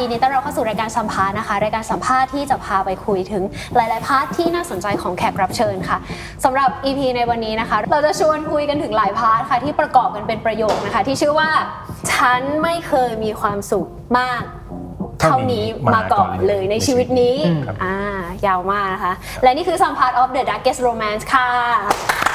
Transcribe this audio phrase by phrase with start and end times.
[0.00, 3.42] ดีค่ะยินดีต้อนรับเข้าสู่รายการสัมภาษณ์นะคะ รายการสัมภาษณ์ที่จะพาไปคุยถึง
[3.76, 5.98] หลาย ๆ part ที่น่าสนใจของแขกรับเชิญค่ะ
[6.44, 11.50] สำหรับ EP ในวันนี้นะคะ เราจะชวนคุยกันถึงหลาย part ค่ะที่ประกอบกันเป็นประโยคนะคะ ที่ชื่อว่า
[12.12, 13.86] ฉันไม่เคยมีความสุข
[14.18, 14.42] มาก
[15.20, 15.64] เท่านี้
[15.94, 17.36] มาก่อนเลยในชีวิตนี้
[17.84, 17.96] อ่า
[18.46, 21.48] ยาวมากนะคะ และนี่คือสัมภาษณ์ of The Darkest Romance ค่ะ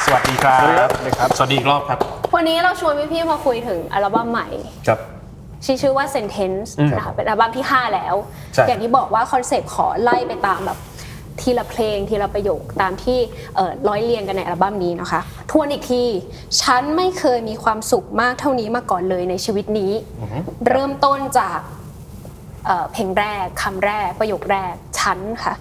[0.06, 2.00] สวัสดีครับ สวัสดีครับ สวัสดีอีกรอบครับ
[2.36, 4.48] วันนี้เราชวนพี่ๆมาคุยถึงอัลบั้มใหม่
[4.88, 5.00] ครับ
[5.66, 8.16] ที่ชื่อว่า Sentence อืมนะคะเป็นอัลบั้มที่ 5 แล้ว
[8.54, 10.80] ใช่ อย่างที่บอกว่าคอนเซปต์ขอไล่ไปตามแบบ
[11.42, 13.20] ทีละเพลงทีละประโยคตามที่
[13.56, 15.22] เอ่อร้อยเรียงกันในอัลบั้มนี้นะคะ
[15.52, 16.04] ทวนอีกที
[16.62, 19.92] ฉันไม่เคยมีความสุขมากเท่านี้มาก่อนเลยในชีวิตนี้
[20.68, 21.60] เริ่มต้นจาก
[22.66, 25.54] เอ่อเพลงแรกคำแรกประโยคแรก ฉันค่ะ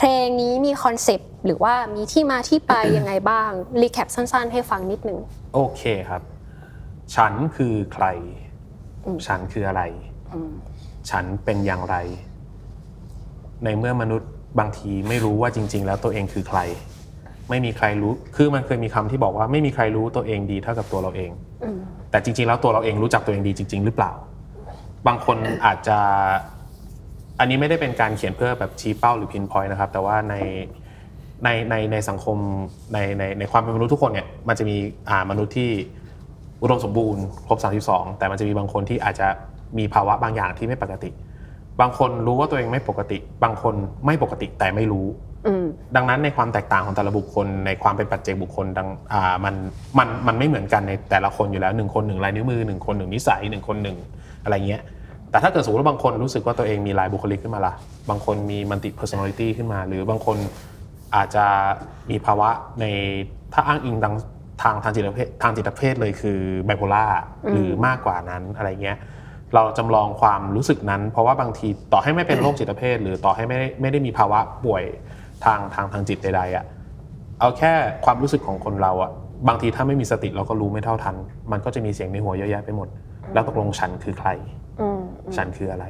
[0.00, 3.50] เพลงนี้มีคอนเซปต์หรือว่ามีที่มาที่ไปยังไงบ้าง
[3.82, 5.18] recap สั้นๆ ให้ฟังนิดนึง
[5.54, 6.22] โอเคครับ
[7.14, 8.06] ฉันคือใคร
[9.06, 9.82] อืมฉันคืออะไร
[11.10, 11.96] ฉันเป็นอย่างไร
[13.64, 16.58] ในเมื่อมนุษย์บางทีไม่รู้ว่าจริง ๆ แล้วตัวเองคือใคร
[17.50, 21.30] ไม่มีใครรู้ คือมันเคยมีคำที่บอกว่าไม่มีใครรู้ตัวเองดีเท่ากับตัวเราเอง
[21.64, 21.78] อืม
[22.10, 24.12] แต่จริง ๆ แล้วตัวเราเองรู้จักตัวเองดีจริง ๆ หรือเปล่า
[25.06, 25.98] บางคนอาจจะ
[27.38, 30.34] อันนี้ไม่ได้เป็นการเขียนเพื่อแบบชี้เป้าหรือพินพอยต์นะครับ แต่ว่าใน
[31.44, 32.36] ในในในสังคม
[32.92, 34.76] ในในในความเป็นมนุษย์ทุกคนเนี่ยมันจะมี
[35.08, 35.70] อ่ามนุษย์ที่
[36.62, 37.58] อุดมสมบูรณ์ครบ
[37.88, 39.28] 32 แต่มันจะมีบางคนที่อาจจะ
[39.78, 41.10] มีภาวะบางอย่างที่ไม่ปกติ
[41.80, 43.74] บางคนรู้ว่าตัวเองไม่ปกติ บางคน
[44.06, 45.06] ไม่ปกติแต่ไม่รู้
[45.46, 45.64] อืม
[45.96, 49.54] ดังนั้นในความแตกต่างของแต่ละบุคคล ในความเป็นปัจเจกบุคคลดังอ่ามัน
[49.98, 53.96] มันมันไม่เหมือนกันในแต่ละคนอยู่แล้วหนึ่งคนหนึ่งลายนิ้วมือหนึ่งคนหนึ่งนิสัยหนึ่งคนหนึ่ง
[54.44, 54.82] อะไรเงี้ย
[55.30, 57.72] แต่ถ้าเกิดสมมติว่าบางคนรู้สึกว่าตัวเองมีลายบุคลิกขึ้นมาละ
[58.10, 60.36] บางคนมีมันติ personality ขึ้นมา หรือบางคน
[61.16, 61.44] อาจจะ
[62.10, 62.48] มีภาวะ
[62.80, 62.84] ใน
[63.52, 64.14] ถ้าอ้างอิงทาง
[64.62, 67.04] ทางทางจิตเภททางจิตเภทเลยคือไบโพล่า
[67.52, 68.98] หรือมากกว่านั้นอะไรเงี้ย
[69.54, 74.82] เราจำลองความรู้สึกนั้น เพราะว่าบางทีต่อให้ไม่เป็นโรคจิตเภทหรือต่อให้ไม่ได้ไม่ได้มีภาวะป่วย
[75.44, 76.64] ทางทางทางจิตใดๆอะ่ะ
[77.40, 77.72] เอาแค่
[78.04, 79.10] ความรู้สึกของคนเราอะ่ะ
[79.48, 81.16] บางทีถ้าไม่มีสติเราก็รู้ไม่เท่าทัน
[81.52, 82.88] มันก็จะมีเสียงในหัวเยอะแยะไปหมด
[83.34, 84.57] แล้วตกลงฉันคือใครอืม
[85.36, 85.84] ฉันคืออะไร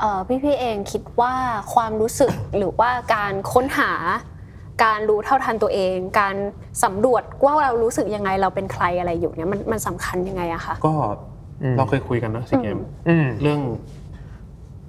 [0.00, 1.34] เอ่อพี่พี่ๆเองคิดว่า
[1.74, 3.92] ความรู้สึกหรือว่าการค้นหา
[4.84, 6.36] การรู้เท่าทันตัวเอง การ
[6.84, 10.94] สำรวจว่าเรารู้สึกยังไงเราเป็นใครอะไรอยู่เนี่ยมันมันสำคัญยังไงอะคะก็
[11.62, 12.78] อืมเราเคยคุยกันเนอะสิเกม
[13.08, 13.60] อืมเรื่อง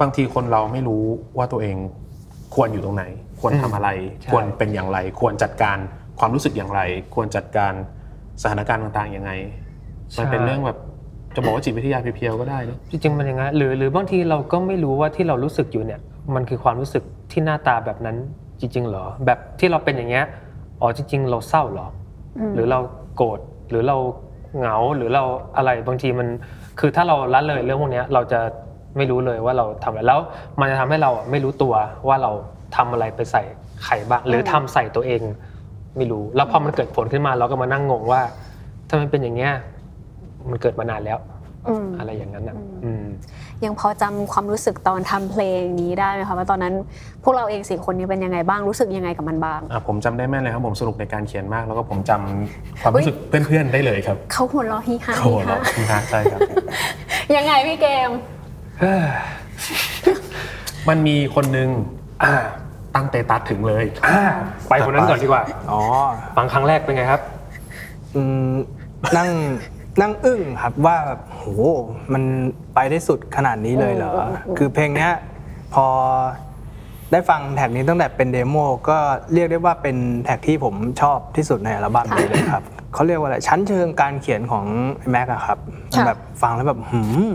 [0.01, 1.03] บางทีคนเราไม่รู้
[1.37, 1.75] ว่าตัวเอง
[2.55, 3.03] ควรอยู่ตรงไหน
[3.39, 3.89] ควรทำอะไร
[4.21, 5.77] ใช่ควรเป็นอย่างไร ควรจัดการ
[6.19, 6.81] ความรู้สึกอย่างไร
[7.15, 7.73] ควรจัดการ
[8.41, 9.31] สถานการณ์ต่างๆยังไง
[10.17, 10.79] มันเป็นเรื่องแบบ
[11.37, 15.99] จะบอกว่าจิตวิทยาเพียวๆก็ได้เนอะจริงๆมันอย่างนั้นหรือหรือบางทีเราก็ไม่รู้ว่าที่เรารู้สึกอยู่เนี่ย
[16.35, 18.17] มันคือความรู้สึกที่หน้าตาแบบนั้น
[18.59, 20.25] จริง ๆ เหรอ แบบที่เราเป็นอย่างเงี้ย
[20.81, 21.87] อ๋อจริง ๆ เราเศร้าเหรอ
[22.37, 22.79] อมหรือเรา
[23.15, 23.39] โกรธ
[23.69, 23.97] หรือเรา
[24.57, 25.23] เหงาหรือเรา
[25.57, 26.27] อะไรบางทีมัน
[26.79, 28.39] คือถ้าเราละเลยเรื่องพวกเนี้ยเราจะ
[28.97, 30.19] ไม่รู้เลยว่าเราทำอะไรแล้ว
[30.59, 31.73] มันจะทำให้เราอะไม่รู้ตัว
[32.07, 32.31] ว่าเรา
[32.75, 33.43] ทำอะไรไปใส่
[33.85, 35.21] ใครบ้างหรือทำใส่ตัวเอง
[35.97, 38.21] ไม่รู้ แล้วพอมันเกิดผลขึ้นมาเราก็มานั่งงงว่า
[38.89, 39.53] ทำไมเป็นอย่างเงี้ย
[40.51, 41.19] มันเกิดมานานแล้ว
[41.69, 43.05] อืมอะไรอย่างนั้นอะอืม
[43.65, 46.73] ยังพอจำความรู้สึกตอนทำเพลงนี้ได้ไหมคะว่าตอนนั้น
[47.23, 56.39] พวกเราเองสี่คนนี้เป็นยังไงบ้างรู้สึกยังไงกับมันบ้างอะผมจำได้แม่นเลยครับผมสนุกในการเขียนมาก แล้วก็ผมจำความรู้สึกเพื่อนๆได้เลยครับเขาหัวเราะฮิฮาโอ้โหฮิฮาคุณฮะใช่ครับ
[57.35, 58.09] ยังไงพี่เกม
[60.89, 61.69] มันมีคนหนึ่ง
[62.23, 62.33] อ่า
[62.95, 64.19] ตั้ง status ถึงเลยอ่า
[64.69, 65.81] ไปคนนั้นก่อนดีกว่าอ๋อ
[66.35, 67.21] ฟังครั้งแรกเป็นไงครับ
[68.15, 68.53] อืม
[69.17, 69.29] นั่ง
[70.01, 71.45] นั่งอึ้งครับว่าแบบโห
[72.13, 72.23] มัน
[72.75, 75.11] ไปได้สุดขนาดนี้เลยเหรออืมอืมอืมคือเพลงเนี้ย
[75.73, 75.85] พอ
[77.11, 78.56] ได้ฟัง track นี้ตั้งแต่เป็น demo
[78.89, 78.97] ก็
[79.33, 82.63] เรียกได้ว่าเป็น track ที่ผมชอบที่สุดในอัลบั้มนี้เลยครับ
[82.94, 84.65] เขาเรียกว่าอะไรชั้นเชิงการเขียนของ
[85.11, 85.57] แม็กอะครับ
[85.91, 87.29] มันแบบฟังแล้วแบบหืม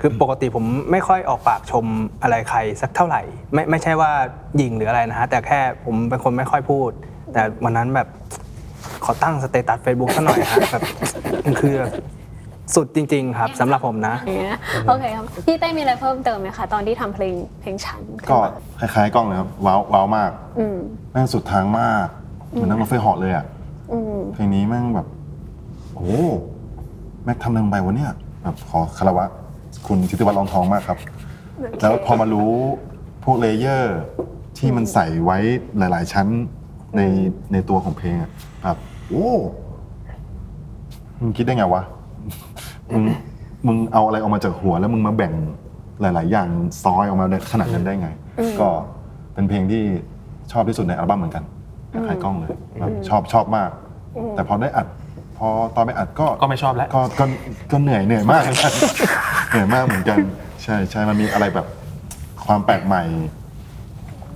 [0.00, 1.84] คือปกติผมไม่ค่อยออกปากชม
[2.22, 3.22] อะไรใครสักเท่าไหร่
[3.54, 4.10] ไม่ไม่ใช่ว่า
[4.56, 6.90] หยิงหรืออะไรนะฮะแต่แค่ผมเป็นคนไม่ค่อยพูด
[7.32, 8.08] แต่วันนั้นแบบ
[9.04, 10.82] ขอตั้งสเตตัส Facebook สักหน่อยฮะแบบ
[11.44, 11.92] มันคือแบบ
[12.74, 14.58] สุดจริง ๆ ครับสำหรับผมนะ อย่างเงี้ย
[14.88, 18.50] โอเคครับพี่เต้มีอะไรเพิ่มเติมไหมคะ ตอนที่ทำเพลงเพลงฉันขึ้นก็มา
[18.80, 20.76] คล้ายๆกล้องเลยครับว้าวว้าวมากอืม
[21.12, 22.06] แม่งสุดทางมาก
[22.50, 23.44] เหมือนนั่งรถไฟเหาะเลยอะ
[23.92, 25.06] อืมเพลงนี้แม่งแบบ
[25.94, 26.16] โอ้
[27.24, 28.12] แม็กทำอะไรลงไปวะเนี่ย
[28.42, 29.24] แบบขอคารวะ
[29.86, 30.98] คุณทิติวัฒน์รองทองมากครับ
[31.80, 32.50] แล้วพอมารู้
[33.24, 33.98] พวก layer
[34.58, 35.38] ที่มันใส่ไว้
[35.78, 36.26] หลาย ๆ ชั้น
[36.96, 37.00] ใน
[37.52, 38.30] ในตัวของเพลงอะ
[38.64, 38.78] แบบ
[39.10, 39.28] โอ้
[41.20, 41.82] มึงคิดได้ไงวะ
[42.92, 43.02] มึง
[43.66, 45.32] มึงเอาอะไรออกมาจากหัว แล้วมึงมาแบ่ง
[46.00, 46.48] หลาย ๆ อย่าง
[46.82, 48.08] ซอยออกมาได้ขนาดนั้นได้ไง
[48.60, 48.68] ก็
[49.34, 49.82] เป็นเพลงที่
[50.52, 51.44] ชอบที่สุดในอัลบั้มเหมือนกัน
[51.92, 52.50] กับใครกล้องเลย
[52.80, 53.70] แบบชอบชอบมาก
[54.34, 54.86] แต่พอได้อัด
[55.38, 57.24] พอตอนไปอัดก็ก็ไม่ชอบแล้ว ก็ก็
[57.72, 58.72] ก็เหนื่อยเหนื่อยมากเหมือนกัน
[59.50, 60.18] เหนื่อยมากเหมือนกัน
[60.62, 61.66] ใช่ใช่มันมีอะไรแบบ
[62.46, 63.02] ความแปลกใหม่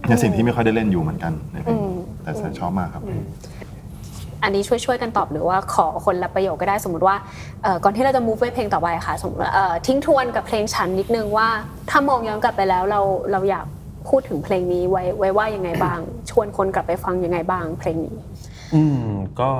[0.09, 1.79] ในสิ่งที่ไม่ค่อยได้เล่นอยู่เหมือนกันในเพลง
[2.23, 3.03] แต่แต่ชอบมากครับ
[4.43, 7.17] อันนี้ช่วยช่วยกันตอบหรือว่าขอคนละประโยคก็ได้สมมติว่า
[7.85, 9.43] ก่อนที่เราจะ move ไปเพลงต่อไปค่ะสมมติ
[9.87, 11.49] ทิ้งทวนกับเพลงฉันนิดนึงว่า
[11.91, 13.01] ถ้ามองย้อนกลับไปแล้วเรา
[13.33, 13.67] เราอยาก
[14.09, 15.99] พูดถึงเพลงนี้ไว้ไว้ว่ายังไงบ้าง
[16.31, 18.17] ชวนคนกลับไปฟังยังไงบ้างเพลงนี้
[18.75, 19.07] อืม
[19.41, 19.51] ก็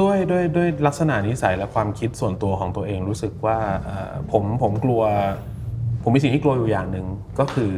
[0.00, 3.58] ด้วยด้วยด้วยลักษณะนิสัยและความคิดส่วนตัวของตัวเองรู้สึกว่า
[4.32, 5.02] ผมผมกลัว
[6.02, 7.06] ผมมีสิ่งที่กลัวอยู่อย่างหนึ่ง
[7.38, 7.72] ก็คือ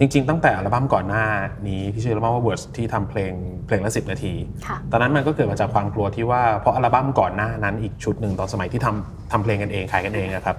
[0.00, 1.24] จริงๆ ตั้งแต่อัลบั้มก่อนหน้า
[1.68, 3.32] นี้ที่ชื่ออัลบั้มว่า Words ที่ทำเพลง
[3.66, 4.34] เพลงละสิบนาที
[4.66, 10.56] ค่ะตอนนั้นมันก็เกิดมาจากความกลัวที่ว่าเพราะอัลบั้มก่อนหน้านั้นอีกชุดหนึ่งตอนสมัยที่ทำทำเพลงกันเองขายกันเองนะครับ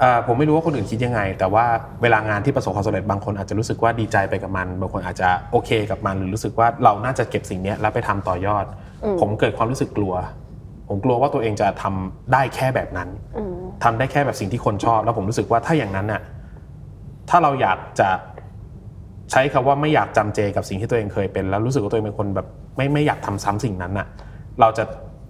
[0.00, 1.64] เอ่อผมไม่รู้ว่าคนอื่นคิดยังไง แต่ว่า
[2.02, 8.64] เวลางานที่ประสบความสำเร็จบางคนอาจจะรู้สึกว่าดีใจไปกับมัน บางคนอาจจะโอเคกับมัน หรือรู้สึกว่าเราน่าจะเก็บสิ่งเนี้ยแล้วไปทำต่อยอด
[9.20, 10.14] ผมเกิดความรู้สึกกลัว
[10.88, 13.08] ผมกลัวว่าตัวเองจะทำได้แค่แบบนั้น
[13.84, 16.22] ทำได้แค่แบบสิ่งที่คนชอบ แล้วผมรู้สึกว่าถ้าอย่างนั้นน่ะ
[17.28, 18.08] ถ้าเราอยากจะ
[19.30, 22.46] ใช้คำว่าไม่อยากจำเจกับสิ่งที่ตัวเองเคยเป็น แล้วรู้สึกว่าตัวเองเป็นคนแบบ
[22.76, 24.06] ไม่ไม่อยากทำซ้ำสิ่งนั้นน่ะ
[24.60, 24.84] เราจะ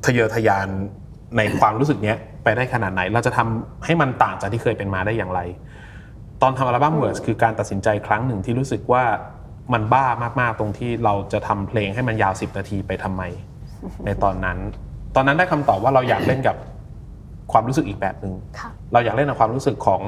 [0.05, 0.69] ทะเยอทะยาน
[1.37, 5.41] ในความรู้สึกเนี้ยไปได้ขนาดไหน เราจะทำให้มันต่างจากที่เคยเป็นมาได้อย่างไร
[6.43, 9.05] ตอนทำอัลบั้มเวิร์สคือการตัดสินใจครั้งหนึ่งที่รู้สึกว่า
[9.73, 10.07] มันบ้า
[10.41, 13.23] มากๆตรงที่เราจะทำเพลงให้มันยาว 10 นาทีไปทำไม
[14.05, 14.59] ในตอนนั้น
[15.15, 16.57] ตอนนั้นได้คำตอบว่าเราอยากเล่นกับ
[17.53, 20.03] ความรู้สึกอีกแบบหนึ่งค่ะเราอยากเล่นกับความรู้สึกของ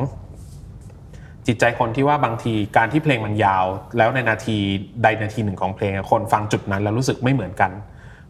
[1.47, 3.65] จิตใจคนที่ว่าบางทีการที่เพลงมันยาว
[3.99, 4.57] แล้วในนาที
[5.03, 7.71] ใดนาทีหนึ่งของเพลงอะคนฟังจุดนั้นแล้วรู้สึกไม่เหมือนกัน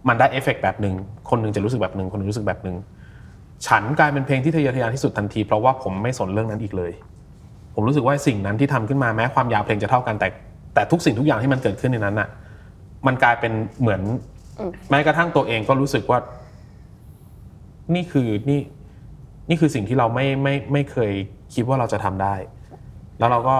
[0.08, 0.94] มันได้เอฟเฟกต์แบบหนึ่ง
[1.30, 2.76] คนหนึงจะรู้สึกแบบหนึ่งคนหนึงรู้สึกแบบหนึ่ง
[3.66, 6.92] ฉันกลายเป็นเพลงที่ทะเยอทะยานที่สุดทันทีเพราะว่าผมไม่สนเรื่องนั้นอีกเลย
[7.74, 10.28] ผมรู้สึกว่าสิ่งนั้นที่ทำขึ้นมาแม้ความยาวเพลงจะเท่ากันแต่
[10.74, 12.28] แต่ทุกสิ่งทุกอย่างที่มันเกิดขึ้นในนั้นน่ะ
[13.06, 14.00] มันกลายเป็นเหมือน
[14.90, 16.18] แม้กระทั่งตัวเองก็รู้สึกว่า
[17.94, 18.60] นี่คือนี่
[19.48, 21.12] นี่คือสิ่งที่เราไม่ไม่ไม่เคย
[21.54, 22.34] คิดว่าเราจะทำได้
[23.20, 23.56] แล้วเราก็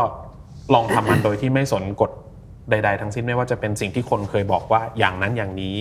[0.74, 2.10] ลองทำมันโดยที่ไม่สนกฎ
[2.70, 5.76] ใด ๆ ทั้งสิ้นไม่ว่าจะเป็นสิ่งที่คนเคยบอกว่าอย่างนั้นอย่างนี้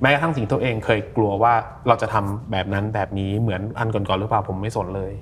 [0.00, 1.54] แม้กระทั่งสิ่งตัวเองเคยกลัวว่า
[1.88, 5.12] เราจะทำแบบนั้นแบบนี้เหมือนอันก่อนๆหรือเปล่าผมไม่สนเลย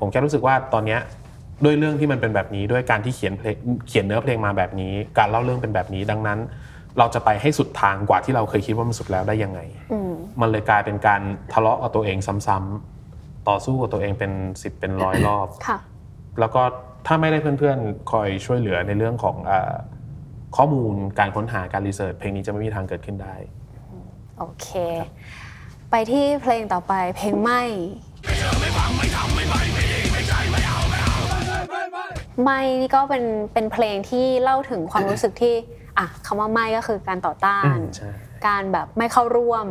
[0.00, 1.00] ผมแค่รู้สึกว่าตอนเนี้ย
[1.64, 3.56] ด้วยเรื่องที่มันเป็นแบบนี้ด้วยการที่เขียนเพลง
[3.88, 6.38] เขียนเนื้อเพลงมาแบบนี้ การเล่าเรื่องเป็นแบบนี้ ดังนั้น
[6.98, 9.60] เราจะไปให้สุดทางกว่าที่เราเคยคิดว่ามันสุดแล้วได้ยังไง
[10.40, 11.20] มันเลยกลายเป็นการ
[11.52, 12.16] ทะเลาะกับตัวเอง
[12.46, 15.78] ซ้ำๆต่อสู้กับตัวเองเป็นสิบเป็นร้อยรอบค่ะ
[16.40, 16.62] แล้วก็
[17.06, 19.52] ถ้าไม่ได้เพื่อนๆ คอยช่วยเหลือในเรื่องของอ
[20.56, 23.34] ข้อมูลการค้นหาการรีเสิร์ชเพลงนี้จะไม่มีทางเกิดขึ้นได้
[24.38, 24.68] โอเค
[25.90, 27.62] ไปที่เพลงต่อไปเพลงไม่
[32.44, 35.54] ไม่นี่ก็เป็นเป็นเพลงที่เล่าถึงความรู้สึกที่
[35.98, 37.76] อะคำว่าไม่ก็คือการต่อต้าน
[38.46, 39.66] การแบบไม่เข้าร่วม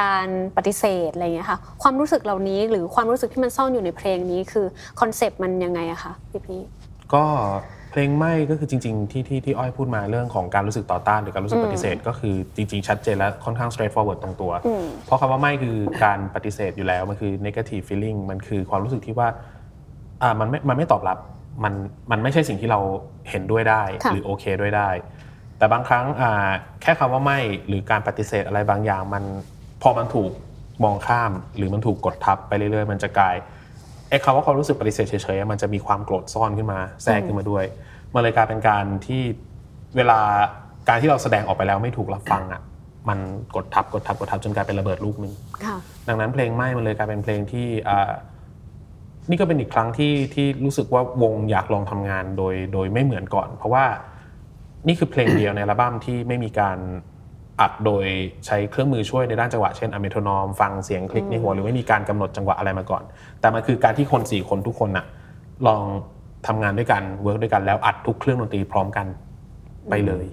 [0.00, 0.26] การ
[0.56, 4.66] ปฏิเสธอะไรอย่างเงี้ยค่ะความรู้สึกเหล่านี้หรือความรู้สึกที่มันซ่อนอยู่ในเพลงนี้คือ
[5.00, 6.60] คอนเซปต์มันยังไงอะคะพี่พี่
[7.14, 7.24] ก็
[7.90, 14.52] เพลงไม่ก็คือจริงๆที่ที่ที่อ้อยพูดมาเรื่องของการรู้สึกต่อต้านหรือการรู้สึกปฏิเสธ ก็คือจริงๆชัดเจนและค่อนข้าง straightforward ตรงตัว
[15.06, 19.28] เพราะคำว่าไม่คือการปฏิเสธอยู่แล้วมันคือ negative feeling มันคือความรู้สึกที่ว่า
[20.22, 21.18] อ่ามันไม่มันไม่ตอบรับ
[21.64, 21.74] มัน
[22.10, 22.80] มันไม่ใช่สิ่งที่เรา
[23.30, 24.90] เห็นด้วยได้ค่ะหรือโอเคด้วยได้
[25.58, 26.48] แต่บางครั้งอ่า
[26.82, 29.24] แค่คำว่าไม่หรือการปฏิเสธอะไรบางอย่างมัน
[29.82, 30.30] พอมันถูก
[30.84, 33.34] มองข้ามหรือมันถูกกดทับไปเรื่อยๆ มันจะกลาย
[34.10, 37.64] ไอ้คำว่าความรู้สึกปฏิเสธเฉยๆมันจะมีความโกรธซ่อนขึ้นมาแทรกขึ้นมาด้วย
[38.14, 39.22] มันเลยกลายเป็นการที่
[39.96, 40.20] เวลา
[40.88, 42.62] การที่เราแสดงออกไปแล้วไม่ถูกรับฟังอะ
[43.08, 43.18] มัน
[43.56, 45.76] กดทับกดทับกดทับจนกลายเป็นระเบิดลูกหนึ่งค่ะ
[46.08, 48.12] ดังนั้นเพลงไหม้มันเลยกลายเป็นเพลงที่อ่า
[49.30, 53.84] นี่ก็เป็นอีกครั้งที่ที่รู้สึกว่าวงอยากลองทำงานโดยโดยไม่เหมือนก่อน เพราะว่า
[54.88, 56.78] นี่คือเพลงเดียวในอัลบั้มที่ไม่มีการ
[57.60, 58.06] อัดโดย
[58.46, 63.02] ใช้เครื่องมือช่วยในด้านจังหวะเช่นอะ metronome ฟังเสียงคลิกในหัวหรือไม่มีการกำหนดจังหวะอะไรมาก่อน
[63.40, 65.06] แต่มันคือการที่คนสี่คนทุกคนน่ะ
[65.66, 65.82] ลอง
[66.46, 69.06] ทำงานด้วยกัน work ด้วยกันแล้วอัดทุกเครื่องดนตรีพร้อมกัน
[69.90, 70.26] ไปเลย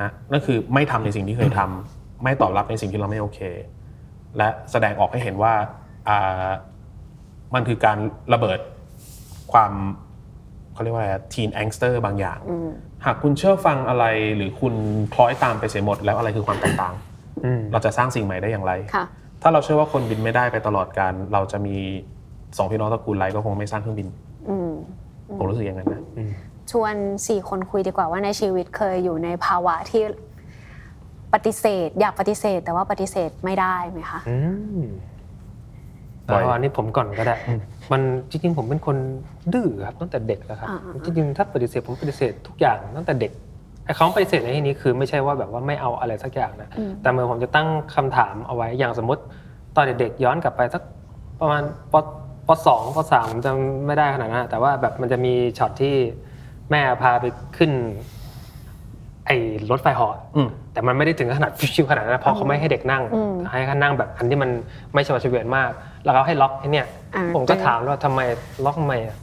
[0.00, 3.40] ฮะนั่นคือไม่ทำในสิ่งที่เคยทำไม่ตอบรับในสิ่งที่เราไม่โอเค
[4.36, 5.52] และแสดงออกให้เห็นว่า
[6.08, 6.48] อ่า
[7.54, 7.98] มันคือการ
[8.32, 8.58] ระเบิด
[9.52, 9.72] ความ
[10.72, 12.38] เขาเรียกว่าอะไรทีนแองสเตอร์บางอย่าง
[13.06, 14.04] หากคุณเชื่อฟังอะไร
[14.36, 14.74] หรือคุณ
[15.14, 16.94] คล้อยตามไปเสียหมดแล้วอะไรคือความแตกต่าง
[17.44, 19.04] อืมเราจะสร้างสิ่งใหม่ได้อย่างไรค่ะ
[19.42, 21.76] ถ้าเราเชื่อว่าคนบินไม่ได้ไปตลอดการเราจะมี
[22.56, 24.08] สองพี่น้องตระกูลไรก็คงไม่สร้างเครื่องบิน
[24.48, 24.70] อืม
[25.38, 26.00] ผมรู้สึกอย่างนั้นนะ
[26.70, 26.94] ชวน
[27.28, 30.02] สี่คนคุยดีกว่าว่าในชีวิตเคยอยู่ในภาวะที่
[31.32, 34.20] ปฏิเสธ อยากปฏิเสธ แต่ว่าปฏิเสธไม่ได้ไหมคะ
[36.28, 37.36] อืมบ่อยเอาอันนี้ผมก่อนก็ได้
[37.92, 38.96] มันจริงๆผมเป็นคน
[39.52, 43.32] ดื้อครับตั้งแต่เด็กแล้วครับอ่าๆจริงๆถ้าปฏิเสธผมปฏิเสธทุกอย่างตั้งแต่เด็ก
[43.84, 49.22] ไอ้คำว่าปฏิเสธในที่นี้คือไม่ใช่ว่าแบบว่าไม่เอาอะไรสักอย่างนะอืมแต่เมื่อผมจะตั้งคำถามเอาไว้ อย่างสมมติ
[49.76, 50.82] ตอนเด็กๆย้อนกลับไปสัก
[51.40, 51.62] ประมาณ
[51.92, 51.94] ป
[52.48, 55.94] ปสองปสามผมจำไม่ได้ขนาดนั้นนะแต่ว่าแบบมันจะมีช็อตที่
[56.70, 57.24] แม่พาไป
[57.56, 57.70] ขึ้น
[59.26, 59.36] ไอ้
[59.70, 64.50] รถไฟเหาะอืมแต่มันไม่ได้ถึงขนาดฟิวๆขนาดนั้นนะเพราะเขาไม่ให้เด็กนั่งอืมให้เขานั่งแบบอันที่มัน
[64.94, 65.70] ไม่ชวาเฉวียนมาก
[66.04, 68.20] แล้วเขาให้ล็อกไอ้เนี่ยอ่าผมก็ถามว่าทำไม
[68.64, 69.16] ล็อกทำไมอะ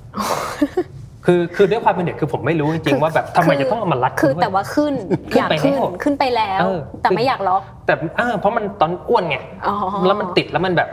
[1.25, 4.93] คือคือด้วยความเป็นเด็กคือผมไม่รู้จริงๆว่าแบบทำไมจะต้องเอามารัดคือด้วยแต่ว่าขึ้น
[5.33, 9.37] ขึ้อนยากไปขึ้นแล้วขึ้นไปแล้วเออแต่ไม่อยากล็อก แต่อ่าเพราะมันตอนอ้วนไง
[9.67, 9.75] อ๋อ
[10.05, 10.89] แล้วมันติดแล้วมันแบบ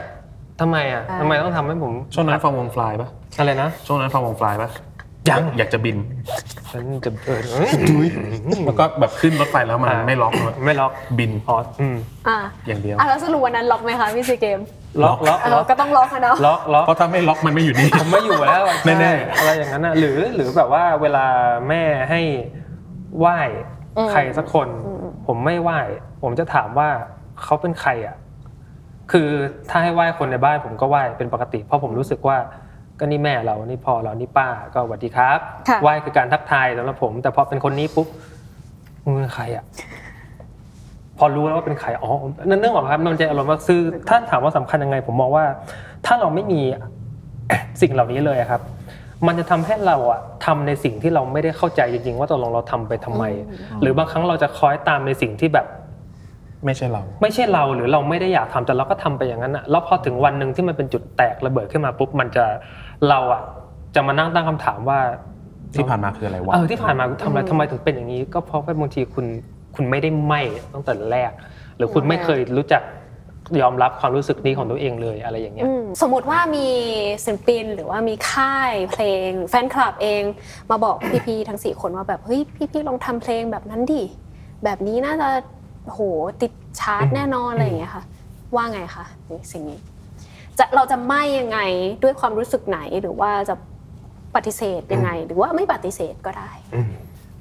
[0.61, 3.09] ทำไมอะอ่าทำไมต้องทำให้ผมช่วงนั้นฟังวงฟลายปะ
[3.39, 4.71] อะไรนะช่วงนั้นฟังวง Fly ปะ
[5.31, 5.97] ยังอยากจะบิน
[6.73, 7.41] ฉันจะเออ
[8.67, 11.97] แล้วก็แบบขึ้นรถไฟแล้วมันอ่าไม่ล็อกเลยไม่ล็อกบินอ๋ออืม
[12.29, 14.61] อะอย่างเดียวอะแล้วสรุปวันนั้นล็อกไหมคะพี่ซีเกม
[15.05, 21.27] ล็อกล็อกเอล็ออกก็ต้องล็อกอะเนาะล็อกล็อกเพราะถ้าไม่ล็อกมันไม่อยู่นี่ผมไม่อยู่แล้วแน่ๆใช่อะไรอย่างนั้นนะหรือหรือแบบว่าเวลา
[21.69, 22.21] แม่ให้
[23.19, 23.39] ไหว้
[23.97, 25.81] อืมใครสักคนอืมผมไม่ไหว้
[26.23, 26.89] ผมจะถามว่า
[27.43, 28.17] เขาเป็นใครอะ
[29.13, 29.29] คือ
[29.71, 32.37] ถ้าให้ไหว้คนในบ้านผมก็ไหว้เป็นปกติ เพราะผมรู้สึกว่า
[32.99, 35.39] ก็นี่แม่เรานี่พ่อเรานี่ป้าก็สวัสดีครับ
[35.69, 38.09] ค่ะไหว้คือการทักทายสำหรับผม แต่พอเป็นคนนี้ปุ๊บ
[39.03, 39.65] มึงเป็นใครอะ
[41.19, 42.13] พอรู้แล้วว่าเป็นใครอ๋อ
[42.49, 45.45] นั่นเรื่องของครับมันจะอารมณ์ว่าซื้อถ้าถามว่าสำคัญยังไง ผมมองว่า
[46.07, 46.61] ถ้าเราไม่มี
[47.81, 48.61] สิ่งเหล่านี้เลยอะครับ
[49.27, 53.25] มันจะทำให้เราอะทำในสิ่งที่เราไม่ได้เข้าใจจริงๆ ว่าตกลงเราทำไปทำไม
[53.81, 55.67] หรือบางครั้งเราจะคอยตามในสิ่งที่แบบ
[56.65, 62.45] ไม่ใช่เรา ไม่ใช่เราหรือเราไม่ได้อยากทำแต่เราก็ทำไปอย่างนั้นอะแล้วพอถึงวันหนึ่งที่มันเป็นจุดแตกระเบิดขึ้นมาปุ๊บมันจะ
[63.09, 63.43] เราอะ
[63.95, 64.99] จะมานั่งตั้งคำถามว่า
[65.75, 69.27] ที่ผ่านมาคืออะไรวะเออที่ผ่านมาคุณทำอะไรทำไมถึงเป็นอย่างนี้ ก็เพราะว่าบางทีคุณ
[69.75, 70.35] คุณไม่ได้ไหม
[70.75, 71.33] ตั้งแต่แรก
[71.77, 72.83] หรือคุณไม่เคยรู้จัก
[73.61, 76.69] ยอมรับความรู้สึกนี้ของตัวเองเลยอะไรอย่างเงี้ยอืมสมมติว่ามี
[77.25, 80.23] ศิลปินหรือว่ามีค่ายเพลงแฟนคลับเอง
[80.71, 80.97] มาบอก
[81.27, 82.41] พี่ๆทั้งสี่คนว่าแบบเฮ้ย
[82.73, 84.03] พี่ๆลองทำเพลงแบบนั้นดิ
[84.65, 85.29] แบบนี้น่าจะ
[85.93, 86.01] โห
[86.43, 88.05] ติดชาร์ตแน่นอนอะไรอย่างเงี้ยค่ะ
[88.55, 89.79] ว่าไงคะในสิ่งนี้
[90.59, 91.59] จะเราจะไม่ยังไง
[92.03, 93.55] ด้วยความรู้สึกไหนหรือว่าจะ
[94.35, 96.51] ปฏิเสธยังไง หรือว่าไม่ปฏิเสธก็ได้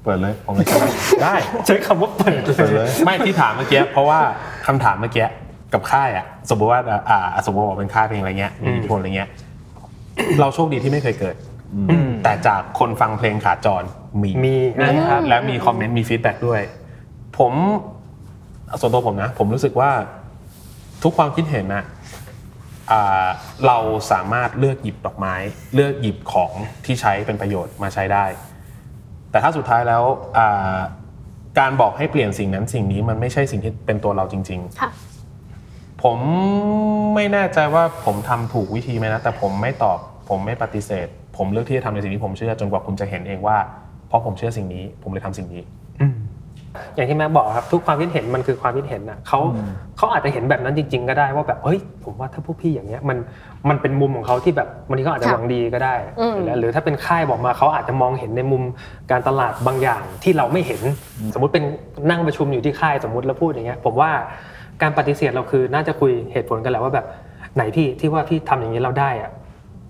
[0.02, 0.66] เปิดเลยผมเลย
[1.22, 1.34] ได้
[1.66, 4.18] ใช้คำว่าเปิดเปิดเลยไม่ที่ถามเมื่อกี้เพราะว่า
[4.66, 5.26] คำถามเมื่อกี้
[5.72, 9.28] กับค่ายอะสมมติว่าอ่าสมมติว่าเป็นค่ายเพลงอะไรเงี้ยมีอิทธิพลอะไรเงี้ย
[10.40, 11.36] เราโชคดีที่ไม่เคยเกิด
[12.24, 13.82] แต่จากคนฟังเพลงขาจร
[14.22, 16.60] มีมีนะครับและมีคอมเมนต์มีฟีดแบ็กด้วย
[17.38, 17.52] ผม
[18.80, 19.90] ส่วนตัวผมนะ ผมรู้สึกว่า
[21.02, 21.84] ทุกความคิดเห็นนะ
[22.90, 23.26] อ่า
[23.66, 23.78] เรา
[24.12, 25.34] สามารถเลือกหยิบดอกไม้
[25.74, 26.52] เลือกหยิบของ
[26.84, 28.24] ที่ใช้เป็นประโยชน์มาใช้ได้
[29.30, 30.02] แต่ถ้าสุดท้ายแล้ว
[30.38, 30.76] อ่า
[31.58, 34.90] การบอกให้เปลี่ยนสิ่งนั้นสิ่งนี้มันไม่ใช่สิ่งที่เป็นตัวเราจริงๆค่ะ
[36.02, 36.18] ผม
[37.14, 41.06] ไม่แน่ใจว่าผมทำถูกวิธีไหมนะ แต่ผมไม่ตอบ ผมไม่ปฏิเสธ
[41.36, 43.58] ผมเลือกที่จะทำในสิ่งที่ผมเชื่อจนกว่าคุณจะเห็นเองว่า
[44.08, 45.62] เพราะผมเชื่อสิ่งนี้ ผมเลยทำสิ่งนี้
[46.94, 49.40] อย่างที่แม่บอกครับทุกความคิดเห็นมันคือความคิดเห็นนะเขา
[49.96, 53.18] เขาอาจจะเห็นแบบนั้นจริง ๆ ก็ได้ว่าแบบเฮ้ยผมว่าถ้าพวกพี่อย่างเงี้ยมัน
[53.68, 58.62] มันเป็นมุมของเขาที่แบบบางทีเขาอาจจะค่ะหวังดีก็ได้อืมหรือหรือถ้าเป็นค่ายบอกมาเขาอาจจะมองเห็นในมุม
[59.10, 60.80] การตลาดบางอย่างที่เราไม่เห็น
[61.34, 61.64] สมมติเป็น
[62.10, 64.10] นั่งประชุมอยู่ที่ค่ายสมมติแล้วพูดอย่างเงี้ยผมว่า
[64.82, 67.06] การปฏิเสธเราคือน่าจะคุยเหตุผลกันแหละว่าแบบ
[67.54, 69.30] ไหนพี่ที่ว่าพี่ทำอย่างนี้เราได้อะ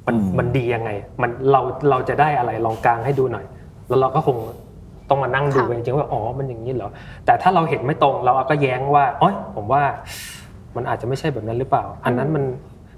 [0.07, 0.91] มันอืมมันดียังไง
[1.23, 3.45] มันเราเราจะได้อะไรลองกลางให้ดูหน่อย
[3.89, 4.37] แล้วเราก็คง
[5.09, 6.91] ต้องมานั่งดูค่ะกันจริงๆว่าอ๋อมันอย่างนี้เหรอ
[7.27, 9.83] แต่ถ้าเราเห็นไม่ตรงเราก็แย้งว่าอ๋อผมว่า
[10.77, 12.45] มันอาจจะไม่ใช่แบบนั้นหรือเปล่า อันนั้นมัน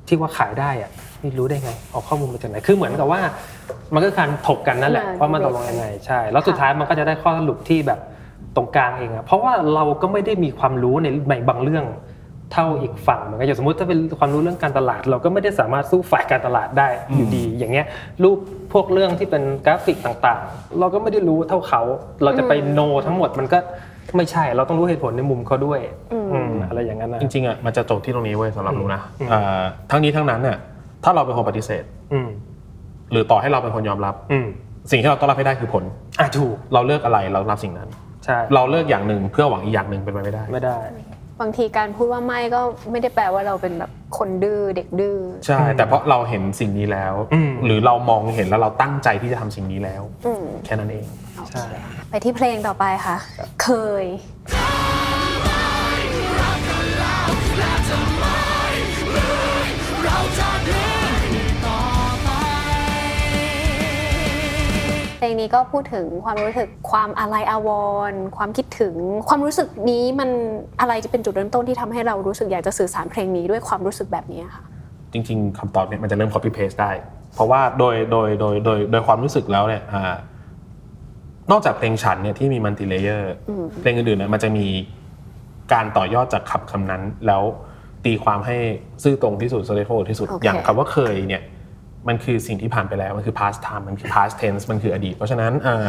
[0.09, 3.21] ที่ว่าขายได้อะไม่รู้ได้ไงเอาข้อมูลมาจากไหนคือเหมือนกับว่า
[3.95, 8.01] มันก็การถกกันนั่นแหละอ่าว่ามันตกลงยังไงใช่ แล้วสุดค่ะท้ายมันก็จะได้ข้อสรุปที่แบบ
[8.57, 11.85] ตรงกลางเองอะเพราะว่าเราก็ไม่ได้มีความรู้ในในบางเรื่อง
[12.53, 17.87] เท่าอีกฝั่งเหมือนกันอย่างสมมติถ้าเป็นความรู้เรื่องการตลาด เราก็ไม่ได้สามารถสู้ฝ่ายการตลาดได้อยู่ดี อย่างเงี้ย
[18.23, 18.39] รูป
[18.73, 21.83] พวกเรื่องที่เป็นกราฟิกต่างๆ เราก็ไม่ได้รู้เท่าเขา
[22.25, 23.59] เราจะไปโนทั้งหมดมันก็
[24.17, 25.81] ไม่ใช่เราต้องรู้เหตุผลในมุมเขาด้วย
[26.13, 30.57] อืมอืมอะไรอย่างนั้นนะจริงๆอะมันจะจบที่ตรงนี้เว้ยสำหรับรู้นะอืมเอ่อทั้งนี้ทั้งนั้นเนี่ย
[31.05, 32.29] ถ้าเราเป็นคนปฏิเสธอืม
[33.13, 34.47] หรือต่อให้เราเป็นคนยอมรับอืม
[34.91, 35.85] สิ่งที่เราต้องรับให้ได้คือผล
[36.21, 37.89] อะถูกเราเลือกอะไรเรารับสิ่งนั้น
[38.25, 40.79] ใช่เราเลือกอย่างหนึ่งเพื่อหวังอีกอย่างหนึ่งเป็นไปไม่ได้ไม่ได้
[41.41, 45.17] บางทีการพูดว่าไม่ก็ไม่ได้แปลว่าเราเป็นแบบคนดื้อเด็กดื้อ
[45.47, 51.07] ใช่ แต่เพราะเราเห็นสิ่งนี้แล้วอืมหรือเรามองเห็นแล้วเราตั้งใจที่จะทำสิ่งนี้แล้วอืมแค่นั้นเอง
[51.51, 51.65] ใช่
[52.11, 53.17] ไปที่เพลงต่อไปค่ะ
[53.63, 53.69] เค
[54.03, 54.05] ย
[65.35, 67.71] งนี้ก็พูดถึงความรู้สึกความอาลัยอาว
[68.11, 68.95] รณ์ความคิดถึง
[69.29, 70.31] ความรู้สึกนี้มัน
[70.81, 74.65] อะไรจะเป็นจุดเริ่มต้นที่ทำให้เรารู้สึกอยากจะสื่อสารเพลงนี้ด้วยความรู้สึกแบบนี้ค่ะ
[75.13, 76.91] จริง ๆคำตอบเนี่ยมันจะเริ่ม copy paste ได้
[77.35, 80.15] เพราะว่าโดยโดยโดยโดยโดยความรู้สึกแล้วเนี่ยอ่า
[81.51, 83.33] นอกจากเพลงฉันเนี่ยที่มีมัลติเลเยอร์
[83.81, 84.67] เพลงอื่นๆเนี่ยมันจะมี
[85.73, 87.43] การต่อยอดจากคำคำนั้นแล้ว
[88.05, 88.57] ตีความให้
[89.03, 91.43] ซื่อตรงที่สุด straightforward ที่สุดโอเคอย่างคำว่าเคยเนี่ย
[92.09, 95.89] มันคือสิ่งที่ผ่านไปแล้ว มันคือ past time มันคือ past tense มันคืออดีต เพราะฉะนั้นอ่า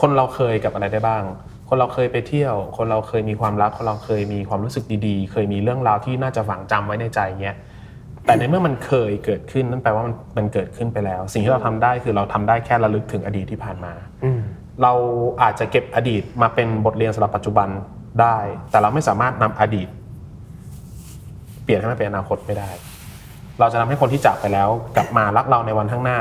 [0.00, 1.22] คนเราเคยกับอะไรได้บ้าง
[1.68, 7.56] คนเราเคยไปเที่ยว คนเราเคยมีความรัก คนเราเคยมีความรู้สึกดีๆ เคยมีเรื่องราวที่น่าจะฝังจำไว้ในใจเงี้ย
[8.26, 13.92] แต่ในเมื่อมันเคยเกิดขึ้นนั่นแปลว่ามันมันเกิดขึ้นไปแล้ว สิ่งที่เราทำได้คือเราทำได้แค่ระลึกถึงอดีตที่ผ่านมา
[14.24, 14.40] อืม
[14.82, 14.92] เรา
[15.42, 17.68] อาจจะเก็บอดีตมาเป็นบทเรียนสำหรับปัจจุบัน
[18.20, 18.36] ได้
[18.70, 19.88] แต่เราไม่สามารถนำอดีต
[21.64, 22.70] เปลี่ยนให้มันเป็นอนาคตไม่ได้
[23.62, 26.18] เราจะทำให้คนที่จากไปแล้ว กลับมารักเราในวันข้างหน้า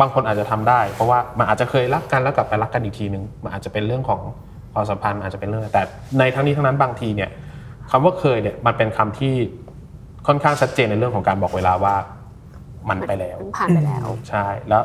[0.00, 4.20] บางคนอาจจะทำได้ เพราะว่ามันอาจจะเคยรักกันแล้วกลับไปรักกันอีกทีนึงมันอาจจะเป็นเรื่องของ
[4.74, 5.82] ความสัมพันธ์อาจจะเป็นเรื่องแต่
[6.18, 7.30] ในทั้งนี้ทั้งนั้นบางทีเนี่ย
[7.90, 9.34] คำว่าเคยเนี่ยมันเป็นคำที่
[10.26, 11.94] ค่อนข้างชัดเจนในเรื่องของการบอกเวลาว่า
[12.90, 14.82] มันไปแล้วมันผ่านไปแล้วใช่แล้ว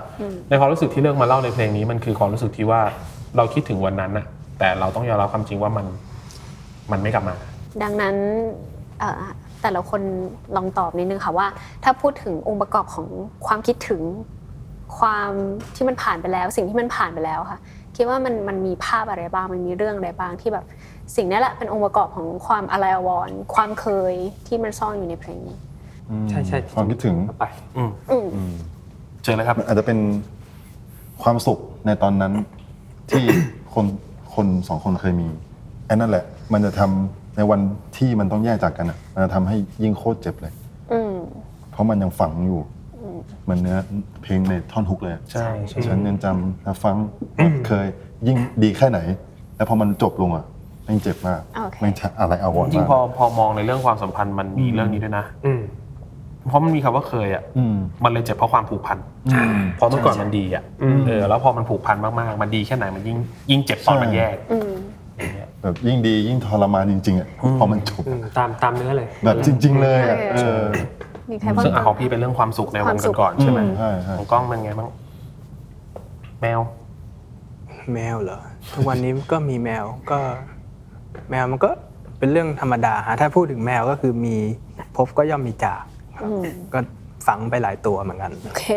[0.50, 2.82] ในความรู้สึกที่เลือกมาเล่าในเพลงนี้มันคือความรู้สึกที่ว่า
[3.38, 4.25] เราคิดถึงวันนั้นน่ะ
[4.60, 5.86] แต่เราต้องยอมรับความจริงว่ามัน
[6.92, 7.36] มันไม่กลับมา
[7.84, 8.16] ดังนั้น
[9.00, 9.22] เอ่อ
[9.62, 10.02] แต่ละคน
[10.56, 11.48] ลองตอบนิดนึงค่ะว่า
[11.84, 13.08] ถ้าพูดถึงองค์ประกอบของ
[13.48, 14.02] ความคิดถึง
[14.98, 15.30] ความ
[15.76, 17.60] ที่มันผ่านไปแล้ว สิ่งที่มันผ่านไปแล้วค่ะ
[17.96, 20.66] คิดว่ามันมันมีภาพอะไรบ้างมันมีเรื่องอะไรบ้างที่แบบ
[21.16, 24.14] สิ่งนี้แหละเป็นองค์ประกอบของความอะไรอาวรณ์ความเคย
[24.48, 25.58] ที่มันซ่อนอยู่ในเพลงนี้
[26.30, 27.46] ใช่ใช่ความคิดถึงไป
[27.78, 28.18] อืมอื
[28.50, 28.54] ม
[29.24, 30.00] เจอเลยครับมันอาจจะเป็น
[31.24, 32.34] ความสุขในตอนนั้น
[33.10, 33.24] ที่
[33.74, 33.86] คน
[34.36, 35.28] คนสองคนเคยมี
[35.86, 36.24] ไอ้นั่นแหละ
[36.54, 37.60] มันจะทำ ในวัน
[37.98, 40.53] ที่มันต้องแยกจากกันอะมันจะทำให้ยิ่งโคตรเจ็บเลย
[40.91, 41.15] อืม
[41.72, 42.60] เพราะมันยังฝังอยู่
[43.44, 43.77] เหมันเนื้อ
[44.24, 46.96] เพลงในท่อนฮุกเลยอะใช่ใช่ ฉันยังจำและฟัง
[47.67, 47.86] เคย
[48.27, 49.00] ยิ่งดีแค่ไหน
[49.56, 50.46] แล้วพอมันจบลงอะ
[50.86, 55.62] แม่งเจ็บมากโอเค แม่งจะอะไรเอาวอนจริงมากๆพอพอมองในเรื่องความสัมพันธ์มันมีเรื่องนี้ด้วยนะ อืม
[56.48, 63.18] เพราะมันมีคำว่าเคยอะอืมมันเลยเจ็บเพราะความผูกพันอืม เพราะเมื่อก่อนมันดีอะอืม เออแล้วพอมันผูกพันมากๆ มันดีแค่ไหนมันยิ่ง
[63.51, 64.72] ยิ่งเจ็บตอนมันแยกอืม
[65.18, 67.27] อย่างเงี้ย แบบยิ่งดียิ่งทรมานจริงๆอะ
[67.59, 70.63] พอมันจบอืมตามตามเนื้อเลยแบบจริง ๆ เลยอะโอเคเออ
[71.31, 74.89] มีใครบ้างซึ่งอะคะของพี่เป็นเรื่องความสุขในคววามงสุขก่อนๆใช่ไหมอืมใช่ใช่ของกล้องเป็นไงบ้าง
[76.41, 76.59] แมว
[77.93, 78.39] แมวเหรอ
[78.74, 80.20] ทุกวันนี้ก็มีแมวก็
[81.29, 81.70] แมวมันก็
[82.20, 84.35] เป็นเรื่องธรรมดาฮะถ้าพูดถึงแมวก็คือมี
[84.96, 85.83] พบก็ย่อมมีจาก
[86.17, 86.43] ครับอืม
[86.74, 86.79] ก็
[87.27, 88.67] ฝังไปหลายตัวเหมือนกัน โอเค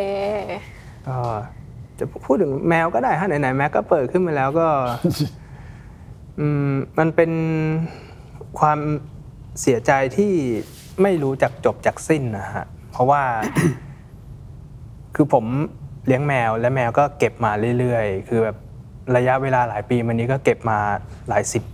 [1.06, 1.16] ก็
[1.98, 4.68] จะพูดถึงแมวก็ได้ฮะไหนๆแม็กก็เปิดขึ้นมาแล้วก็
[6.40, 7.32] อืมมันเป็น
[8.60, 8.78] ความ
[9.60, 10.32] เสียใจที่
[11.02, 13.22] ไม่รู้จักจบจากสิ้นนะฮะเพราะว่า
[15.14, 15.44] คือผม
[16.06, 18.56] เลี้ยงแมวและแมวก็เก็บมาเรื่อยๆ คือแบบ
[19.16, 20.78] ระยะเวลาหลายปีมานี้ก็เก็บมา
[21.28, 21.64] หลายสิบ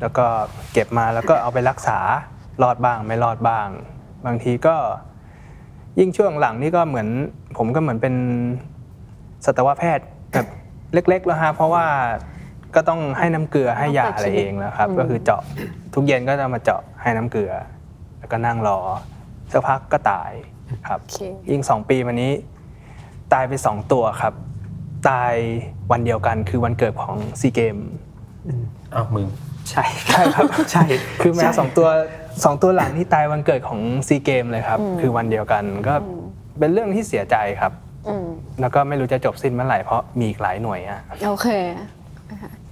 [0.00, 0.26] แล้วก็
[0.72, 1.98] เก็บมาแล้วก็เอาไปรักษา
[2.62, 3.68] รอดบ้างไม่รอดบ้าง
[4.26, 4.76] บางทีก็
[5.98, 7.08] ยิ่งช่วงหลังนี่ก็เหมือน
[7.56, 8.14] ผมก็เหมือนเป็น
[9.44, 10.46] สัตวแพทย์แบบ
[10.94, 11.84] เล็กๆแล้วฮะเพราะว่า
[12.76, 15.42] ก็ต้องให้น้ำเกลือให้ยาอะไรเองแล้วครับ ก็คือเจาะ
[15.94, 17.52] ทุกเย็นก็จะมาเจาะให้น้ำเกลือ
[18.18, 18.78] แล้วก็นั่งรอ
[19.52, 20.30] สักพักก็ตาย
[20.88, 21.18] ครับโอเค
[21.50, 22.32] ยิ่งสองปีมานี้
[23.32, 24.34] ตายไปสองตัวครับ
[25.08, 25.34] ตาย
[25.90, 27.76] วันเดียวกันคือวันเกิดของซีเกม
[28.94, 29.26] อ้าวมึง
[29.70, 30.84] ใช่ใช่ครับใช่
[31.22, 31.88] คือแมวสองตัว
[32.44, 35.94] สองตัวหลังที่ตายวันเกิดของซีเกมเลยครับ คือวันเดียวกันก็
[36.58, 37.72] เป็นเรื่องที่เสียใจครับ
[38.08, 38.26] อืม
[38.60, 41.48] แล้วก็ไม่รู้จะจบสิ้นเมื่อไหร่เพราะมีอีกหลายหน่วยอะโอเค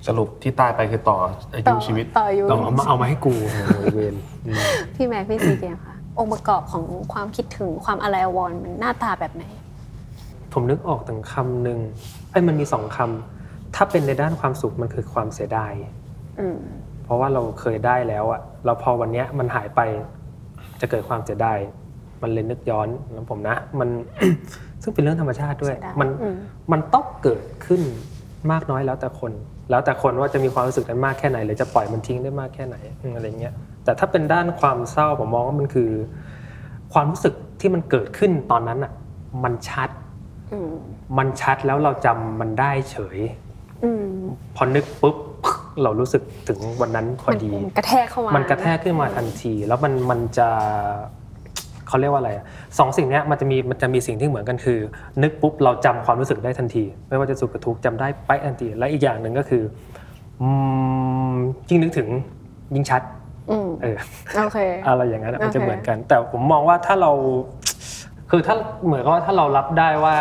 [0.06, 1.18] สรุปที่ตายไปคือต่อ
[1.52, 4.14] อาต่ยุอชีวิตต่ออยู่ต้องเอามาเอามาให้กูโอ้โหเวร
[4.46, 4.60] อืม
[4.96, 9.44] พี่แม็กพี่ซีเกมค่ะ องค์ประกอบของความคิดถึงความอะไรอาวรณ์มันหน้าตาแบบไหน
[10.52, 11.78] ผมนึกออกถึงคำหนึ่ง
[12.30, 15.72] ไอ้ยมันมีสองคำถ้าเป็นในด้านความสุขมันคือความเสียดาย
[16.40, 16.58] อืม
[17.04, 19.80] เพราะว่าเราเคยได้แล้วอะแล้วพอวันเนี้ยมันหายไป
[20.80, 21.58] จะเกิดความเสียดาย
[22.22, 23.88] มันเลยนึกย้อนแล้วผมนะ มัน
[24.82, 26.36] ซึ่งเป็นเรื่องธรรมชาติด้วยเสียดายมันอืม
[26.72, 27.82] มันต้องเกิดขึ้น
[28.52, 29.32] มากน้อยแล้วแต่คน
[29.72, 33.54] แล้วแต่คนว่าจะมีความรู้สึกนั้นมากแค่ไหน หรือจะปล่อยมันทิ้งได้มากแค่ไหนอืมอะไรเงี้ย
[33.84, 35.90] แต่ถ้าเป็นด้านความเศร้าผมมองว่ามันคือ
[36.92, 38.92] ความรู้สึกที่มันเกิดขึ้นตอนนั้นอะ
[39.44, 39.90] มันชัด
[40.52, 40.70] อืม
[41.18, 43.18] มันชัดแล้วเราจำมันได้เฉย
[43.84, 44.06] อืม
[44.56, 45.16] พอนึกปุ๊บ
[45.82, 50.48] เรารู้สึกถึงวันนั้นพอมันดี มันกระแทกเข้ามามัมันกระแทกขึ้นมาทันที แล้วมันมันจะ
[51.92, 52.44] เขาเรียกว่าอะไรอะ
[52.78, 54.78] สองสิ่งเนี้ยมันจะมีมันจะมีสิ่งที่เหมือนกันคือ
[55.22, 59.62] นึกปุ๊บเราจำความรู้สึกได้ทันที ไม่ว่าจะสุขหรือทุกข์จำได้ไปะทันที และอีกอย่างหนึ่งก็คือ
[60.40, 60.48] อื
[61.32, 61.34] ม
[61.68, 62.08] ยิ่งนึกถึง
[62.74, 63.02] ยิ่งชัด
[63.50, 63.96] อืมเออ
[64.44, 67.12] โอเค อะไรอย่างนั้นอะมันจะโอเค เหมือนกัน แต่ผมมองว่าถ้าเรา
[68.30, 68.54] คือถ้า
[68.86, 70.16] เหมือนกับว่าถ้าเรารับได้ว่า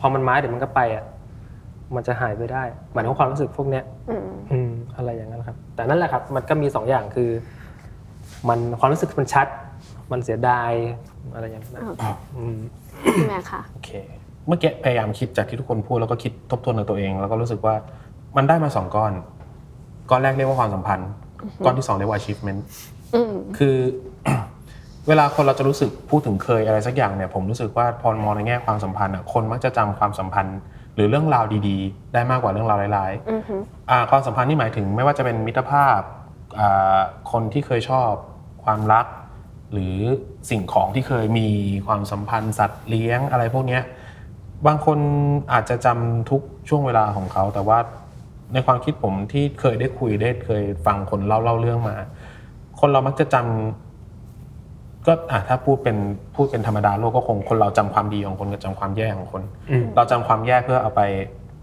[0.00, 1.04] พอมันมาเดี๋ยวมันก็ไปอะ
[1.94, 7.30] มันจะหายไปได้หมายถึงความรู้สึกพวกเนี้ยอืมอืมอะไรอย่างนั้นครับ แต่นั่นแหละครับ มันก็มีสองอย่างคือ
[8.48, 9.46] มันความรู้สึกมันชัด
[10.12, 10.70] มันเสียดาย
[11.34, 12.04] อะไรอย่างนั้นโอเค
[12.36, 12.58] อืม
[13.14, 13.90] พี่แม็กค่ะ โอเค
[14.46, 17.74] เมื่อกี้พยายามคิดจากที่ทุกคนพูดแล้วก็คิดทบทวนกับตัวเอง แล้วก็รู้สึกว่า
[18.36, 19.12] มันได้มาสองก้อน
[20.10, 21.08] ก้อนแรกเรียกว่าความสัมพันธ์
[21.64, 22.60] ก้อนที่สองเรียกว่า achievement
[23.14, 23.76] อืมคือ
[25.08, 30.58] เวลาคนเราจะรู้สึกพูดถึงเคยอะไรสักอย่างเนี่ยผมรู้สึกว่าพอมองในแง่ความสัมพันธ์อะคนมักจะจำความสัมพันธ์
[30.94, 33.56] หรือเรื่องราวดี ๆ ได้มากกว่าเรื่องราวร้ายๆ อือฮึ
[33.90, 35.98] อ่าความสัมพันธ์นี่หมายถึงไม่ว่าจะเป็นมิตรภาพ
[36.58, 36.98] อ่า
[37.32, 38.12] คนที่เคยชอบ
[38.64, 39.06] ความรัก
[39.72, 39.96] หรือ
[40.50, 41.48] สิ่งของที่เคยมี
[41.86, 43.82] ความสัมพันธ์สัตว์เลี้ยงอะไรพวกเนี้ย
[44.66, 44.98] บางคน
[45.52, 47.78] อาจจะจำทุกช่วงเวลาของเขา แต่ว่า
[48.52, 51.96] ในความคิดผมที่เคยได้คุยได้เคยฟังคนเล่าเล่าเรื่องมา
[52.80, 55.96] คนเรามักจะจำก็อะถ้าพูดเป็น
[56.34, 61.02] พูดเป็นธรรมดาโลกก็คงคนเราจำความดีของคนกับจำความแย่ของคนอืมเราจำความแย่เพื่อเอาไป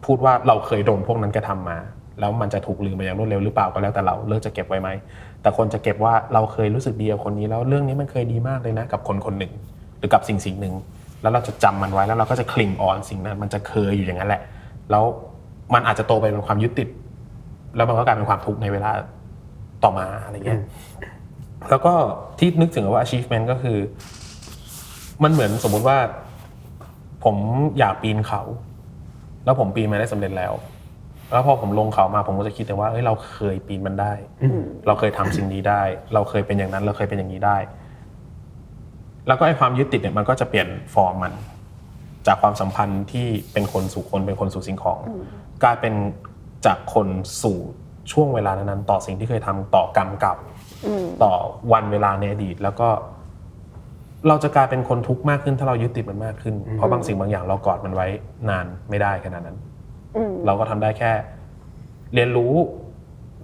[0.05, 1.77] พูดว่าเราเคยโดนพวกนั้นกระทำมา
[2.19, 4.89] แล้วมันจะถูกลืมไปอย่างรวดเร็วหรือเปล่าก็แล้วแต่เราเลือกจะเก็บไว้ไหม
[5.41, 9.53] แต่คนจะเก็บว่าเราเคยรู้สึกดีกับคนนี้แล้วเรื่องนี้มันเคยดีมากเลยนะกับคนคนหนึ่ง
[9.99, 10.73] หรือกับสิ่งสิ่งหนึ่ง
[11.21, 14.41] แล้วเราจะจำมันไว้แล้วเราก็จะคลิงออนสิ่งนั้นมันจะเคยอยู่อย่างนั้นแหละ
[14.91, 15.03] แล้ว
[15.73, 16.89] มันอาจจะโตไปเป็นความยึดติด
[17.75, 18.91] แล้วมันก็กลายเป็นความทุกข์ในเวลา
[19.83, 20.61] ต่อมาอะไรเงี้ย
[21.69, 21.93] แล้วก็
[22.39, 23.77] ที่นึกถึงว่า achievement ก็คือ
[25.23, 25.97] มันเหมือนสมมุติว่า
[27.23, 27.35] ผม
[27.79, 28.41] อยากปีนเขา
[29.45, 30.53] แล้วผมปีนมาได้สำเร็จแล้ว
[31.31, 34.13] แล้วพอผมลงเขามาผมก็จะคิดแต่ว่าเอ้ยเราเคยปีนมันได้
[34.87, 35.81] เราเคยทำสิ่งนี้ได้
[36.13, 37.57] เราเคยเป็นอย่างนั้น เราเคยเป็นอย่างนี้ได้
[39.27, 41.33] แล้วก็ไอ้ความยึดติดเนี่ยมันก็จะเปลี่ยนฟอร์มมัน
[42.27, 44.99] จากความสัมพันธ์ที่เป็นคนสู่คนเป็นคนสู่สิ่งของ
[45.63, 45.93] กลายเป็น
[46.65, 47.07] จากคน
[47.43, 47.57] สู่
[48.11, 50.35] ช่วงเวลานั้นๆต่อสิ่งที่เคยทำต่อกรรมเก่า
[50.85, 51.33] อืมต่อ
[51.73, 52.87] วันเวลาในอดีตแล้วก็
[54.27, 58.07] เราจะกลายเป็นคนทุกข์มากขึ้นถ้าเรายึดติดมันมากขึ้น เพราะบางสิ่งบางอย่างเรากอดมันไว้
[58.49, 59.74] นานไม่ได้ขนาดนั้นอืม
[60.45, 61.11] เราก็ทำได้แค่
[62.13, 62.53] เรียนรู้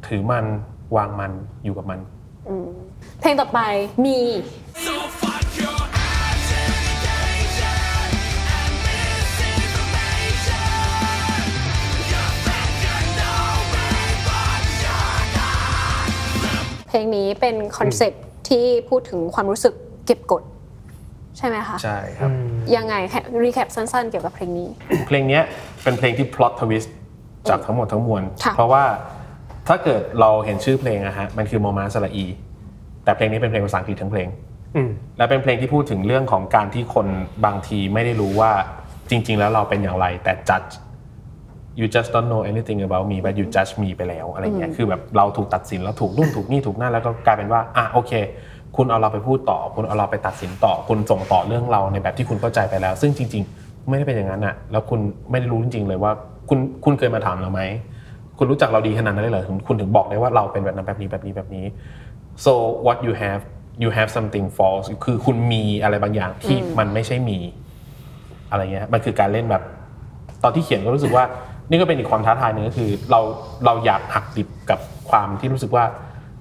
[0.08, 0.46] ถือมัน
[0.96, 1.32] วางมัน
[1.64, 2.00] อยู่กับมัน
[2.50, 2.68] อืม
[3.20, 3.60] เพลงต่อไป
[4.06, 4.18] มี
[16.88, 19.74] เพลงนี้เป็นคอนเซปต์ที่พูดถึงความรู้สึก
[20.06, 20.44] เก็บกด
[21.38, 22.30] ใช่ไหมคะใช่ครับ
[22.76, 22.96] ยังไง
[23.44, 24.70] recap สั้นๆ เกี่ยวกับเพลงนี้
[25.08, 25.44] เพลงเนี้ย
[25.84, 26.90] เป็นเพลงที่ plot twist
[27.50, 28.84] จากทั้งหมดทั้งมวลค่ะเพราะว่า
[29.68, 32.26] ถ้าเกิดเราเห็นชื่อเพลงอะฮะมันคือมอมาสระอี
[33.04, 34.28] แต่เพลงนี้เป็นเพลงภาษาอังกฤษทั้งเพลง
[34.76, 37.08] อืมและเป็นเพลงที่พูดถึงเรื่องของการที่คน
[37.46, 38.52] บางทีไม่ได้รู้ว่า
[39.10, 40.72] จริง ๆ แล้วเราเป็นอย่างไร แต่ judge
[41.80, 48.12] you just don't know anything about me but you judge me ไปแล้วอะไรเงี้ยคือแบบเราถูกตัดสินเราถูกนู่นถูกนี่ถูกนั่นแล้วก็กลายเป็นว่าอะโอเค
[48.78, 55.00] คุณเอาเราไปพูดต่อ คุณเอาเราไปตัดสินต่อ คุณส่งต่อเรื่องเราในแบบที่คุณเข้าใจไปแล้ว ซึ่งจริง ๆ ไม่ได้เป็นอย่างนั้นอะแล้วคุณ
[55.32, 56.12] ไม่ได้รู้จริง ๆ เลยว่า
[56.50, 57.62] คุณคุณเคยมาถามเราไหม
[58.38, 61.66] คุณรู้จักเราดีขนาดนั้นเลยเหรอถึงคุณถึงบอกได้ว่าเราเป็นแบบนั้นแบบนี้แบบนี้แบบนี้
[62.46, 62.54] so
[62.86, 63.42] what you have
[63.84, 67.40] you have something false คือคุณมีอะไรบางอย่างที่มันไม่ใช่มี
[68.52, 69.64] อะไรเงี้ย มันคือการเล่นแบบ
[70.44, 71.24] ตอนที่เขียนก็รู้สึกว่า
[71.70, 73.20] นี่ก็เป็นอีกความท้าทายหนึ่งก็คือ เรา
[73.66, 74.80] เราอยากหักดิบกับ
[75.10, 75.84] ความที่รู้สึกว่า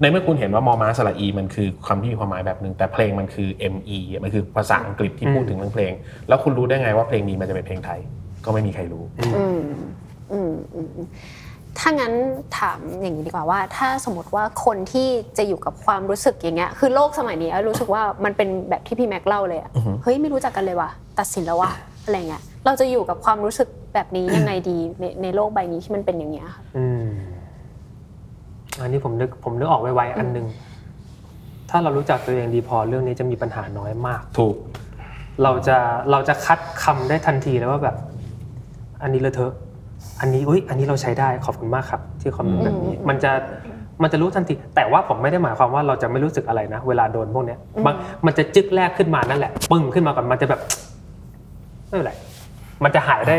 [0.00, 5.92] ในเมื่อคุณเห็นว่ามอม้าสระอีมันคือคำที่มีความหมายแบบหนึ่งแต่เพลงมันคือ ME มันคือภาษาอังกฤษที่พูดถึงเรื่องเพลง
[6.28, 8.00] แล้วคุณรู้ได้ไงว่าเพลงนี้มันจะเป็นเพลงไทย
[8.44, 9.60] ก็ไม่มีใครรู้อืม
[10.32, 11.06] อืมอืมอืม
[11.78, 12.12] ถ้างั้น
[12.58, 15.08] ถามอย่างนี้ดีกว่าว่า ถ้าสมมติว่าคนที่
[15.38, 21.72] จะอยู่กับความรู้สึกอย่างเงี้ยคือโลกสมัยนี้รู้สึกว่ามันเป็นแบบที่พี่แม็กเล่าเลยอะอือฮึเฮ้ยไม่รู้จักกันเลยว่ะตัดสินแล้วว่ะ
[22.04, 26.62] อะไรเงี้ยเราจะอยู่กับความรู้สึกแบบนี้ยังไงดีในในโลกใบนี้ที่มันเป็นอย่างเงี้ยค่ะ
[28.80, 30.46] อืมอันนี้ผมนึกผมนึกออกไวๆอันหนึ่ง
[31.70, 34.54] ถ้าเรารู้จักตัวเองดีพอเรื่องนี้จะมีปัญหาน้อยมาก ถูก
[35.42, 35.76] เราจะ
[36.10, 37.96] เราจะคัดคำได้ทันทีแล้วว่าแบบ
[39.02, 39.52] อันนี้เลอะเทอะ
[40.20, 43.32] อันนี้อุ้ยอันนี้เราใช้ได้ขอบคุณมากครับ ที่คอมเมนต์แบบนี้ มันจะ
[44.02, 47.94] มันจะรู้ทันที แต่ว่าผมไม่ได้หมายความว่าเราจะไม่รู้สึกอะไรนะ เวลาโดนพวกเนี้ยบาง
[48.26, 50.60] มันจะจึกแรกขึ้นมานั่นแหละ ปึ้งขึ้นมาก่อนมันจะแบบ
[51.86, 52.12] ไม่เป็นไร
[52.84, 53.36] มันจะหายได้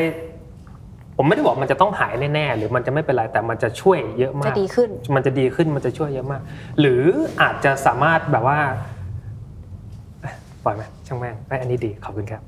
[1.17, 6.41] ผมไม่ได้บอกมันจะต้องหายแน่ๆหรือมันจะไม่เป็นไรแต่มันจะช่วยเยอะมากจะดีขึ้น มันจะดีขึ้นมันจะช่วยเยอะมาก
[6.79, 7.03] หรือ
[7.41, 8.59] อาจจะสามารถแบบว่า
[10.21, 12.43] เอ๊ะปล่อยไหมช่างแม่งไอยอันนี้ดีขอบคุณครับ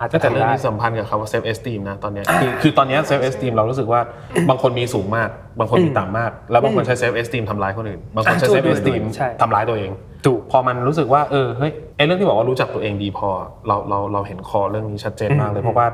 [0.00, 4.00] อาจจะแต่เรื่องทำได้นี้สัมพันธ์กับคำว่า self esteem นะตอนเนี้ยคือคือตอนเนี้ย self esteem เรารู้สึกว่า
[4.48, 5.28] บางคนมีสูงมาก
[5.58, 9.90] บางคนมีต่ำมาก แล้วบางคนใช้ self esteem ทำร้ายคนอื่น บางคนใช้อะ self ถูก esteem ใช่ทำร้ายตัวเอง
[10.26, 13.28] ถูกพอมันรู้สึกว่าเออเฮ้ยไอเรื่องที่บอกว่ารู้จักตัวเองดีพอ
[13.66, 15.86] เราเราเราเห็นคอเรื่องนี้ชัดเจนมากเลยเพราะว่า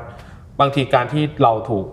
[0.61, 1.85] บางทีการที่เราถูก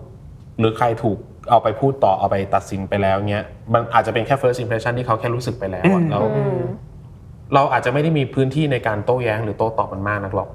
[0.59, 1.17] หรือใครถูก
[1.49, 6.23] เอาไปพูดต่อเอาไปตัดสินไปแล้วเนี้ยมันอาจจะเป็นแค่ first impression ที่เขาแค่รู้สึกไปแล้วอะแล้ว
[7.53, 10.49] เราอาจจะไม่ได้มีพื้นที่ในการโต้แย้งหรือโต้ตอบมันมากนักหรอก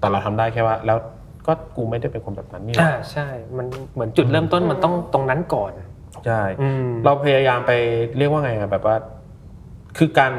[0.00, 0.98] แต่เราทำได้แค่ว่า แล้ว
[1.46, 5.70] ก็กูไม่ได้เป็นคนแบบนั้นนี่หอ่าว่าใช่ มันเหมือนจุดเริ่มต้นมันต้องตรงนั้นก่อน
[6.26, 7.72] ใช่ อืม เราพยายามไป
[8.18, 8.96] เรียกว่าไงอะแบบว่า
[9.98, 10.32] คือการ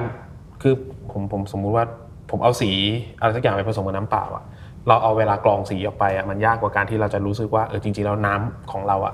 [0.61, 0.73] คือ
[1.11, 1.85] ผมผมสมมุติว่า
[2.29, 2.71] ผมเอาสี
[3.19, 4.43] อะไรสักอย่างไปผสมกับน้ำเปล่าอะ
[4.87, 9.13] เราเอาเวลากรองสีออกไปอะมันยากกว่าการที่เราจะรู้สึกว่าเออจริงๆแล้วน้ำของเราอะ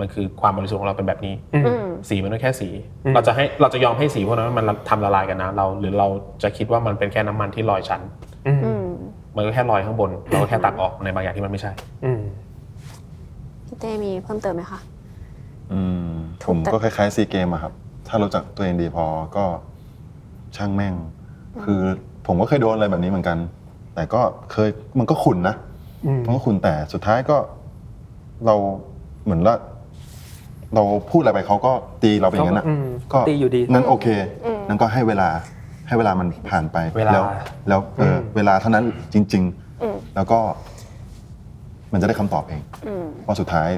[0.00, 2.68] มันคือความบริสุทธิ์ของเราเป็นแบบนี้อืมสีมันก็แค่สี
[3.14, 6.06] เราจะให้เราจะยอมให้สีพวกนั้นมันทำละลายกับน้ำเรา หรือเรา
[6.42, 8.00] จะคิดว่ามันเป็นแค่น้ำมันที่ลอยชั้น
[8.46, 8.84] อืมอืม
[9.36, 11.72] มันก็แค่ลอยข้างบน เราก็แค่ตักออกในบางอย่างที่มันไม่ใช่
[12.04, 12.20] อืม
[13.66, 14.80] พี่เต้มีเพิ่มเติมไหมคะ
[15.72, 16.08] อืม
[16.46, 17.72] ผมก็คล้ายๆซีเกมอะครับ
[18.08, 19.04] ถ้ารู้จักตัวเองดีพอ
[19.36, 19.44] ก็
[20.56, 20.94] ช่างแม่ง
[21.64, 21.80] คือ
[22.26, 23.38] ผมก็เคยโดนอะไรแบบนี้เหมือนกัน
[23.98, 25.54] แต่ก็เคยมันก็ขุนนะ
[26.06, 27.36] อืมมันก็ขุนแต่สุดท้ายก็
[28.46, 28.54] เรา
[29.24, 29.54] เหมือนว่า
[30.74, 34.06] เราพูดอะไรไปเขาก็ตีเราไปอย่างนั้นอะอืมก็ตีอยู่ดีนั้นโอเค
[34.44, 35.28] อืมนั้นก็ให้เวลา
[35.88, 37.24] ให้เวลามันผ่านไปเวลาแล้ว
[37.68, 39.42] แล้วเอออมเวลาเท่านั้นจริง
[39.82, 40.38] อืมๆแล้วก็
[41.92, 43.68] มันจะได้คำตอบเองอืมว่าสุดท้าย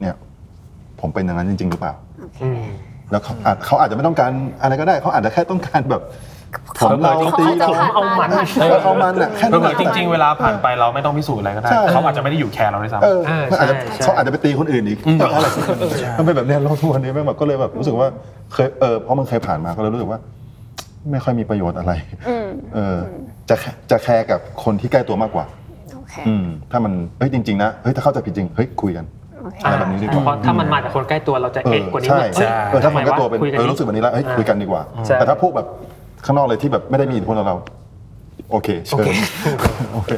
[0.00, 0.14] เนี่ย
[1.00, 2.64] ผมเป็นอย่างนั้นจริง ๆ หรือเปล่าโอเคอืม
[3.10, 6.02] แล้วเขาอาจเขาอาจจะไม่ต้องการอะไรก็ได้ เขาอาจจะแค่ต้องการแบบ
[6.78, 15.46] ถอนเราเขาตีอาจจะเราผ่านเอามันผ่เออ เอามันอะแค่เอนั้อนเหมือนอะจริง ๆ เวลาผ่านไปเราไม่ต้องพิสูจน์อะไรก็ได้ใช่ เขาอาจจะไม่ได้อยู่แคร์เราด้วยซ้ำเอออ่ามันอาจจะใช่ใช่ เขาอาจจะไปตีคนอื่นอีกอะไร
[16.18, 18.08] มันเป็นแบบเนี้ยเราทุกวันนี้แม่งแบบก็เลยแบบรู้สึกว่า
[18.52, 20.18] เคยเออเพราะมันเคยผ่านมาก็เลยรู้สึกว่า
[21.10, 21.92] ไม่ค่อยมีประโยชน์อะไร
[22.28, 22.96] อืมเออ
[23.48, 25.44] จะแค่จะแคร์กับคนที่ใกล้ตัวมากกว่า
[25.96, 29.04] โอเคอืม ถ้ามันเฮ้ยจริง ๆ นะเฮ้ยถ้าเข้าใจผิดจริงเฮ้ยคุยกัน
[29.42, 35.66] โอเค อะไรแบบนี้ดีกว่า เพราะถ้ามันมาจากคนใกล้ตัวเราจะเอเอ็อกกว่านี้ใช่แบบเฮ้ยเออถ้ามันก็ตัวเป็นคุยกัเออรู้สึกแบบนี้แล้วเฮ้ยคุยกันดีกว่า ใช่ แต่ถ้าพวกแบบ
[36.24, 37.56] ข้างนอกเลยที่แบบไม่ได้มีอิทธิพลกับเรา
[38.50, 39.06] โอเคเชิญ
[39.94, 40.12] โอเค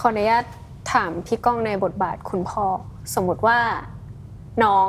[0.00, 0.44] ขออนุญาต
[0.92, 2.64] ถามพี่ก้องในบทบาทคุณพ่อ
[3.14, 3.58] สมมติว่า
[4.64, 4.88] น้อง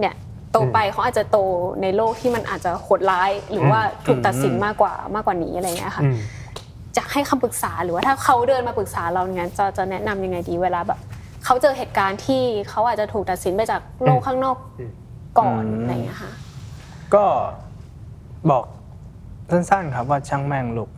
[0.00, 0.14] เนี่ย
[0.52, 1.38] โตไปเขาอาจจะโต
[1.82, 6.16] ในโลกที่มันอาจจะโหดร้าย หรือว่าถูกตัดสินมากกว่ามากกว่านี้อะไรเงี้ยค่ะอืม
[6.96, 10.98] จะให้คำปรึกษาหรือว่าถ้าเขาเดินมาปรึกษาเราเนี่ยจะจะแนะนำยังไงดีเวลาแบบ
[11.44, 14.90] เขาเจอเหตุการณ์ที่เขาอาจจะถูกตัดสินไปจากโลกข้างนอกอืม
[15.38, 16.32] ก่อนอืมอะไรเงี้ยค่ะ
[17.14, 17.24] ก็
[18.50, 18.62] บอก
[19.52, 20.90] สั้นๆ ครับว่าช่างแม่งลูก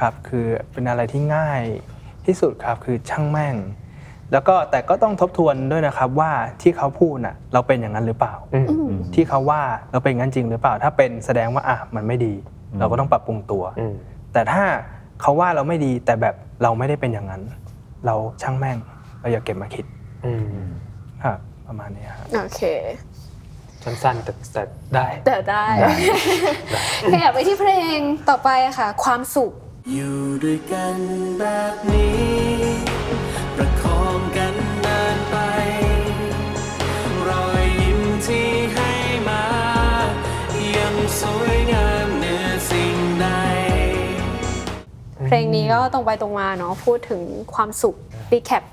[0.00, 1.62] ครับคือเป็นอะไรที่ง่าย
[2.26, 3.56] ที่สุดครับคือช่างแม่ง
[4.32, 6.30] แล้วก็แต่ก็ต้องทบทวนด้วยนะครับว่า
[6.62, 8.66] ที่เขาพูดน่ะเราเป็นอย่างนั้นหรือเปล่าอืม
[9.14, 12.34] ที่เขาว่าเราเป็นอย่างนั้นจริงหรือเปล่า ถ้าเป็นแสดงว่าอะมันไม่ดี
[12.78, 13.94] เราก็ต้องปรับปรุงตัวอืม
[14.32, 14.64] แต่ถ้า
[15.20, 17.42] เขาว่าเราไม่ดีแต่แบบเราไม่ได้เป็นอย่างนั้น
[18.06, 18.78] เราช่างแม่ง
[19.20, 19.84] เราอย่าเก็บมาคิด
[20.24, 20.68] อืม
[21.24, 22.62] ครับประมาณนี้ครับโอเค
[23.84, 24.62] สั้นๆแต่แต่
[24.94, 25.66] ได้ แต่ได้
[27.12, 29.52] ขยับไปที่เพลงต่อไปค่ะ ความสุข
[29.92, 30.96] อยู่ด้วยกัน
[31.38, 32.26] แบบนี้
[33.56, 34.54] ประคองกัน
[34.86, 35.36] นานไป
[37.28, 38.90] รอยยิ้มที่ให้
[39.28, 39.44] มา
[40.76, 43.26] ยังสวยงามเหนือสิ่งใด
[45.26, 47.22] เพลงนี้ก็ตรงไปตรงมาเนาะพูดถึง
[47.54, 47.96] ความสุข
[48.32, 48.64] recap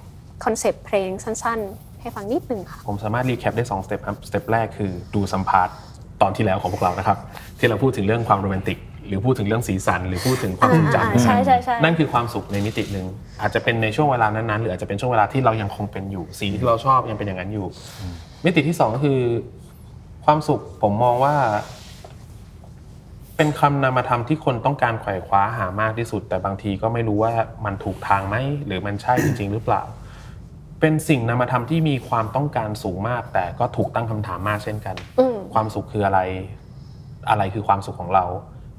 [0.43, 5.73] คอนเซปต์เพลงสั้นๆ ให้ฟังนิดนึงค่ะ ผมสามารถ recap ได้2 step ครับ step แรกคือดูสัมภาษณ์
[6.21, 7.17] ตอนที่แล้วของพวกเรานะครับ
[7.59, 13.05] ที่เราพูดถึงเรื่องความโรแมนติก หรือพูดถึงเรื่องสีสัน หรือพูดถึงความทรงอ่าจำใช่ใช่ใช่นั่นคือความสุขในมิติหนึ่ง
[13.41, 17.67] อาจจะเป็นในช่วงเวลานั้นๆ หรืออาจจะเป็นช่วงเวลาที่เรายังคงเป็นอยู่สีที่เราชอบยังเป็นอย่างนั้นอยู่
[18.45, 19.19] มิติที่สองก็คือ
[20.25, 21.35] ความสุขผมมองว่า
[23.37, 27.33] เป็นคำนามธรรมที่คนต้องการไขว่คว้าหามากที่สุด แต่บางทีก็ไม่รู้ว่า
[27.65, 28.35] มันถูกทางไหม
[28.65, 29.81] หรือมันใช่จริง ๆ หรือเปล่า
[30.79, 36.19] เป็นสิ่งนามธรรมที่มีความต้องการสูงมาก แต่ก็ถูกตั้งคำถามมากเช่นกันอืมความสุขคืออะไร
[37.29, 38.25] อะไรคือความสุขของเรา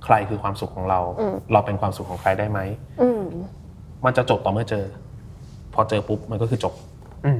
[0.05, 2.61] ใครคือความสุขของเราอืมเราเป็นความสุขของใครได้ไหม
[3.03, 3.23] อืม
[4.05, 4.85] มันจะจบต่อเมื่อเจอ
[5.75, 6.75] พอเจอปุ๊บมันก็คือจบ
[7.25, 7.39] อืม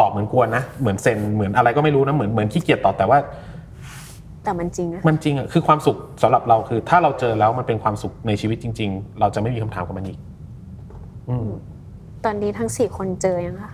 [0.00, 3.18] ตอบเหมือนกวนนะเหมือนเซ็นเหมือนอะไรก็ไม่รู้นะเหมือนเหมือนขี้เกียจตอบแต่ว่า
[4.44, 10.18] แต่มันจริงนะมันจริงอะคือความสุขสำหรับเราคือ ถ้าเราเจอแล้วมันเป็นความสุขในชีวิตจริง ๆ เราจะไม่มีคำถามกับมันอีก
[11.28, 11.48] อืม
[12.24, 13.72] ตอนนี้ทั้งสี่คนเจอยังคะ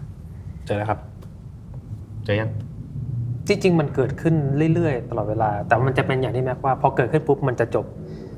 [0.67, 1.01] เจอแล้วครับ
[2.25, 2.51] เจอยัง
[3.49, 4.35] จริงๆ มันเกิดขึ้น
[4.75, 7.87] เรื่อยๆ ตลอดเวลา แต่มันจะเป็นอย่างที่แม็กว่า พอเกิดขึ้นปุ๊บมันจะจบ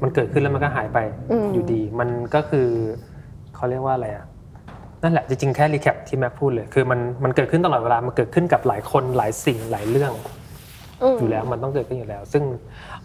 [0.03, 0.99] มันเกิดขึ้นแล้วมันก็หายไป
[1.31, 2.69] อืม อยู่ดี มันก็คือ
[3.55, 4.27] เขาเรียกว่าอะไรอะ
[5.03, 10.13] นั่นแหละจริงๆ แค่รีแคปที่แม็กพูดเลย คือมันมันเกิดขึ้นตลอดเวลา มันเกิดขึ้นกับหลายคนหลายสิ่งหลายเรื่อง
[11.03, 12.43] อืมอยู่แล้วมันต้องเกิดขึ้นอยู่แล้ว ซึ่ง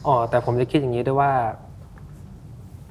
[0.06, 1.32] อ๋อแต่ผมจะคิดอย่างนี้ด้วยว่า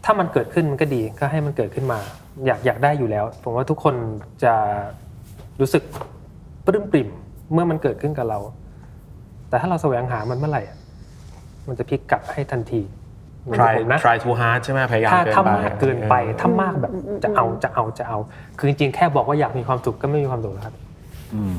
[0.05, 1.99] ถ้ามันเกิดขึ้นมันก็ดีก็ให้มันเกิดขึ้นมา
[2.47, 3.95] อยากอยากได้อยู่แล้ว ผมว่าทุกคน
[4.45, 4.53] จะ
[5.61, 5.83] รู้สึก
[6.71, 7.09] ปลื้มปริ่ม
[7.53, 8.39] เมื่อมันเกิดขึ้นกับเรา
[9.49, 10.79] แต่ถ้าเราแสวงหามันเมื่อไหร่อะ
[11.69, 12.83] มันจะพลิกกลับให้ทันที
[13.45, 16.93] เหมือน try ผมนะ try too hard ใช่ไหมพยายามถ้าเกินถ้าไปมากเกินไปถ้ามากแบบ
[17.25, 18.19] จะเอาจะเอาจะเอา
[18.59, 20.75] คือจริงๆแค่บอกว่าอยากมีความสุขก็ไม่มีความสุขแล้วครับ
[21.35, 21.59] อืม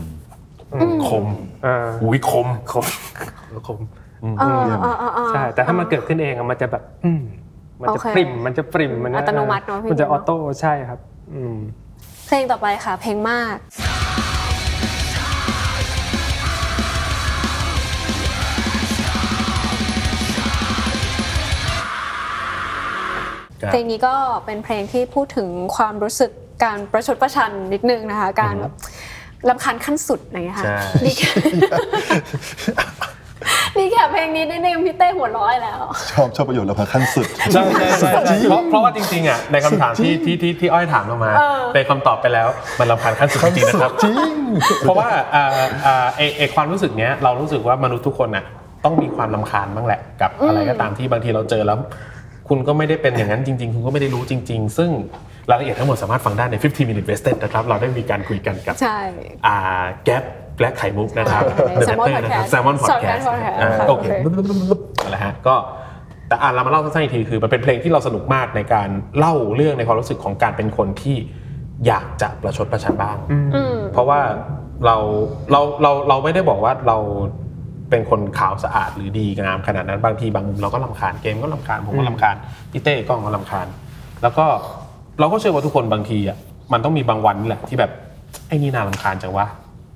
[1.08, 1.26] คม
[1.64, 2.86] เอออุ้ยคมคม
[3.68, 3.80] คม
[4.40, 7.22] เออเออเออเออใช่แต่ถ้ามันเกิดขึ้นเองอะมันจะแบบอืม
[7.82, 11.00] มันจะโอเคปริ่มมันจะปริ่มมันจะอัตโนมัติเนอะพี่มันจะออโต้ใช่ครับ
[11.34, 11.56] อืม
[12.28, 13.56] เพลงต่อไปค่ะ เพลงมาก
[23.70, 26.32] เพลงนี้ก็เป็นเพลงที่พูดถึงความรู้สึก
[26.64, 28.74] การประชดประชันนิดนึงนะคะ การแบบ
[29.50, 31.32] ลำคาญขั้นสุดอะไรอย่างเงี้ยค่ะใช่นี่แค่
[33.78, 42.48] นี่แค่เพลงนี้นิดนึงพี่เต้หัวเร้อยแล้ว ชอบชอบประโยชน์เราพาขั้นสุดใช่ใช่ใช่ใช่เพราะเพราะว่าจริงๆอะในคำถามที่ที่ที่ที่อ้อยถามเรามาเออเป็นคำตอบไปแล้ว
[42.80, 44.34] มันรำคาญขั้นสุดจริงๆนะครับจริง
[44.82, 45.46] เพราะว่าอ่า
[45.86, 48.46] อ่าไอไอความรู้สึกเนี้ยเรารู้สึกว่ามนุษย์ทุกคนน่ะ
[48.86, 51.78] ต้องมีความลำคาญบ้างแหละกับอะไรก็ตามที่บางทีเราเจอแล้ว
[52.54, 54.90] คุณก็ไม่ได้เป็นอย่างนั้นจริง ๆ คุณก็ไม่ได้รู้จริง ๆ ซึ่ง
[55.50, 59.00] รายละเอียดทั้งหมดสามารถฟังได้ใน 15 minute wasted นะครับ เราได้มีการคุยกันกับใช่
[59.46, 59.58] อ่า
[60.04, 60.24] แก๊ป
[60.60, 64.48] และไข่มุกนะครับใน Salmon The Matter นะครับ Podcast Salmon Salmon Podcast Podcast อ่าค่ะโอเคโอเค
[65.04, 65.56] อะไรฮะก็
[66.28, 71.18] แต่อะเรามาเล่าสั้นๆอีกทีคือมันเป็นเพลงที่เราสนุกมากในการเล่าเรื่องในความรู้สึกของการเป็นคนที่
[71.88, 74.20] อยากจะประชดประชันบ้างอืมเพราะว่า
[74.86, 74.96] เรา
[75.52, 76.98] เราเราเราไม่ได้บอกว่าเรา
[77.92, 82.36] เป็นคนขาวสะอาดหรือดีงามขนาดนั้นบางทีบางมุมเราก็ลำคาญเกมก็ลำคาญผมก็ลำคาญ
[82.72, 83.68] พี่เต้กล้องก็ลำคาญ
[84.22, 84.46] แล้วก็
[85.20, 86.38] เราก็เชื่อว่าทุกคนบางทีอะ
[86.74, 87.92] มันต้องมีบางวันนี่แหละที่แบบ
[88.48, 89.46] ไอ้นี่น่าลำคาญจังวะ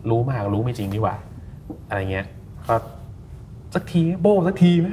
[0.09, 1.15] รู้มากรู้ไม่จริงนี่หว่า
[1.87, 2.25] อะไรเงี้ย
[2.67, 2.75] ก็
[3.73, 4.87] สักทีโบสักทีไหม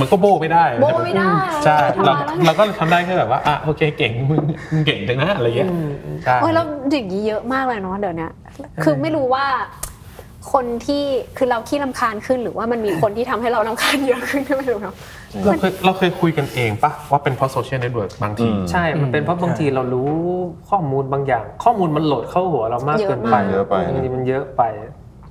[0.00, 1.30] มันก็โบไม่ได้โบ้ไม่ได้
[1.64, 4.38] ใช่ทำเรามาแล้วเราก็ทำได้แค่แบบว่าอะโอเคเก่งมึง
[4.72, 5.68] มึงเก่งจังนะอะไรเงี้ย
[6.24, 8.32] ใช่โอ้ยแล้วอย่างนี้เยอะมากเลยเนาะเดี๋ยวเนี้ย
[8.82, 9.44] คือไม่รู้ว่า
[10.52, 11.02] คนที่
[11.36, 14.94] คือเราขี้รำคาญขึ้น หรือว่ามันมีคนที่ทำให้เรารำคาญเยอะขึ้นก็ไม่รู้เนาะ
[15.44, 20.10] เราเคยเราเคยคุยกันเองปะว่าเป็นเพราะ social network บางทีอืม ใช่ มันเป็นเพราะบางทีเรารู้
[20.70, 24.62] ข้อมูลบางอย่าง ข้อมูลมันโหลดเข้าหัวเรามากเกินไปเยอะไป บางทีมันเยอะไป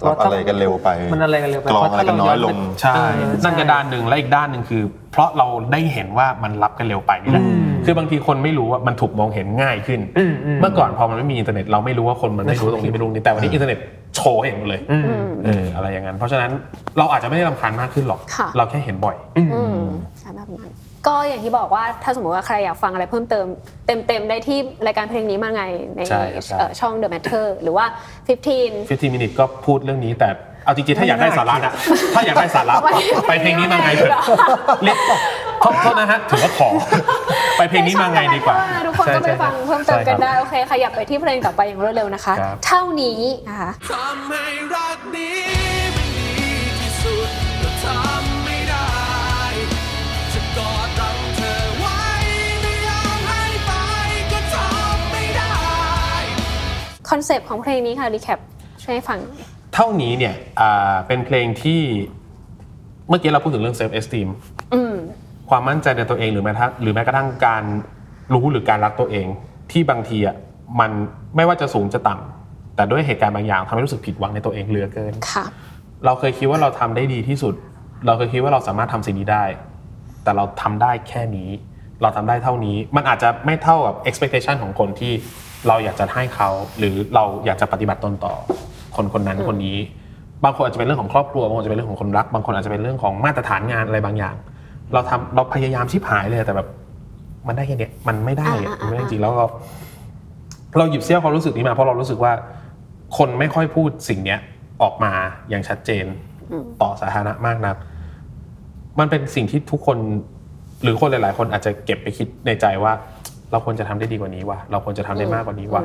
[0.07, 3.05] รับอะไรกันเร็วไปมันอะไรกันเร็วไปกรองอะไรกันน้อยลง ใช่
[3.43, 7.45] นั่นก็ด้านหนึ่งและอีกด้านหนึ่งคือ เพราะเราได้เห็นว่ามันรับกันเร็วไปนี่แหละ
[7.85, 13.79] คือบางทีคนไม่รู้ว่ามันถูกมองเห็นง่ายขึ้นอืมอืมเมื่อก่อนพอมันไม่มีอินเทอร์เน็ตเราไม่รู้ว่าคนมันไม่รู้ตรงนี้ไม่รู้นี่แต่วันนี้อินเทอร์เน็ต
[14.15, 15.05] โชว์ให้เห็นหมดเลยอืม
[15.45, 16.51] เอออะไรอย่างนั้น เพราะฉะนั้น
[16.97, 19.43] เราอาจจะไม่ได้รำคาญมากขึ้นหรอกค่ะเราแค่เห็นบ่อยอื
[19.85, 19.87] ม
[20.19, 20.69] ใช่แบบนั้น
[21.07, 23.45] ก็อย่างที่บอกว่าถ้าสมมติว่าใครอยากฟังอะไรเพิ่มเติม
[24.07, 25.63] เต็มๆได้ที่รายการเพลงนี้มาไง
[25.95, 27.85] ในใช่ครับใช่เอ่อช่อง The Matter หรือว่า
[28.43, 30.29] 15 15 minutes ก็พูดเรื่องนี้แต่
[30.65, 31.73] เอาจริงๆ ถ้าอยากได้สาระนะ
[32.15, 32.91] ถ้าอยากได้สาระไม่
[33.27, 34.11] ไปเพลงนี้มาไงเถอะ
[34.83, 34.97] เรียก
[35.61, 36.69] โทษโทษนะฮะถือว่าขอ
[37.57, 45.39] ไปเพลงนี้มาไงดีกว่า ทุกคนก็ไปฟังเพิ่มเติมกันใช่ได้ครับโอเคขยับไปที่เพลงต่อไปอย่างรวดเร็วนะคะครับเท่านี้นะคะทำให้รักนี้
[45.93, 47.29] ไม่ดีที่สุด
[47.61, 48.87] ก็ทำไม่ได้
[50.33, 52.01] จะกอดรังเธอไว้
[52.61, 53.71] ไม่ยอมให้ไป
[54.31, 55.53] ก็ทำไม่ได้
[57.09, 58.39] concept ของเพลงนี้ค่ะ recap
[58.83, 59.19] ช่วยให้ฟัง
[59.75, 61.81] เท่านี้เนี่ยอ่าเป็นเพลงที่
[63.09, 64.27] เมื่อกี้เราพูดถึงเรื่อง self-esteem
[64.73, 64.95] อืม
[65.49, 67.63] ความมั่นใจในตัวเองหรือแม้กระทั่งหรือแม้กระทั่งการ
[68.33, 69.27] รู้หรือการรักตัวเอง
[69.71, 70.35] ที่บางทีอะ
[70.79, 70.91] มัน
[71.35, 75.45] ไม่ว่าจะสูงจะต่ำแต่ด้วยเหตุการณ์บางอย่างทำให้รู้สึกผิดหวังในตัวเองเหลือเกินค่ะ
[76.05, 77.53] เราเคยคิดว่าเราทำได้ดีที่สุด
[78.05, 79.45] เราเคยคิดว่าเราสามารถทำสิ่งนี้ได้
[80.23, 81.49] แต่เราทำได้แค่นี้
[82.01, 85.13] เราทำได้เท่านี้ มันอาจจะไม่เท่ากับ expectation ของคนที่
[85.67, 88.33] เราอยากจะให้เขาหรือเราอยากจะปฏิบัติตนต่อ
[88.95, 89.77] คนคนนั้นคนนี้
[90.43, 94.35] บางคนอาจจะเป็นเรื่องของครอบครัวบางคนอาจจะเป็นเรื่องของคนรัก บางคนอาจจะเป็นเรื่องของมาตรฐานงานอะไรบางอย่าง
[94.93, 96.67] เราทำเราพยายามชิบหายเลยแต่แบบ
[97.47, 99.47] มันได้แค่เนี้ยมันไม่ได้อะอ่าอ่ามันไม่ได้จริงๆแล้วเรา
[100.77, 102.33] เราหยิบเสี้ยวความรู้สึกนี้มาเพราะเรารู้สึกว่า
[103.17, 104.39] คนไม่ค่อยพูดสิ่งเนี้ย
[104.81, 105.11] ออกมา
[105.49, 106.05] อย่างชัดเจน
[106.81, 107.75] ต่อสาธารณะมากนัก
[108.99, 109.97] มันเป็นสิ่งที่ทุกคน
[110.83, 112.91] หรือคนหลาย ๆ คนอาจจะเก็บไปคิดในใจว่า
[113.51, 115.83] เราควรจะทำได้ดีกว่านี้ว่ะเราควรจะทำได้มากกว่านี้ว่ะ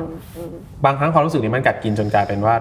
[0.85, 2.55] บางครั้งความรู้สึกนี้มันกัดกินจนกลายเป็นว่า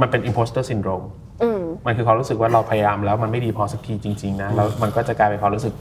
[0.00, 1.06] มันเป็น imposter syndrome
[1.42, 5.74] อืมมันคือความรู้สึกว่าเราพยายามแล้วมันไม่ดีพอสักทีจริงๆนะแล้วมันก็จะกลายเป็นความรู้สึก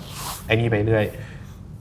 [0.45, 1.06] ไอ้นี่ไปเรื่อย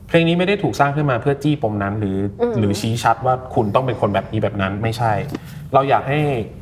[0.09, 5.13] เพลงนี้ไม่ได้ถูกสร้างขึ้นมาเพื่อจี้ปมนั้นหรืออหรือชี้ชัดว่าคุณต้องเป็นคนแบบนี้แบบนั้นไม่ใช่
[5.75, 6.19] เราอยากให้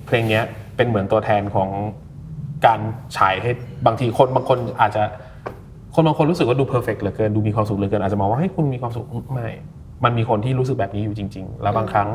[0.07, 0.45] เพลงเนี้ย
[0.77, 1.69] เป็นเหมือนตัวแทนของ
[2.67, 2.81] การ
[3.17, 3.51] ฉายให้
[3.87, 5.03] บางทีคนบางคนอาจจะ
[5.95, 9.49] คนบางคนรู้สึกว่าดู perfect เหลือเกินดูมีความสุขเหลือเกินอาจจะมองว่าเฮ้ยคุณมีความสุขไม่
[10.05, 12.09] มันมีคนที่รู้สึกแบบนี้อยู่จริง ๆ แล้วบางครั้ง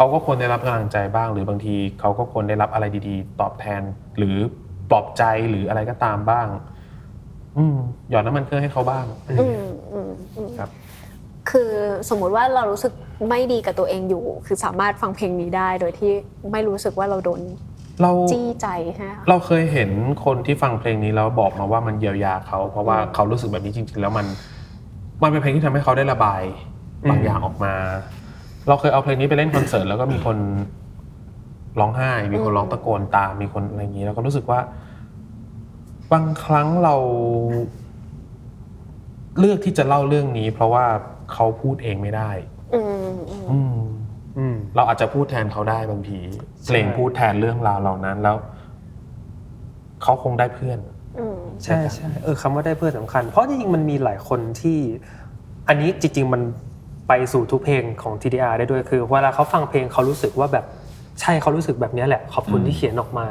[0.00, 3.82] เขาก็ควรได้รับกำลังใจบ้าง หรือบางทีเขาก็ควรได้รับอะไรดี ๆ ตอบแทน
[4.18, 4.36] หรือ
[4.90, 6.46] ปลอบใจหรืออะไรก็ตามบ้าง
[7.56, 7.76] อืม
[8.10, 9.04] หยอดน้ำมันเครื่องให้เขาบ้าง
[9.40, 10.70] อืมอืมอืมครับ
[11.50, 11.70] คือ
[12.08, 12.92] สมมุติว่าเรารู้สึก
[13.28, 16.12] ไม่ดีกับตัวเองอยู่ คือสามารถฟังเพลงนี้ได้โดยที่
[16.52, 17.40] ไม่รู้สึกว่าเราโดน
[18.02, 19.90] เราจี้ใจใช่ไหมคะเราเคยเห็น
[20.24, 24.26] คนที่ฟังเพลงนี้แล้วบอกมาว่ามันเยียวยาเขาเพราะว่าเขารู้สึกแบบนี้จริง ๆ แล้วมัน
[25.22, 26.42] มันเป็นเพลงที่ทำให้เขาได้ระบาย
[27.10, 27.74] บางอย่างออกมา
[28.68, 30.36] เราเคยเอาเพลงนี้ไปเล่นคอนเสิร์ตแล้วก็มีคน
[31.80, 34.60] ร้องไห้ มีคนร้องตะโกนตาม มีคนอะไรอย่างนี้แล้วก็รู้สึกว่า
[36.12, 36.94] บางครั้งเรา
[39.38, 40.84] เลือกที่จะเล่าเรื่องนี้ เพราะว่า
[41.32, 42.30] เขาพูดเองไม่ได้
[42.74, 42.80] อื
[43.14, 43.80] มอืมอืม
[44.38, 46.18] อืมเราอาจจะพูดแทนเขาได้บางที
[46.66, 48.36] เพลงพูดแทนเรื่องราวเหล่านั้นแล้ว
[50.02, 50.78] เขาคงได้เพื่อน
[51.18, 54.78] อืม ใช่ใช่เออคำว่าได้เพื่อนสำคัญ เพราะจริงๆมันมีหลายคนที่
[55.68, 56.42] อันนี้จริง ๆ มัน
[57.08, 60.64] ไปสู่ทุกเพลงของ TDR ได้ด้วยคือเวลาเขาฟังเพลงเขารู้สึกว่าแบบ
[61.20, 63.26] ใช่เขารู้สึกแบบนี้แหละ ขอบคุณที่เขียนออกมา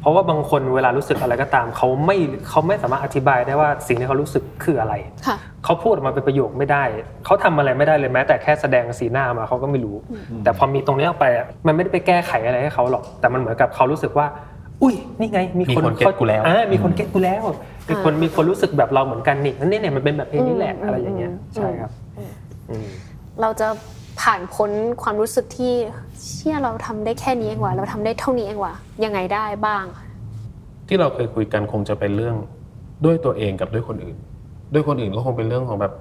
[0.00, 2.16] เพราะว่าบางคนเวลารู้สึกอะไรก็ตามเขาไม่
[2.48, 4.94] เขาไม่สามารถอธิบายได้ว่าสิ่งที่เขารู้สึกคืออะไร
[5.26, 6.84] ค่ะเขาพูดออกมาเป็นประโยคไม่ได้
[7.24, 9.96] เขาทำอะไรไม่ได้เลยแม้ แต่แค่แสดงสีหน้ามาเขาก็ไม่รู้
[10.44, 14.26] แต่พอมีตรงนี้ออกไปอะมันไม่ได้ไปแก้ไขอะไรให้เขาหรอก แต่มันเหมือนกับเขารู้สึกว่า
[14.82, 17.44] อุ้ยนี่ไงมีมีคนเก็ตกูแล้วอ่ามีคนเก็ตกูแล้ว
[17.88, 21.90] มีคนมีคนรู้สึกแบบเราเหมือนกันนี่นั่นเนี่ยมันเป็นแบบเพลงนี้แหละอืมอะไรอย่างเงี้ยอืมใช่ครับ
[22.70, 22.88] อืม
[23.40, 23.68] เราจะ
[24.20, 24.70] ผ่านพ้น
[25.02, 25.74] ความรู้สึกที่
[26.34, 28.74] เชื่อเราทำได้แค่นี้เองว่ะเราทำได้เท่านี้เองว่ะ
[29.04, 29.84] ยังไงได้บ้าง
[30.88, 32.36] ที่เราเคยคุยกันคงจะเป็นเรื่อง
[33.04, 34.16] ด้วยตัวเองกับด้วยคนอื่น
[34.72, 35.92] ด้วยคนอื่นก็คงเป็นเรื่องของแบบ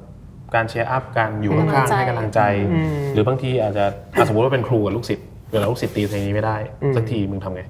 [0.56, 7.64] การเชียร์อัพการอยู่ให้ข้างกำลังใจๆให้กำลังใจอืมหรือบางทีอาจจะอะสมมติว่าเป็นครูกับลูกศิษย์เวลาลูกศิษย์ตีเพลงนี้ไม่ได้อืมสักทีมึงทำไง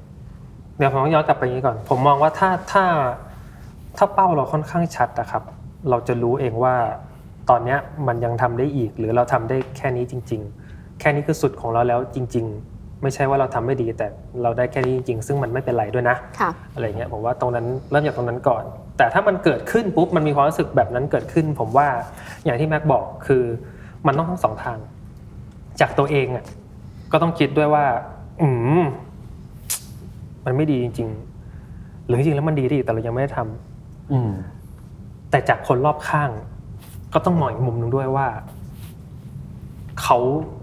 [0.77, 2.85] เดี๋ยวผมต้องย้อนกลับไปอย่างนี้ก่อน ผมมองว่าถ้าถ้า
[3.97, 5.43] ถ้าเป้าเราค่อนข้างชัดนะครับ
[5.89, 6.75] เราจะรู้เองว่า
[7.49, 14.07] ตอนเนี้ยมันยังทำได้อีก หรือเราทำได้แค่นี้จริง ๆ แค่นี้คือสุดของเราแล้วจริง ๆ ไม่ใช่ว่าเราทำไม่ดีแต่
[14.43, 18.63] เราได้แค่นี้จริง ๆ ซึ่งมันไม่เป็นไรด้วยนะค่ะอะไรเงี้ยผมว่าตรงนั้นเริ่มจากตรงนั้นก่อน
[18.97, 21.87] แต่ถ้ามันเกิดขึ้นปุ๊บมันมีความรู้สึกแบบนั้นเกิดขึ้น ผมว่า
[22.45, 23.43] อย่างที่แม็กบอกคือ
[24.07, 24.77] มันต้องทั้งสองทาง
[25.81, 26.45] จากตัวเองอะ
[27.11, 27.85] ก็ต้องคิดด้วยว่า
[28.41, 28.49] อื
[28.81, 28.83] ม
[30.45, 31.09] มันไม่ดีจริง
[31.57, 34.31] ๆ หรือจริงๆแล้วมันดีดีแต่เรายังไม่ได้ทำอืม
[35.29, 36.29] แต่จากคนรอบข้าง
[37.15, 38.27] ก็ต้องมองอีกมุมหนึ่งด้วยว่า
[40.01, 40.17] เขา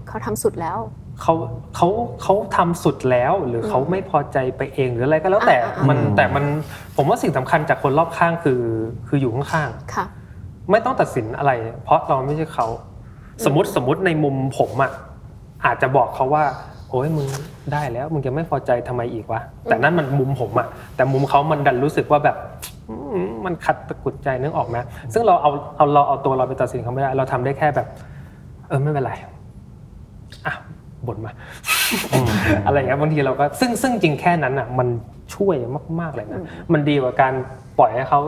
[0.08, 0.78] เขาทำสุดแล้ว
[1.22, 1.34] เขา
[1.76, 1.88] เขา
[2.22, 6.44] เขาทำสุดแล้ว หรือเขาไม่พอใจไปเองหรืออะไรก็แล้วแต่อ่าอ่ามันอืมแต่มัน
[6.96, 8.60] ผมว่าสิ่งสำคัญจากคนรอบข้างคือ
[9.08, 11.52] คืออยู่ข้างค่ะๆไม่ต้องตัดสินอะไร
[11.84, 12.66] เพราะเราไม่ใช่เขา
[13.44, 14.92] สมมติสมมติในมุมผมอะ
[15.64, 16.44] อาจจะบอกเขาว่า
[16.90, 17.26] โอ้ยมึง
[17.72, 22.36] ได้แล้วมึงจะไม่พอใจทำไมอีกวะแต่นั่นมันมุมผมอะแต่มุมเขามันดันรู้สึกว่าแบบ
[22.81, 22.81] อื
[23.24, 24.76] มมันขัดตะกรุดใจนึกออกไหม
[25.12, 27.86] ซึ่งเราเอาเอาเราเอาตัวเราไปตัดสินเขาไม่ได้ เราทำได้แค่แบบ
[28.68, 29.12] เออไม่เป็นไร
[30.46, 30.54] อะ
[31.06, 31.32] บ่นมา
[32.66, 34.88] อะไรอย่างเงี้ยบางทีเราก็ซึ่งซึ่งจริงแค่นั้นอะ มัน
[35.34, 35.56] ช่วย
[36.00, 36.40] มากๆเลยนะ
[36.72, 37.32] มันดีกว่าการ
[37.78, 38.20] ปล่อยให้เขา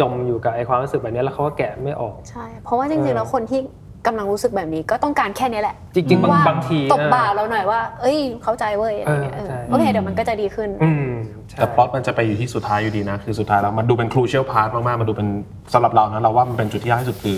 [0.00, 3.60] จมอยู่กับไอ้ความรู้สึกแบบนี้แล้วเขาก็แกะไม่ออกใช่ เพราะว่าจเอริงๆอแล้วคนที่
[4.06, 11.08] กำลังรู้สึกแบบนี้ก็ต้องการแค่นี้แหละ จริงๆบางว่าบางทีตบเออบ่าเราหน่อยว่า เอ้ย เข้าใจเว้ยอะไรเงี้ยเออเออใช่ โอเค เดี๋ยวมันก็จะดีขึ้น อืม
[11.48, 15.28] ใช่ แต่พล็อตมันจะไปอยู่ที่สุดท้ายอยู่ดีนะ คือสุดท้ายแล้วมันดูเป็น crucial part มากๆ มันดูเป็น
[15.72, 17.36] สำหรับเรานะเราว่ามันเป็นจุดที่ยากที่สุดคือ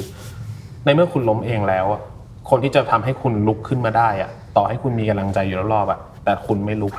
[0.84, 2.00] ในเมื่อคุณล้มเองแล้วอะ
[2.50, 6.94] คนที่จะทำให้คุณลุกขึ้นมาได้อะต่อให้คุณมีกำลังใจอยู่รอบๆอะแต่คุณไม่ลุก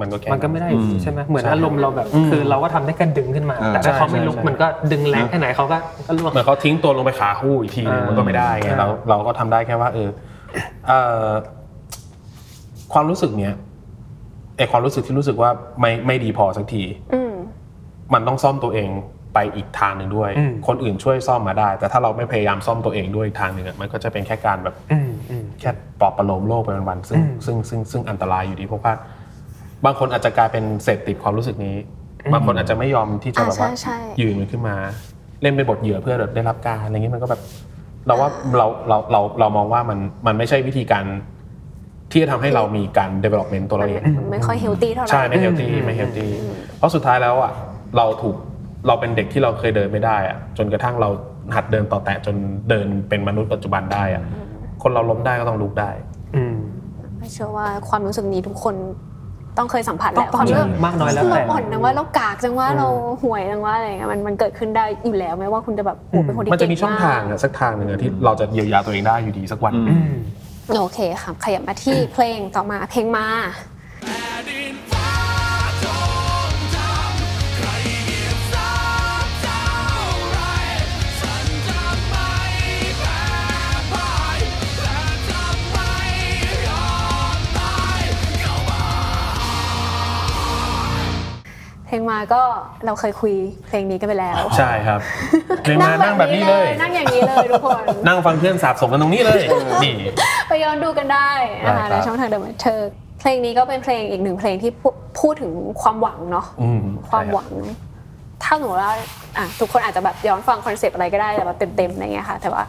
[0.00, 10.08] มันก็แค่ มันก็ไม่ได้อยู่ดีใช่ไหมเหมือนใช่อารมณ์เราแบบอืมคือเราก็ทำได้แค่ดึงขึ้นมาเออแต่ถ้าเขาไม่ใช่ลุกใช่ มันก็ดึงแรงแค่ไหนเขาก็ก็ร่วง เหมือนเขาทิ้งตัวลงไปขาคู่อีกทีนึงเออมันก็ไม่ได้ไงใช่ เราเราก็ทำได้แค่ว่า เออ
[10.86, 11.28] เอ่อ
[12.92, 13.54] ความรู้สึกเนี้ย
[14.56, 16.82] ไอความรู้สึกที่รู้สึกว่าไม่ไม่ดีพอสักที
[17.14, 17.34] อืม
[18.14, 18.88] มันต้องซ่อมตัวเอง
[19.34, 25.70] ไปอีกทางหนึ่งด้วย อืม คนอื่นช่วยซ่อมมาได้ แต่ถ้าเราไม่พยายามซ่อมตัวเองด้วยอีกทางหนึ่งอะมันก็จะเป็นแค่การแบบ อืมอืม แค่
[26.00, 28.92] ปลอบประโลมโลกไปวันๆซึ่งอืม ซึ่งซึ่งซึ่งอันตรายอยู่ดีเพราะว่า
[29.84, 31.76] บางคนอาจจะกลายเป็นเสพติดความรู้สึกนี้
[32.32, 34.76] บางคนอาจจะไม่ยอมที่จะอ่าแบบว่าใช่ใช่ ยืนมันขึ้นมา
[35.42, 37.40] เล่นเป็นบทเหยื่อเพื่อแบบได้รับการอะไรเงี้ยมันก็แบบ
[38.06, 41.04] เราว่าเราเราเราเรามองว่ามันมันไม่ใช่วิธีการ
[42.12, 46.30] ที่จะทำให้เรามีการ development ตัวมัเรานเอง มันไม่ค่อย healthy เท่าไหร่ ใช่ไม่ healthy ไม่ healthyลตี้
[46.78, 47.52] เพราะสุดท้ายแล้วอะ
[47.96, 48.36] เราถูก
[48.86, 51.08] เราเป็นเด็กที่เราเคยเดินไม่ได้อะจนกระทั่งเรา
[51.54, 52.36] หัดเดินเตาะแตะจน
[52.70, 54.22] เดินเป็นมนุษย์ปัจจุบันได้อะ
[54.82, 55.90] คนเราล้มได้ก็ต้องลุกได้
[56.36, 56.56] อืม
[57.32, 58.74] เชื่อว่าความรู้สึกนี้ทุกคน
[59.58, 62.88] ต้องเคยสัมผัสแหละต้องความรู้สึกมากน้อยแล้วเราแต่อ่อนจังว่าเรากากจังว่าอืมเรา
[63.22, 70.12] ห่วยจังว่าอะไรเงี้ยมันมันเกิดขึ้นได้อยู่แล้วไม่ว่าคุณจะแบบโอ้เป็นคนที่มันจะมีเก่ช่องทางอะสักทางหนึ่งอะที่เราจะเยียวยาตัวเองได้อยู่ดีสักวันอืม
[70.80, 73.26] โอเคค่ะขยับมาที่เพลงต่อมาเพลงมา
[91.88, 92.42] เพลงมาก็
[92.86, 93.34] เราเคยคุย
[93.68, 95.00] เพลงนี้กันไปแล้ว ใช่ครับ
[95.62, 99.42] เพลงมานั่งแบบนี้เลย นั่งอย่างนี้เลยทุกคน นั่งฟังเพื่อนสาบสมกันตรงนี้เลย
[99.84, 99.94] นี่
[100.48, 101.30] ไปย้อนดูกันได้
[101.66, 102.80] นะคะได้ครับในช่องทางเดอะมัเธอ
[103.20, 104.88] เพลงนี้ก็เป็นเพลงอีกหนึ่งเพลงที่พู
[105.20, 107.50] พูดถึงความหวังเนาะอืมความหวัง
[108.42, 108.92] ถ้าสมมติว่า
[109.36, 112.62] อะทุกคนอาจจะแบบย้อนฟังคอนเซปต์อะไรก็ได้แต่แบบเต็มๆอะไรเงี้ยค่ะ แต่ว่า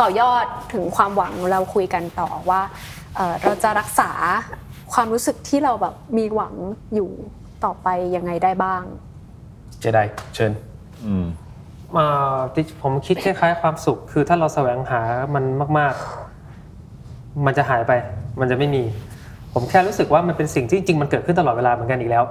[0.00, 2.60] ต่อยอดถึงความหวังเราคุยกันต่อว่า
[3.16, 4.10] เอ่อเราจะรักษา
[4.92, 6.54] ความรู้สึกที่เราแบบมีหวัง
[6.94, 7.10] อยู่
[7.64, 8.82] ต่อไปยังไงได้บ้าง
[9.80, 10.00] เจได
[10.34, 10.52] เชิญ
[11.06, 11.26] อืม
[11.96, 15.00] อ่าที่ผมคิดคล้ายๆความสุข คือถ้าเราแสวงหา
[15.34, 15.44] มัน
[15.78, 15.94] มาก
[17.46, 17.92] มันจะหายไป
[18.40, 18.82] มันจะไม่มี
[19.52, 22.24] ผมแค่รู้สึกว่ามันเป็นสิ่งที่จริงๆมันเกิดขึ้นตลอดเวลาเหมือนกันอีกแล้ว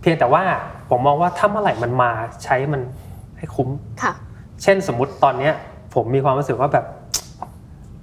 [0.00, 0.42] เพียงแต่ว่า
[0.90, 2.10] ผมมองว่าถ้าเมื่อไหร่มันมา
[2.44, 2.80] ใช้มัน
[3.38, 3.68] ให้คุ้ม
[4.02, 4.12] ค่ะ
[4.62, 5.54] เช่นสมมุติตอนเนี้ย
[5.94, 6.86] ผมมีความรู้สึกว่าแบบ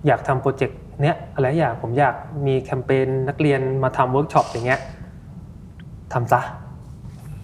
[0.08, 2.16] อยากทำ project เนี้ยอะไรอย่างผมอยาก
[2.48, 4.80] มีแคมเปญนักเรียนมาทำเวิร์กช็อปอย่างเงี้ย
[6.16, 6.42] ทำซะ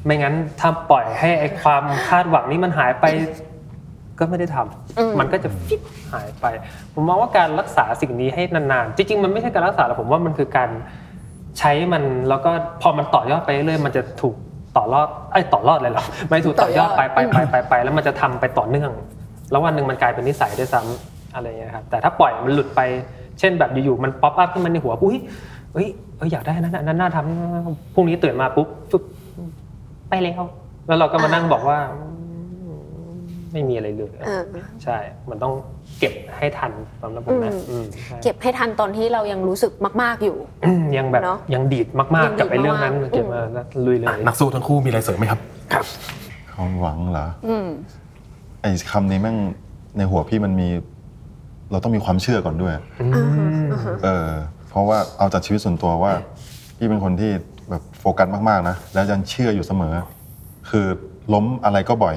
[0.05, 3.05] ไม่งั้นถ้าปล่อยให้ไอความคาดหวังนี้มันหายไป
[4.19, 6.45] ก็ไม่ได้ทำอืมมันก็จะฉิบหายไป
[6.93, 10.69] ผมมองว่าการรักษาสิ่งนี้ให้นานๆ จริง ๆ มันไม่ใช่การรักษาหรอกผมว่ามันคือการ
[11.59, 12.51] ใช้มันแล้วก็
[12.82, 14.36] พอมันต่อยอดไปเรื่อยๆมันจะถูก
[14.78, 18.91] ต่อรอดเฮ้ยต่อรอดเลยเหรอไม่ถูกต่อยอดไปไปไปไปไปแล้วมันจะทำไปต่อเนื่อง
[19.51, 22.82] แล้ววันหนึ่งมันกลายเป็นนิสัยด้วยซ้ำอะไรอย่างเงี้ยครับแต่ถ้าปล่อยมันหลุดไป
[23.39, 25.17] เช่นแบบอยู่ๆมันป๊อปอัพขึ้นมาในหัวอุ้ย
[25.74, 25.88] เฮ้ย
[26.22, 29.03] เอ้ยอยากได้อันนั้นอันนั้นน่าทำพรุ่งนี้ตื่นมาปุ๊บฟึบ
[30.09, 30.41] ไปแล้ว
[30.88, 32.80] แล้วเราก็มานั่งบอกว่าอืม
[33.51, 34.41] ไม่มีอะไรเลยเออ
[34.84, 34.97] ใช่
[35.30, 35.53] มันต้อง
[35.99, 45.39] เก็บให้ทันสำหรับผมนะอืมอืมใช่เก็บให้ทันตอนที่เรายังรู้สึกมาก ๆอยู่ อืมยังแบบเนอะยังดีดมากยังดีดๆกับไอ้เรื่องนั้นมากๆ เก็บมาแล้วลุยเลย นักสู้ทั้งคู่มีอะไรเสริมไหมครับ
[46.53, 47.67] ความหวังเหรออืม
[48.61, 49.38] ไอ้คำนี้แม่ง
[49.97, 50.67] ในหัวพี่มันมี
[51.72, 52.74] เราต้องมีความเชื่อก่อนด้วย
[54.03, 54.30] เออ
[54.72, 56.13] เพราะว่าเอาจากชีวิตส่วนตัวว่า
[56.78, 57.32] พี่เป็นคนที่
[57.69, 59.93] แบบโฟกัสมากๆนะแล้วยังเชื่ออยู่เสมอ
[60.69, 60.86] คือ
[61.34, 62.15] ล้มอะไรก็บ่อย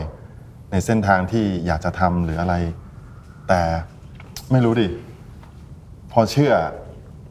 [0.71, 2.55] ในเส้นทางที่อยากจะทำหรืออะไร
[3.49, 3.61] แต่
[4.51, 4.89] ไม่รู้ดิ
[6.13, 6.53] พอเชื่อ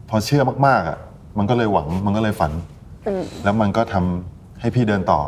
[0.10, 0.98] พอเชื่อมากๆอะ
[1.38, 2.52] มันก็เลยหวังมันก็เลยฝัน
[3.08, 5.22] อืมแล้วมันก็ทำให้พี่เดินต่อ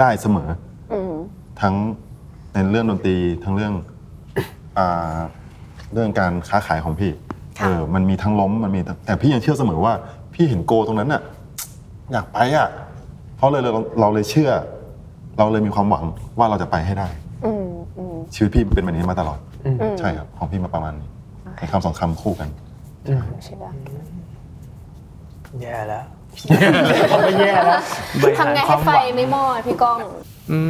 [0.00, 0.48] ได้เสมอ
[0.92, 1.12] อืม
[1.60, 1.74] ทั้ง
[2.54, 3.72] ในเรื่องดนตรีทั้งเรื่อง
[4.78, 5.18] อ่า
[5.92, 7.27] เรื่องการค้าขายของพี่ค่ะ
[7.58, 9.92] เออมันมีทั้งล้มมันมีทั้งแต่พี่ยังเชื่อเสมอว่า
[10.34, 11.22] พี่เห็นโกตรงนั้นน่ะ
[12.12, 12.68] อยากไปอะ
[13.36, 14.50] เพราะเลยเราเราเลยเชื่อ
[15.38, 16.04] เราเลยมีความหวัง
[16.38, 17.08] ว่าเราจะไปให้ได้
[17.44, 17.66] อืม
[17.98, 21.08] อืมชีวิตพี่เป็นแบบนี้มาตลอดอืมอืมใช่ครับของพี่มาประมาณนี้
[21.56, 22.48] ในคำสองคำคู่กัน
[23.44, 23.64] เชื่อ
[25.60, 26.04] แย่แล้ว
[27.24, 27.80] ไม่แย่แล้ว
[28.22, 29.98] บริหารทำไงคให้วามไฟหวังไม่มอดพี่ก้อง
[30.52, 30.60] อื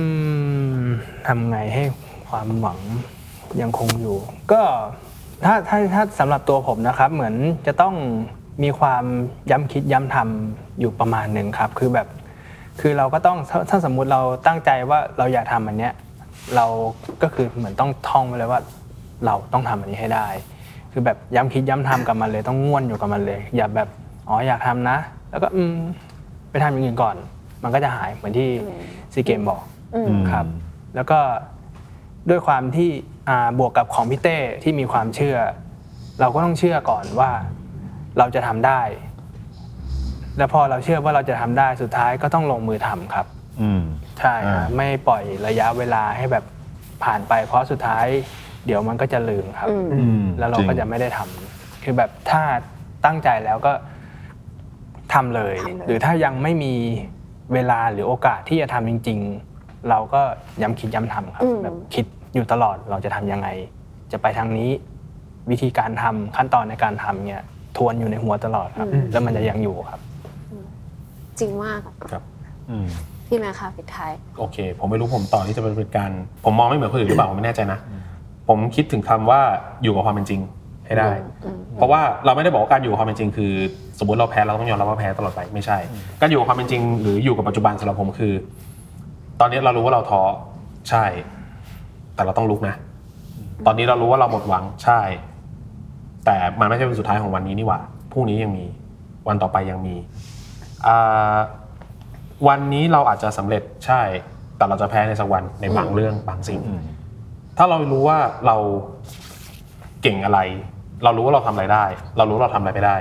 [0.83, 0.85] ม
[1.27, 1.83] ทำไงให้
[2.29, 2.79] ความหวัง
[3.61, 4.17] ยังคงอยู่
[4.53, 4.63] ก็
[5.45, 7.35] ถ้าถ้าถ้าสำหรับตัวผมนะครับ เหมือน
[7.67, 7.95] จะต้อง
[8.63, 9.05] มีความ
[9.51, 12.09] ย้ำคิดย้ำทำอยู่ประมาณหนึ่งครับ คือแบบ
[12.81, 15.93] คือเราก็ต้องถ้าถ้าสมมุติเราตั้งใจว่าเราอยากทำอันเนี้ย
[16.57, 16.67] เรา
[17.23, 18.61] ก็คือเหมือนต้องท่องไว้เลยว่า
[19.27, 20.27] เราต้องทำอันนี้ให้ได้
[20.93, 23.89] คือแบบย้ำคิดย้ำทำกับมันเลยต้องง่วนอยู่กับมันเลย อย่าแบบ
[24.29, 24.97] อ๋ออยากทำนะ
[25.31, 25.75] แล้วก็อืม
[26.51, 27.17] ไปทำอย่างอื่นก่อน
[27.63, 28.49] มันก็จะหายเหมือนที่
[29.13, 29.63] ซีเกมบอก
[29.95, 30.47] อืมครับ
[30.95, 31.19] แล้วก็
[32.31, 32.91] ด้วยความที่
[33.29, 35.37] อ่าบวกกับของพี่เต้ที่มีความเชื่อ
[36.21, 37.31] เราก็ต้องเชื่อก่อนว่า
[38.19, 38.81] เราจะทำได้
[40.39, 43.27] แล้วพอเราเชื่อว่าเราจะทำได้สุดท้ายก็ต้องลงมือทำครับ
[43.61, 43.83] อืม
[44.19, 46.45] ใช่ฮะอ่าไม่ปล่อยระยะเวลาให้แบบ
[47.05, 48.07] ผ่านไป เพราะสุดท้าย
[48.67, 52.43] เดี๋ยวมันก็จะลืมครับอืมอืมแล้วเราจงก็จะไม่ได้ทำคือแบบถ้า
[53.05, 53.73] ตั้งใจแล้วก็
[55.15, 56.75] ทำเลยทำเลย หรือถ้ายังไม่มี
[57.53, 59.19] เวลาหรือโอกาสที่จะทำจริง
[59.55, 60.21] ๆ เราก็
[60.63, 63.49] ย้ำคิดย้ำทำครับแบบคิด อยู่ตลอดเราจะทำยังไง
[64.13, 64.71] จะไปทางนี้
[65.51, 67.41] วิธีการทำขั้นตอนในการทำเนี่ย
[67.77, 70.01] ทวนอยู่ในหัวตลอดครับ แล้วมันจะยังอยู่ครับ
[71.41, 72.23] จริงมากครับ
[72.71, 72.87] อืม
[73.27, 76.11] พี่แม่ค่ะปิดท้ายโอเค ผมไม่รู้ผมต่อที่จะเป็นการ
[76.45, 77.79] ผมมองไม่เหมือนคนอื่นหรือเปล่าผมไม่แน่ใจนะ
[78.49, 79.41] ผมคิดถึงคำว่า
[79.83, 80.41] อยู่กับความเป็นจริง
[80.87, 81.11] ให้ได้
[81.77, 83.53] เพราะว่าเราไม่ได้บอกว่าการอยู่กับความเป็นจริงคือ
[83.99, 85.79] สมมติเราแพ้เราต้องยอมรับว่าแพ้ตลอดไปไม่ใช่
[86.21, 88.33] การอยู่กับความเป็นจริง หรืออยู่กับปัจจุบันสำหรับผมคือ
[89.41, 90.23] ตอนนี้เรารู้ว่าเราท้อ
[90.91, 91.05] ใช่
[92.19, 92.75] แต่เราต้องลุกนะ
[93.67, 95.01] ตอนนี้เรารู้ว่าเราหมดหวังใช่
[96.27, 97.81] แต่มันไม่ใช่วันสุดท้ายของวันนี้นี่หว่า
[98.13, 98.65] พรุ่งนี้ยังมี
[99.29, 99.95] วันต่อไปยังมี
[100.87, 101.37] อ่า
[102.49, 104.03] วันนี้เราอาจจะสำเร็จใช่
[104.57, 106.83] แต่เราจะแพ้ในสักวันในบางเรื่องบางสิ่งอืม
[107.59, 108.57] ถ้าเรารู้ว่าเรา
[110.03, 110.39] เก่งอะไร
[111.05, 111.85] เรารู้ว่าเราทำอะไรได้
[112.17, 112.97] เรารู้ว่าเราทำอะไรไม่ได้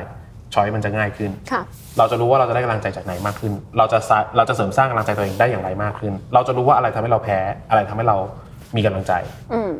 [0.54, 1.62] ช้อยมันจะง่ายขึ้นค่ะ
[1.98, 7.40] เราจะรู้ว่าเราจะได้กำลังใจจากไหนมากขึ้น เราจะสร้างเราจะเสริมสร้างกำลังใจตัวเองได้อย่างไรมากขึ้น เราจะรู้ว่าอะไรทำให้เราแพ้
[7.70, 8.18] อะไรทำให้เรา
[8.76, 9.14] มีกำลังใจ
[9.54, 9.72] อืม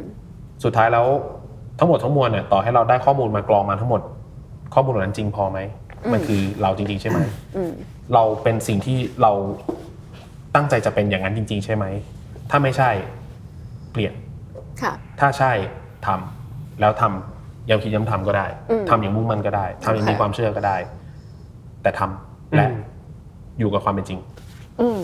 [0.64, 1.06] สุดท้ายแล้ว
[1.80, 4.02] ทั้งหมดทั้งมวลเนี่ยต่อให้เราได้ข้อมูลมากรองมาทั้งหมด
[4.74, 5.60] ข้อมูลเหล่านั้นจริงพอไหม
[6.14, 7.20] มันคือเราจริง ๆ ใช่ไหม
[7.56, 7.72] อืม
[8.14, 9.32] เราเป็นสิ่งที่เรา
[10.56, 11.86] ตั้งใจจะเป็นอย่างนั้นจริง ๆ ใช่ไหม
[12.50, 12.90] ถ้าไม่ใช่
[13.92, 14.14] เปลี่ยน
[14.82, 15.52] ค่ะถ้าใช่
[16.08, 20.78] ทำแล้วทำย้ำคิดย้ำทำก็ได้อืมทำอย่างมุ่งมั่นก็ได้ทำอย่างมีค่ะความเชื่อก็ได้
[21.82, 22.80] แต่ทำและอืม
[23.60, 24.20] อยู่กับความเป็นจริง
[24.82, 25.02] อืม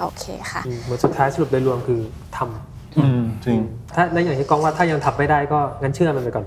[0.00, 2.00] โอเคค่ะอืมเหมือนสุดท้ายสรุปโดยรวมคือ
[2.36, 3.58] ทำ อืมจริง
[3.94, 6.46] ถ้าแล้วอย่างที่กองว่าถ้ายังทำไม่ได้ก็งั้นเชื่อมันไปก่อน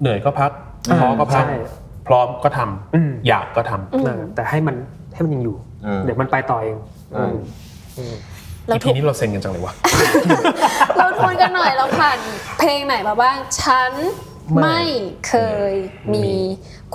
[0.00, 0.50] เหนื่อยก็พัก
[1.00, 1.56] ท้อก็พักใช่
[2.06, 4.76] พร้อมก็ทำอืมอยากก็ทำอืมนั่นแหละแต่ให้มัน
[5.14, 6.76] ให้มันยังอยู่ เออ เดี๋ยวมันไปต่อเอง
[7.12, 7.34] เออ
[7.98, 8.14] อืม
[8.68, 9.74] เราอีถูพีกนี้เราเซ็งกันจังเลยวะ
[10.98, 12.18] เราทวนกันหน่อยเราผ่าน
[12.58, 13.92] เพลงไหนมาบ้าง ฉัน
[14.62, 14.80] ไม่
[15.28, 15.34] เค
[15.70, 15.72] ย
[16.14, 16.28] มี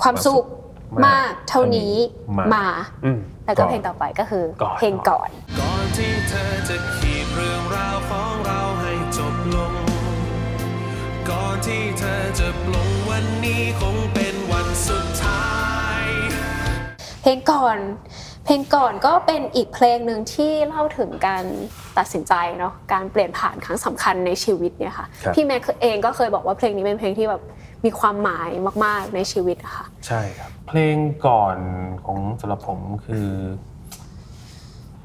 [0.02, 0.44] ความสุข
[1.06, 1.94] มากเท่านี้
[2.54, 2.66] มา
[3.04, 5.28] อืม แล้วก็เพลงต่อไปก็คือ ก่อน เพลงก่อน
[5.60, 9.74] ก่อนที่เธอจะขีด เรื่องราวของเราให้จบลง
[11.30, 15.48] ก่อนที่เธอจะปลงวันนี้คงเป็นวันสุดท้า
[16.02, 16.04] ย
[17.22, 17.78] เพลงก่อน
[18.44, 21.44] เพลงก่อนก็เป็นอีกเพลงหนึ่งที่เล่าถึงการ
[21.98, 27.42] ตัดสินใจเนาะการเปลี่ยนผ่านครั้งสำคัญในชีวิตเนี่ยค่ะครับ พี่แม็กเองก็เคยบอกว่าเพลงนี้เป็นเพลงที่แบบ
[27.84, 28.50] มีความหมาย
[28.84, 31.56] มาก ๆในชีวิตอะค่ะ ใช่ครับ เพลงก่อน
[32.06, 33.28] ของสำหรับผมคือ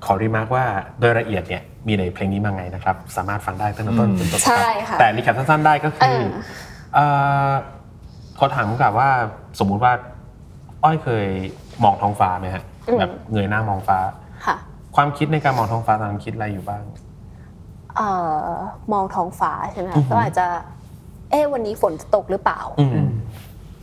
[0.05, 0.65] ขอ remark ว่า
[1.01, 6.25] โดยละเอียดเนี่ย มีในเพลงนี้มาไงนะครับ สามารถฟังได้ตั้งแต่ต้นจนจบครับใช่ค่ะแต่ recap สั้นๆได้ก็คือเออ
[6.93, 7.05] เอ่
[7.47, 7.49] อ
[8.39, 9.09] ขอถามกับว่า
[9.59, 9.93] สมมุติว่า
[10.84, 11.27] อ้อยเคย
[11.84, 12.63] มองท้องฟ้าไหมฮะ
[12.99, 13.97] แบบเงยหน้ามองฟ้า
[14.45, 14.55] ค่ะ
[14.95, 16.84] ความคิดในการมองท้องฟ้าตอนนั้นคิดอะไรอยู่บ้าง
[17.95, 18.09] เอ่
[18.45, 18.57] อ
[18.93, 20.47] มองท้องฟ้าใช่ไหมอืคะอหือก็อาจจะ
[21.29, 23.09] เอ๊ะวันนี้ฝนจะตกหรือเปล่า อืม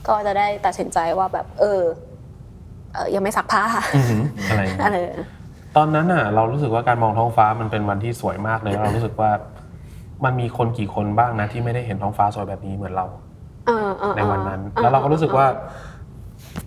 [0.09, 1.83] ก็จะได้ตัดสินใจว่าแบบ เออ
[2.95, 3.63] เออยังไม่ซักผ้า
[3.97, 4.97] อืมอะไรอย่างเงี้ย อะไร
[5.77, 9.31] ตอนนั้นน่ะเรารู้สึกว่าการมองท้องฟ้ามันเป็นวันที่สวยมากเลยแล้วเรารู้สึกว่า
[10.25, 13.07] มันมีคนกี่คนบ้างนะที่ไม่ได้เห็นท้องฟ้าสวยแบบนี้เหมือนเรา
[13.67, 15.47] เออเออในวันนั้นออแล้วเราก็รู้สึกว่า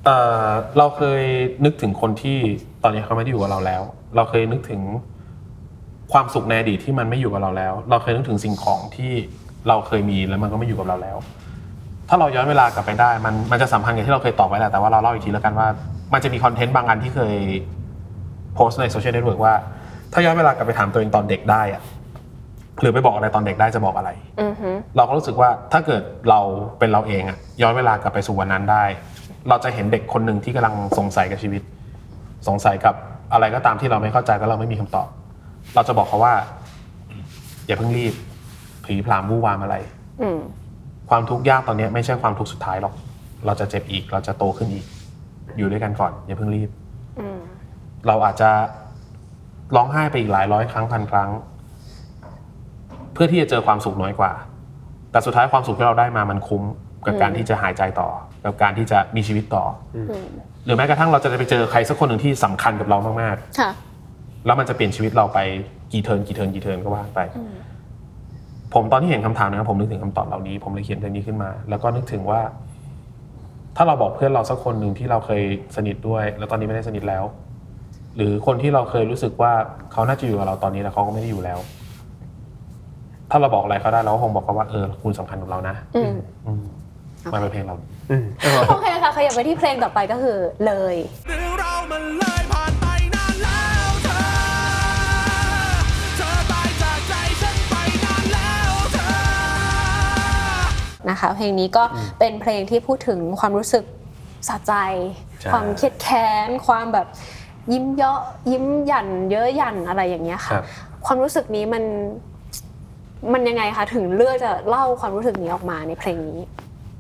[0.06, 0.48] เอ่อ
[0.78, 1.22] เราเคย
[1.66, 2.38] นึกถึงคนที่
[2.84, 3.82] ตอนนี้เขาไม่ได้อยู่กับเราแล้ว
[4.16, 4.82] เราเคยนึกถึง
[6.14, 9.12] ความสุขในอดีตที่มันไม่อยู่กับเราแล้ว เราเคยนึกถึงสิ่งของที่
[9.68, 11.18] เราเคยมีแล้วมันก็ไม่อยู่กับเราแล้ว
[12.10, 15.68] ถ้าเราย้อนเวลากลับไปได้ มันมันจะสัมพันธ์กับที่เราเคยตอบไว้แหละแต่ว่าเราเล่าอีกทีแล้วกันว่า
[16.14, 17.36] มันจะมี content บางอันที่เคย
[18.56, 19.54] โพสต์ใน social network ว่า
[20.14, 21.82] ถ้าย้อนเวลากลับไปถามตัวเองตอนเด็กได้อะ
[22.82, 24.10] หรือไปบอกอะไรตอนเด็กได้จะบอกอะไร
[24.42, 26.40] อือฮึเราก็รู้สึกว่าถ้าเกิดเรา
[26.80, 28.84] เป็นเราเองอะย้อนเวลากลับไปสู่วันนั้นได้
[29.50, 31.62] เราจะเห็นเด็กคนหนึ่งที่กำลังสงสัยกับชีวิต
[32.48, 32.96] สงสัยกับ
[33.34, 35.08] อะไรก็ตามที่เราไม่เข้าใจและเราไม่มีคำตอบ
[35.76, 36.34] เราจะบอกเขาว่า
[37.68, 38.14] อย่าเพิ่งรีบ
[38.86, 39.76] ผีพรามวู่วามอะไร
[40.22, 40.40] อืม
[41.10, 42.94] ความทุกข์ยากตอนนี้ไม่ใช่ความทุกข์สุดท้ายหรอก
[43.46, 44.86] เราจะเจ็บอีก เราจะโตขึ้นอีก
[45.58, 46.83] อยู่ด้วยกันก่อน อย่าเพิ่งรีบอืม
[48.08, 48.50] เราอาจจะ
[49.76, 51.30] ร้องไห้ไปอีกหลายร้อยครั้งพันครั้ง
[53.14, 54.32] เพื่อที่จะเจอความสุขน้อยกว่า
[55.12, 56.64] แต่สุดท้ายความสุขที่เราได้มามันคุ้ม
[57.06, 58.10] กับการที่จะหายใจต่อ
[58.46, 59.64] กับการที่จะมีชีวิตต่อ
[59.96, 60.26] ออืม
[60.66, 65.40] หรือแม้กระทั่งเราจะไปเจอใครสักคนหนึ่งที่สำคัญกับเรามากค่ะๆแล้วมันจะเปลี่ยนชีวิตเราไป
[65.94, 67.20] กี่เทิร์นกี่เทิร์นกี่เทิร์นก็ว่าไป
[68.74, 72.42] ผมตอนที่เห็นคำถามนะครับผมนึกถึงคำตอบเหล่านี้ ผมเลยเขียนเพลงนี้ขึ้นมา แล้วก็นึกถึงว่า
[73.76, 75.42] ถ้าเราบอกเพื่อนเราสักคนหนึ่งที่เราเคย
[75.76, 77.24] สนิทด้วย แล้วตอนนี้ไม่ได้สนิทแล้ว
[78.16, 79.54] หรือคนที่เราเคยรู้สึกว่า
[79.92, 81.60] เขาน่าจะอยู่กับเราตอนนี้แล้วเขาก็ไม่ได้อยู่แล้ว
[83.30, 86.14] ถ้าเราบอกอะไรเขาได้เราก็คงบอกเขาว่าเออคุณสำคัญกับเรานะอืม
[86.46, 86.64] อืม
[87.34, 87.76] มันเป็นเพลงเรา
[88.12, 88.26] อืม
[88.70, 90.96] โอเคค่ะขยับไปที่เพลงต่อไปก็คือเลย
[91.28, 92.86] เรื่องเราวมันเลยผ่านไป
[93.16, 94.20] นานแล้วเธอ
[96.18, 99.08] เธอตายจากใจฉันไปนานแล้วเธอ
[101.10, 101.84] นะคะเพลงนี้ก็
[102.20, 103.84] เป็นเพลงที่พูดถึงความรู้สึก
[104.50, 104.74] สะใจ
[105.42, 107.08] ใช่ ความเครียดแค้น ความแบบ
[107.72, 108.20] ยิ้มเยาะ
[108.52, 110.66] ยิ้มหยันเยอะหยันอะไรอย่างเงี้ยคค่ะรับ
[111.06, 111.84] ความรู้สึกนี้มัน
[113.34, 116.40] มันยังไงคะถึงเลือกจะเล่าความรู้สึกนี้ออกมาในเพลงนี้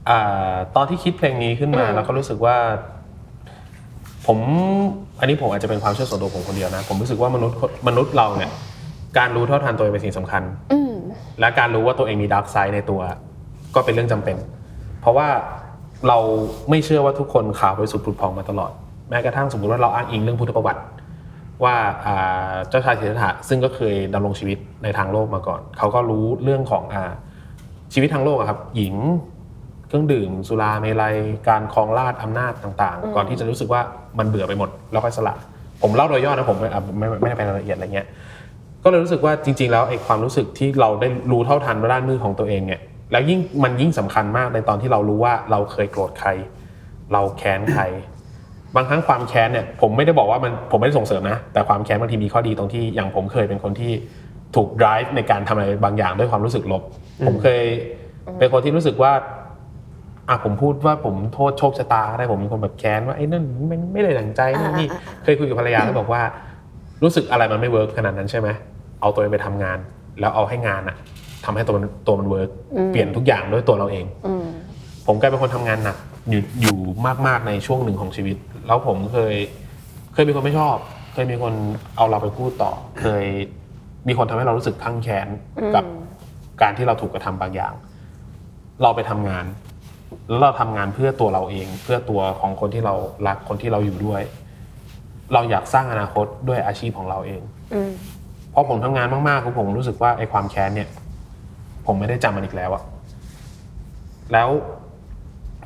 [0.09, 2.57] อ่าตอนที่คิดเพลงนี้ขึ้นมาอืมแล้วก็รู้สึกว่า
[4.25, 4.37] ผม
[5.19, 7.57] อันนี้ผมอาจจะเป็นความเชื่อส่วนตัวผมคนเดียวนะ ผมรู้สึกว่ามนุษย์
[7.87, 8.51] มนุษย์เราเนี่ย
[9.17, 10.43] การรู้เท่าทันตัวเองเป็นสิ่งสำคัญ
[10.73, 10.93] อืม
[11.39, 13.01] และการรู้ว่าตัวเองมีดาร์กไซด์ในตัว
[13.75, 14.37] ก็เป็นเรื่องจำเป็น
[15.01, 15.27] เพราะว่า
[16.07, 16.17] เรา
[16.69, 20.81] ไม่เชื่อว่าทุกคนข่าวบริสุทธิ์ผุดพองมาตลอดแม้กระทั่งสมมติว่าเราอ้างอิงเรื่องพุทธประวัติ
[21.63, 27.03] ว่าอ่าเจ้าชายสิทธัตถะซึ่งก็เคยดำรงชีวิตในทางโลกมาก่อน เขาก็รู้เรื่องของอา
[27.93, 28.95] ชีวิตทางโลกอะครับ หญิง
[29.87, 31.15] เครื่องดื่มสุราเมลัย
[31.47, 33.81] การครองราชย์อำนาจต่างอืมๆก่อนที่จะรู้สึกว่า
[34.19, 35.33] มันเบื่อไปหมดแล้วค่อยสละ
[35.81, 38.07] ผมเล่าโดยย่อนะผมไม่อะไม่ไม่ไม่ได้ไปรายละเอียดอะไรเงี้ย
[38.83, 46.29] ก็เลยรู้สึกว่าจริง ๆ แล้วไอ้ความรู้สึกที่เราได้รู้เท่าทันด้านมือของตัวเองเนี่ยแล้วยิ่งมันยิ่งสำคัญมากในตอนที่เรารู้ว่าเราเคยโกรธใคร
[47.13, 47.83] เราแค้นใคร
[48.75, 53.91] บางครั้งความแค้นเนี่ยผมไม่ได้บอกว่ามันผมไม่ได้ส่งเสริมนะ แต่ความแค้นบางทีมีข้อดีตรงที่อย่างผมเคยเป็นคนที่
[54.55, 56.83] ถูก drive ในการทำอะไรบางอย่างด้วยความรู้สึกลบ
[57.27, 57.61] ผมเคย
[58.39, 59.11] เป็นคนที่รู้สึกว่า
[60.29, 66.21] อะผมพูดว่าผมโทษโชคชะตาได้ผมเป็นคนแบบแค้นว่าไอ้นั่นมันไม่ได้ดังใจนู่นนี่อ่าอ่าอ่าเคยคุยกับภรรยาแล้วบอกว่า
[67.03, 68.49] รู้สึกอะไรมันไม่เวิร์กขนาดนั้นใช่ไหม
[69.01, 69.77] เอาตัวเองไปทำงาน
[70.19, 70.95] แล้วเอาให้งานอะ
[71.45, 72.49] ทำให้ตัวมันตัวมัน work
[72.91, 74.45] เปลี่ยนทุกอย่างด้วยตัวเราเองอืม
[75.07, 75.97] ผมกลายเป็นคนทำงานหนัก
[76.29, 76.77] อยู่อยู่
[77.27, 79.35] มากๆในช่วงหนึ่งของชีวิต แล้วผมเคย
[80.13, 80.77] เคยมีคนไม่ชอบ
[81.13, 81.53] เคยมีคน
[81.95, 82.71] เอาเราไปพูดต่อ
[83.01, 83.25] เคย
[84.07, 85.27] มีคนทำให้เรารู้สึกคั่งแค้น
[85.75, 86.01] กับอืม
[86.61, 87.73] การที่เราถูกกระทำบางอย่าง
[88.81, 89.45] เราไปทำงาน
[90.29, 92.93] แล้วเราทำงานเพื่อตัวเราเอง เพื่อตัวของคนที่เรา
[93.27, 94.21] รักคนที่เราอยู่ด้วย
[95.33, 97.41] เราอยากสร้างอนาคตด้วยอาชีพของเราเอง
[97.73, 97.91] อืม
[98.53, 100.89] พอผมทำงานมากๆคือผมรู้สึกว่าไอ้ความแค้นเนี่ย
[101.85, 102.83] ผมไม่ได้จำมันอีกแล้วอะ
[104.33, 104.49] แล้ว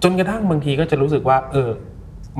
[0.03, 1.69] จนกระทั่งบางทีก็จะรู้สึกว่า เออ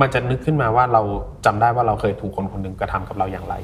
[0.00, 1.02] มันจะนึกขึ้นมาว่าเรา
[1.46, 3.54] จำได้ว่าเราเคยถูกคนคนหนึ่งกระทำกับเราอย่างไร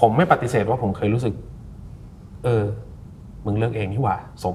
[0.00, 1.34] ผมไม่ปฏิเสธว่าผมเคยรู้สึก
[2.44, 2.64] เออ
[3.44, 4.54] มึงเลือกเองนี่หว่าสม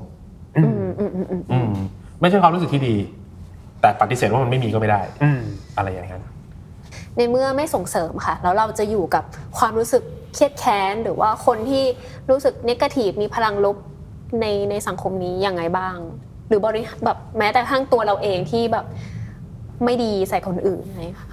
[0.58, 1.70] อืมอืมอืมอืมอืม
[2.22, 2.96] ไม่ใช่ความรู้สึกที่ดี
[3.82, 5.42] แต่ปฏิเสธว่ามันไม่มีก็ไม่ได้ อืม
[5.78, 6.24] อะไรอย่างนั้น
[7.18, 9.24] ในเมื่อไม่ส่งเสริมค่ะ แล้วเราจะอยู่กับ
[9.58, 10.04] ความรู้สึก
[10.34, 11.84] เครียดแค้นหรือว่าคนที่
[12.30, 13.78] รู้สึกนกาทีฟมีพลังลบ
[14.42, 15.98] ในในสังคมนี้ยังไงบ้าง
[16.52, 18.86] หรือบริหารแบบแม้แต่ทั้งตัวเราเองที่แบบ
[19.86, 21.30] ไม่ดีใส่คนอื่นอะไรอย่างเงี้ยค่ะ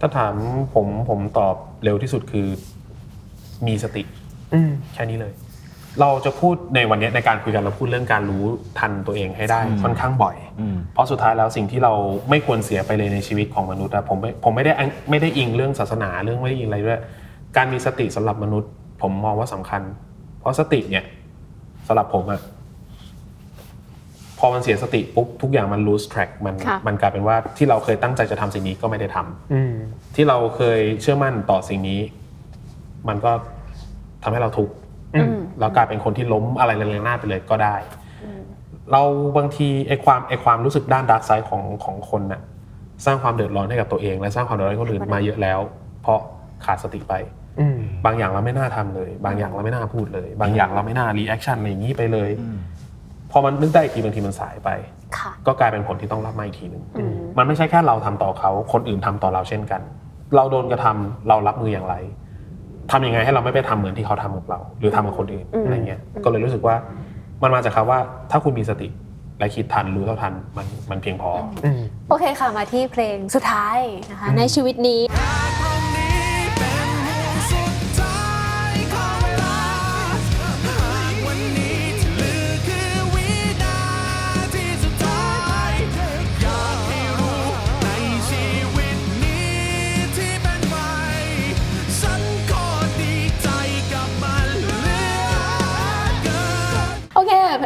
[0.00, 0.34] ถ้าถาม
[0.74, 2.46] ผมผมตอบเร็วที่สุดคือ
[3.66, 4.02] มีสติ
[4.54, 5.32] อืมแค่นี้เลย
[6.00, 8.44] เราจะพูดในวันนี้ในการคุยกันเราพูดเรื่องการรู้
[8.78, 11.92] ทันตัวเองให้ได้ค่อนข้างบ่อยอืมเพราะสุดท้ายแล้วสิ่งที่เรา
[12.30, 16.98] ไม่ควรเสียไปเลยในชีวิตของมนุษย์อะผมไม่ผมไม่ได้อ้างไม่ได้อิงเรื่องศาสนาเรื่องไม่ได้อิงอะไรด้วย
[17.56, 18.70] การมีสติสำหรับมนุษย์
[19.02, 19.82] ผมมองว่าสำคัญ
[20.40, 21.04] เพราะสติเนี่ย
[21.86, 22.40] สำหรับผมอะ
[24.42, 29.72] พอมันเสียสติปุ๊บทุกอย่างมัน lose track มันค่ะมันกลายเป็นว่าที่เราเคยตั้งใจจะทำสิ่งนี้ก็ไม่ได้ทำอืม
[30.14, 32.00] ที่เราเคยเชื่อมั่นต่อสิ่งนี้
[33.08, 33.32] มันก็
[34.22, 34.74] ทำให้เราทุกข์
[35.14, 37.76] อืมแล้วกลายเป็นคนที่ล้มอะไรเรงๆหน้าไปเลยก็ได้
[38.92, 39.02] เรา
[39.36, 42.40] บางทีไอ้ความไอ้ความรู้สึกด้าน dark side ของของคนน่ะ
[43.04, 45.60] สร้างความเดือดร้อนให้กับตัวเอง และสร้างความเดือดร้อนให้คนอื่นมาเยอะแล้ว
[46.02, 46.20] เพราะ
[46.64, 47.14] ขาดสติไป
[47.60, 52.30] อืมบางอย่างเราไม่น่าทำเลย บางอย่างเราไม่น่าพูดเลย บางอย่างเราไม่น่า reaction อะไรอย่างนี้ไปเลย
[53.32, 54.70] พอมันนึกได้อีกทีบางทีมันสายไป
[55.18, 59.80] ค่ะ ก็กลายเป็นผลที่ต้องรับมาอีกทีหนึ่งอืม มันไม่ใช่แค่เราทำต่อเขาคนอื่นทำต่อเราเช่นกัน
[60.36, 61.94] เราโดนกระทำเรารับมืออย่างไร
[62.90, 66.76] ทำยังไงให้เราไม่ไปทำเหมือนที่เขาทำกับเรา หรือทำกับคนอื่นอะไรเงี้ยก็เลยรู้สึกว่า
[67.42, 67.98] มันมาจากคำว่า
[68.30, 68.88] ถ้าคุณมีสติ
[69.38, 73.78] และคิดทันรู้เท่าทันมันมันเพียงพอออืมโอเคค่ะมาที่เพลงสุดท้าย
[74.10, 75.89] นะคะในชีวิตนี้ตรงนี้เ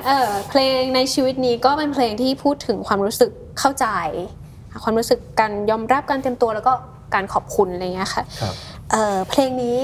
[0.05, 3.87] เคเออเพลงในชีวิตนี้ก็เป็นเพลงที่พูดถึงความรู้สึกเข้าใจ
[4.83, 6.73] ความรู้สึกการยอมรับการเตรียมตัวแล้วก็
[7.15, 8.55] การขอบคุณอะไรเงี้ยค่ะครับ
[8.91, 9.79] เออเพลงนี้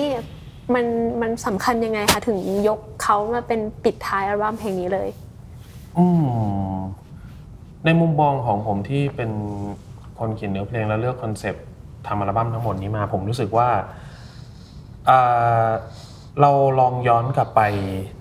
[0.74, 0.86] มัน
[1.22, 5.08] มันสำคัญยังไงคะถึงยกเขามาเป็นปิดท้ายอัลบั้มเพลงนี้เลย
[5.98, 6.74] อืม
[7.84, 9.30] ในมุมมองของผมที่เป็น
[10.18, 11.64] คนเขียนเนื้อเพลงแล้วเลือกคอนเซปต์
[12.06, 13.68] ทำอัลบั้มทั้งหมดนี้มา ผมรู้สึกว่า
[15.08, 15.68] อ่า
[16.42, 16.50] เรา
[16.80, 17.60] ลองย้อนกลับไป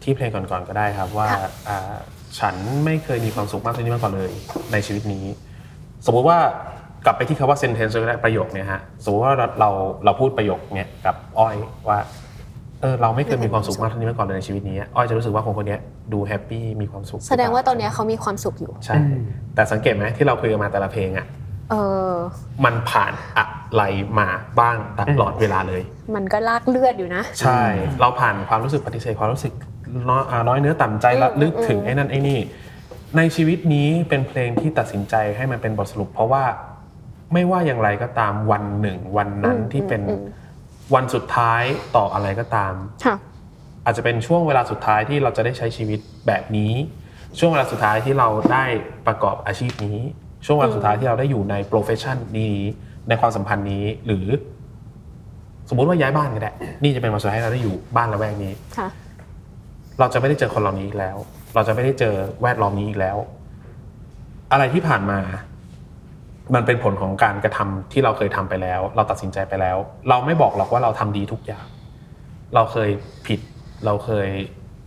[0.04, 1.96] ที่เพลงก่อนๆก็ได้ครับว่าค่ะอ่า
[2.40, 2.56] ฉัน
[2.86, 4.32] ไม่เคยมีความสุขมากเท่านี้มาก่อนเลย
[4.72, 5.26] ในชีวิตนี้
[6.06, 6.38] สมมุติว่า
[7.06, 9.70] กลับไปที่คำว่า sentence ก็ได้ประโยคเนี่ยฮะสมมติว่าเราเรา
[10.06, 11.56] เราพูดประโยคเนี้ยกับอ้อย
[11.90, 12.00] ว่า
[12.82, 15.82] เออเราไม่เคยมีความสุขมากเท่านี้มาก่อนเลยในชีวิตนี้อ้อยจะรู้สึกว่าคนคนเนี้ย
[16.14, 18.96] ดู happy มีความสุข แสดงว่าตอนเนี้ยเขามีความสุขอยู่ใช่
[19.56, 21.26] แต่สังเกตไหมที่เราคุยกันมาแต่ละเพลงอะ
[21.72, 21.76] เอ
[22.12, 22.14] อ
[22.66, 23.46] มันผ่านอะ
[23.76, 23.84] ไร
[24.20, 24.28] มา
[24.60, 25.82] บ้างตลอดเวลาเลย
[26.16, 27.62] มันก็ลากเลือดอยู่นะ ใช่
[28.00, 29.54] เราผ่านความรู้สึกปฏิเสธความรู้สึก
[30.10, 32.40] น้อยอ่าน้อยเนื้อต่ำใจละอืมลึกถึงอืมไอ้นั่นไอ้นี่
[33.18, 36.44] ในชีวิตนี้เป็นเพลงที่ตัดสินใจให้มันเป็นบทสรุป เพราะว่า
[37.34, 40.02] ไม่ว่าอย่างไรก็ตามวันหนึ่ง วันนั้นที่เป็น
[40.96, 41.64] วันสุดท้าย
[41.96, 42.74] ต่ออะไรก็ตาม
[43.06, 43.16] ค่ะ
[43.86, 46.74] อาจจะเป็นช่วงเวลาสุดท้ายที่เราจะได้ใช้ชีวิตแบบนี้
[47.40, 48.66] ช่วงเวลาสุดท้ายที่เราได้
[49.08, 49.98] ประกอบอาชีพนี้
[50.46, 52.56] ช่วงเวลาสุดท้ายที่เราได้อยู่ใน profession นี้
[53.10, 54.28] ในความสัมพันธ์นี้หรือ
[55.70, 56.52] สมมุติว่าย้ายบ้านก็ได้
[56.84, 58.90] นี่จะเป็นวันสุดท้ายที่เราได้อยู่บ้านละแวกนี้ค่ะ
[60.00, 61.18] เราจะไม่ได้เจอคนเหล่านี้อีกแล้ว
[61.56, 63.18] เราจะไม่ได้เจอแวดล้อมนี้อีกแล้ว
[64.52, 65.20] อะไรที่ผ่านมา
[66.56, 69.78] มันเป็นผลของการกระทำที่เราเคยทำไปแล้ว เราตัดสินใจไปแล้ว
[70.10, 71.66] เราไม่บอกหรอกว่าเราทำดีทุกอย่าง
[72.56, 72.90] เราเคย
[73.28, 73.40] ผิด
[73.86, 74.30] เราเคย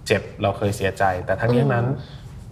[0.06, 1.86] เจ็บ เราเคยเสียใจ แต่ทั้งนี้ทั้งนั้น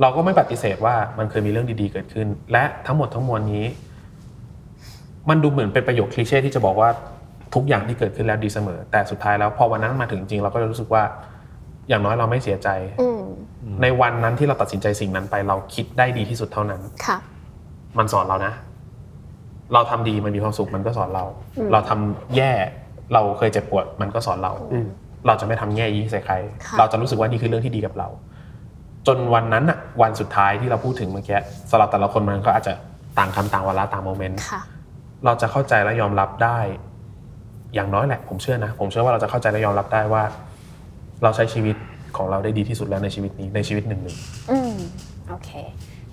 [0.01, 3.67] เราก็ไม่ปฏิเสธว่ามันเคยมีเรื่องดีๆเกิดขึ้น และทั้งหมดทั้งมวลนี้
[5.29, 6.89] มันดูเหมือนเป็นประโยคคลีเช่ที่จะบอกว่า
[7.55, 11.03] ทุกอย่างที่เกิดขึ้นแล้วดีเสมอ แต่สุดท้ายแล้วพอวันนั้นมาถึงจริงเราก็จะรู้สึกว่า
[11.89, 12.69] อย่างน้อยเราไม่เสียใจ
[13.01, 13.21] อืม
[13.83, 17.19] ในวันนั้นที่เราตัดสินใจสิ่งนั้นไป เราคิดได้ดีที่สุดเท่านั้นค่ะ
[17.99, 18.53] มันสอนเรานะ
[19.75, 21.25] เราทำดีมันมีความสุขมันก็สอนเรา
[21.59, 22.53] อืมเราทำแย่
[23.15, 24.87] เราเคยเจ็บปวดมันก็สอนเราอืม
[25.27, 26.35] เราจะไม่ทำแย่ยี่ใส่ใคร
[26.67, 28.09] ค่ะเราจะรู้สึกว่านี่คือเรื่องที่ดีกับเรา
[29.07, 31.39] จนวันนั้นอะวันสุดท้ายที่เราพูดถึงเมื่อกี้
[31.71, 32.73] สำหรับแต่ละคนมันก็อาจจะ
[33.19, 34.61] ต่างคำต่างวาระต่างโมเมนต์ค่ะ
[35.25, 36.59] เราจะเข้าใจและยอมรับได้
[37.75, 40.23] อย่างน้อยแหละ ผมเชื่อนะ ผมเชื่อว่าเราจะเข้าใจและยอมรับได้ว่า
[41.23, 41.77] เราใช้ชีวิต
[42.17, 44.17] ของเราได้ดีที่สุดแล้วในชีวิตนี้ในชีวิตหนึ่งหนึ่ง
[44.51, 44.73] อืม
[45.29, 45.51] โอเค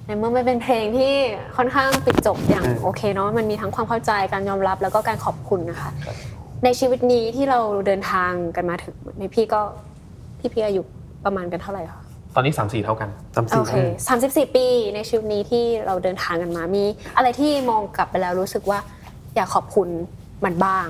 [0.05, 1.13] ในเมื่อมันเป็นเพลงที่
[1.57, 5.91] ค่อนข้างปิดจบอย่างอืมโอเคเนาะมันมีทั้งความเข้าใจการยอมรับแล้วก็การขอบคุณนะคะ
[6.63, 9.61] ในชีวิตนี้ที่เราเดินทางกันมาถึงในพี่ก็
[10.39, 10.83] พี่พี่อายุ
[11.25, 12.01] ประมาณกันเท่าไหร่คะ
[12.39, 13.73] ตอนนี้สามสี่เท่ากันจำโอสิ่งเค
[14.07, 14.65] สามสิบสี่ปี
[14.95, 16.83] ในชีวิตนี้ที่เราเดินทางกันมา มี
[17.17, 18.79] อะไรที่มองกลับไปแล้วรู้สึกว่า
[19.35, 19.89] อยากขอบคุณ
[20.45, 20.88] มันบ้าง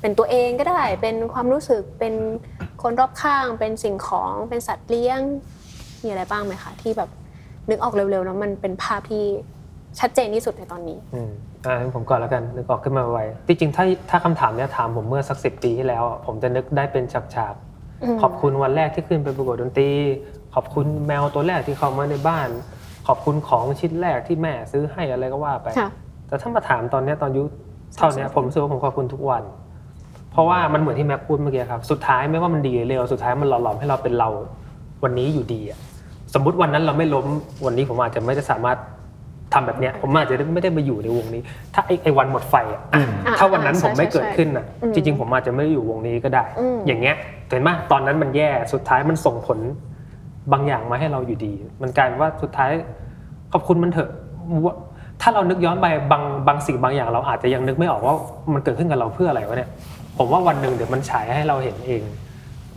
[0.00, 2.14] เป็นตัวเองก็ได้ เป็นความรู้สึก เป็น
[2.82, 5.20] คนรอบข้าง เป็นสิ่งของ เป็นสัตว์เลี้ยง
[6.02, 7.10] มีอะไรบ้างไหมคะ ที่แบบ
[7.70, 9.24] นึกออกเร็วๆ แล้วมันเป็นภาพที่
[10.00, 11.30] ชัดเจนที่สุดในตอนนี้ อืม
[11.66, 17.54] อ่างั้นผมก่อนแล้วกันนึกออกขึ้นมาไวๆที่จริงถ้าถ้าคำถามเนี้ยถามผมเมื่อสักสิปีที่แล้วอะผมจะนึกได้เป็นฉาก
[18.02, 19.90] อืมๆขอบคุณวันแรกที่ขึ้นไปประกวดดนตรี
[20.37, 22.48] ข อบคุณแมวตัวแรกที่เข้ามาในบ้าน
[23.06, 25.90] ขอบคุณของชิ้นแรกที่แม่ซื้อให้อะไรก็ว่าไป ค่ะ
[26.28, 27.42] แต่ถ้ามาถามตอนเนี้ยตอนอายุ
[27.96, 29.42] เท่าเนี้ยผมรู้สึกว่าผมขอบคุณทุกวัน
[30.32, 34.28] เพราะว่ามันเหมือนที่แม็กพูดเมื่อกี้ครับ สุดท้ายไม่ว่ามันดีหรือเลวสุดท้ายมันหล่อหลอมให้เราเป็นเรา
[35.04, 35.78] วันนี้อยู่ดีอะ
[36.34, 37.26] สมมุติวันนั้นเราไม่ล้ม
[37.66, 38.78] วันนี้ผมอาจจะไม่ได้สามารถ
[39.54, 41.42] ทำแบบเนี้ย ผมอาจจะไม่ได้มาอยู่ในวงนี้
[41.74, 43.04] ถ้าไอ้ไอ้วันหมดไฟอะอ่า
[43.38, 47.16] ถ้าวันนั้นใช่ผมไม่ใช่เกิดขึ้นอะอืมจริง ๆ ผมอาจจะไม่ได้อยู่วงนี้ก็ได้ อืม อย่างเงี้ย
[47.48, 49.58] เห็นไหมตอนนั้นมันแย่สุดท้ายมันส่งผล
[50.52, 52.70] บางอย่างมาให้เราอยู่ดี มันกลายเป็นว่าสุดท้าย
[53.52, 54.10] ขอบคุณมันเถอะ
[54.64, 54.74] ว่า
[55.22, 58.14] ถ้าเรานึกย้อนไปบางบางสิ่งบางอย่าง เราอาจจะยังนึกไม่ออกว่า
[58.54, 59.70] มันเกิดขึ้นกับเราเพื่ออะไรวะเนี่ย
[60.18, 62.02] ผมว่าวันหนึ่งเดี๋ยวมันฉายให้เราเห็นเอง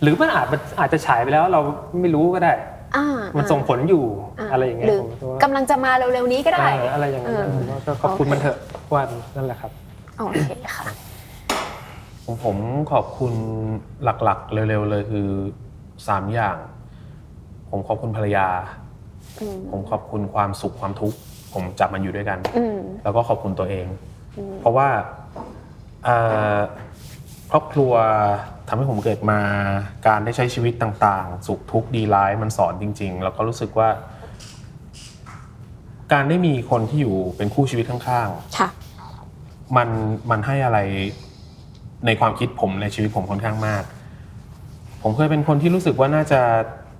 [0.01, 1.61] หรือมันอาจมันอาจจะฉายไปแล้วเรา
[2.01, 2.53] ไม่รู้ก็ได้
[2.95, 3.05] อ่า
[3.37, 8.57] มันส่งผลอยู่าอะไรอย่างเงี้ยหรือผมคิดว่ากำลังจะมาเร็วๆนี้ก็ได้เอออะไรอย่างเงี้ยเออผมว่าก็ขอบคุณมันเถอะ
[8.93, 9.71] วันนั่นแหละครับ
[10.17, 10.85] โอเคค่ะ
[12.25, 12.57] ผมผม
[12.91, 13.33] ขอบคุณ
[14.03, 15.27] หลักๆ เร็วๆเลยคือ
[16.07, 16.57] สามอย่าง
[17.71, 18.47] ผมขอบคุณภรรยา
[19.41, 21.17] อืมผมขอบคุณความสุขความทุกข์
[21.53, 23.85] ผมจับมันอยู่ด้วยกัน อืมแล้วก็ขอบคุณตัวเอง
[24.37, 24.87] อืมเพราะว่า
[26.03, 26.17] เอ่
[26.55, 26.59] อ
[27.51, 27.93] ครอบครัว
[28.67, 29.39] ทำให้ผมเกิดมา
[30.07, 33.89] การได้ใช้ชีวิตต่างๆ สุขทุกข์ดีร้ายมันสอนจริง ๆ แล้วก็รู้สึกว่า
[36.13, 38.69] การได้มีคนที่อยู่เป็นคู่ชีวิตข้างๆค่ะ
[39.77, 39.89] มัน
[40.29, 40.79] มันให้อะไร
[42.05, 43.83] ในความคิดผมในชีวิตผมค่อนข้างมาก
[45.03, 46.41] ผมเคยเป็นคนที่รู้สึกว่าน่าจะ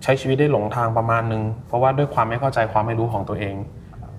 [0.04, 3.56] ใช้ชีวิตได้หลงทางประมาณนึง เพราะว่าด้วยความไม่เข้าใจความไม่รู้ของตัวเอง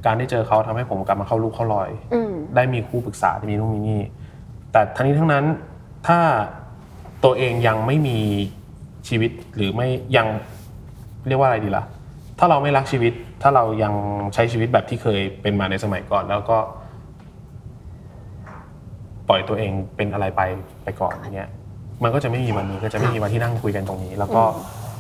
[0.07, 4.01] การได้เจอเขาทำให้ผมกลับมาเข้าลูกเข้ารอยอืมได้มีครูปรึกษาได้มีนู่นมีนี่
[4.73, 5.45] แต่ทั้งนี้ทั้งนั้น
[6.07, 6.19] ถ้า
[7.25, 8.19] ตัวเองยังไม่มี
[9.09, 10.27] ชีวิตหรือไม่ยัง
[11.29, 11.85] เรียกว่าอะไรดีล่ะ
[12.39, 13.13] ถ้าเราไม่รักชีวิต
[13.43, 13.95] ถ้าเรายัง
[14.35, 16.59] ใช้ชีวิตแบบที่เคยเป็นมาในสมัยก่อน แล้วก็
[19.29, 20.43] ปล่อยตัวเองเป็นอะไรไป
[20.85, 21.51] ไปก่อนอย่างเงี้ย
[22.03, 24.43] มันก็จะไม่มีวันนี้ก็จะไม่มีวันที่นั่งคุยกันตรงนี้ แล้วก็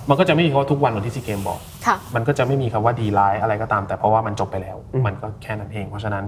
[0.09, 6.25] มันก็จะไม่มีคำว่าทุกวันเหมือนที่ซีเกมบอก ค่ะ มันก็จะไม่มีคำว่าดีร้ายอะไรก็ตาม แต่เพราะว่ามันจบไปแล้ว อืม มันก็แค่นั้นเอง เพราะฉะนั้น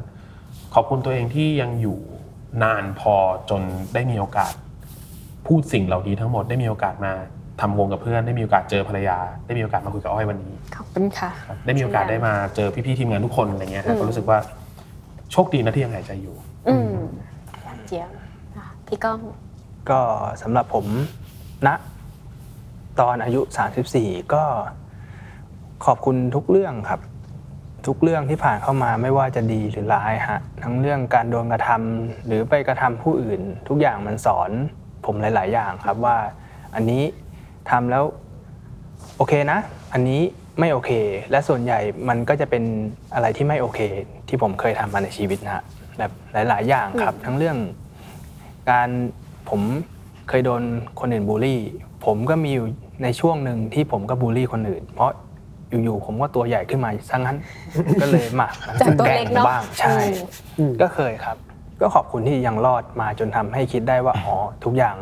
[0.75, 1.99] ขอบคุณตัวเองที่ยังอยู่
[2.63, 3.15] นานพอ
[3.51, 3.63] จน
[3.95, 4.53] ได้มีโอกาส
[5.47, 7.13] พูดสิ่งเหล่านี้ทั้งหมดได้มีโอกาสมา
[7.61, 14.39] ทำวงกับเพื่อน ได้มีโอกาสเจอภรรยา ได้มีโอกาสมาคุยกับอ้อยวันนี้ ขอบคุณค่ะ ครับได้มีโอกาสได้มาเจอพี่ๆทีมงานทุกคนอะไรเงี้ยครับก็รู้สึกว่า
[15.33, 16.37] โชคดีนะที่ยังหายใจอยู่
[16.69, 16.93] อืม
[17.87, 18.11] เจียม
[18.57, 19.19] อะพี่ก้อง
[19.91, 20.01] ก็
[20.43, 20.87] สำหรับผม
[21.67, 21.69] ณ
[23.01, 23.41] ตอนอายุ
[23.91, 24.45] 34 ก็
[25.85, 27.01] ขอบคุณทุกเรื่องครับ
[27.87, 34.51] ทุกเรื่องที่ผ่านเข้ามาไม่ว่าจะดีหรือร้ายฮะทั้งเรื่องการโดนกระทำหรือไปกระทำผู้อื่น ทุกอย่างมันสอน
[35.05, 36.17] ผมหลาย ๆ อย่างครับว่า
[36.75, 37.03] อันนี้
[37.71, 38.05] ทำแล้ว
[39.17, 39.59] โอเคนะ
[39.93, 40.21] อันนี้
[40.61, 40.91] ไม่โอเค
[41.31, 41.79] และส่วนใหญ่
[42.09, 42.65] มันก็จะเป็น
[43.15, 43.81] อะไรที่ไม่โอเค
[44.29, 45.65] ที่ผมเคยทำมาในชีวิตนะฮะ
[45.99, 47.57] แบบหลาย ๆ อย่างครับ ทั้งเรื่อง
[48.71, 48.89] การ
[49.51, 49.61] ผม
[50.29, 50.63] เคยโดน
[51.01, 51.61] คนอื่นบูลลี่
[52.05, 52.67] ผมก็มีอยู่
[53.03, 55.11] ในช่วงหนึ่งที่ผมก็บูลลี่คนอื่น เพราะ
[55.71, 57.37] อยู่ๆผมก็ตัวใหญ่ขึ้นมาซะงั้น
[58.03, 58.49] ก็เลยมา
[58.81, 59.97] จากตัวเล็กเนอะบ้างใช่
[60.59, 61.37] อืมก็เคยครับ
[61.81, 64.35] ก็ขอบคุณที่ยังรอดมาจนทำให้คิดได้ว่าอ๋อ
[64.65, 64.97] ทุกอย่าง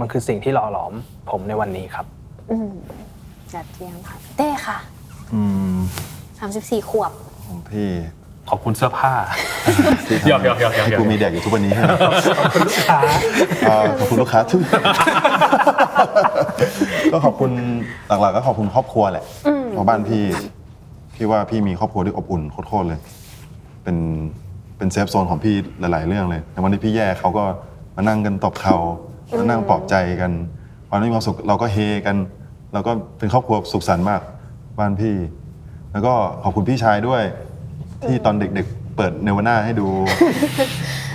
[0.00, 0.92] มันคือสิ่งที่หล่อหลอม
[1.30, 2.06] ผมในวันนี้ครับ
[2.50, 2.72] อืม
[3.52, 4.78] จัดเจียมค่ะเต้ค่ะ
[5.34, 5.42] อื
[5.76, 5.78] ม
[6.34, 7.12] 34ขวบ
[7.46, 7.90] ของพี่
[8.50, 9.12] ขอบคุณเสื้อผ้า
[10.08, 11.72] ที่หยอกหยอกหยอกหยอกหยอกกูมีแดกอยู่ทุกวันนี้
[12.38, 12.98] ขอบคุณลูกค้า
[14.00, 14.62] ขอบคุณลูกค้าทุก
[17.12, 17.50] ก็ขอบคุณ
[18.08, 20.24] หลักๆก็ขอบคุณครอบครัวแหละอืมเพราะบ้านพี่
[21.14, 23.00] พี่ว่าพี่มีครอบครัวที่อบอุ่นโคตรๆเลย
[23.82, 23.96] เป็น
[24.76, 27.44] เป็นเซฟโซนของพี่หลาย ๆ เรื่องเลยในวันที่พี่แย่เขาก็
[27.96, 28.76] มานั่งกันตบเข่า
[29.38, 30.32] มานั่งปลอบใจกัน
[30.90, 32.16] วันนี้มีความสุขเราก็เฮกัน
[32.72, 34.20] เราก็เป็นครอบครัวสุขสันต์มาก
[34.78, 35.16] บ้านพี่
[35.92, 36.14] แล้วก็
[36.44, 37.22] ขอบคุณพี่ชายด้วย
[38.08, 39.86] ที่ตอนเด็กๆ เปิดเนวาน่าให้ดู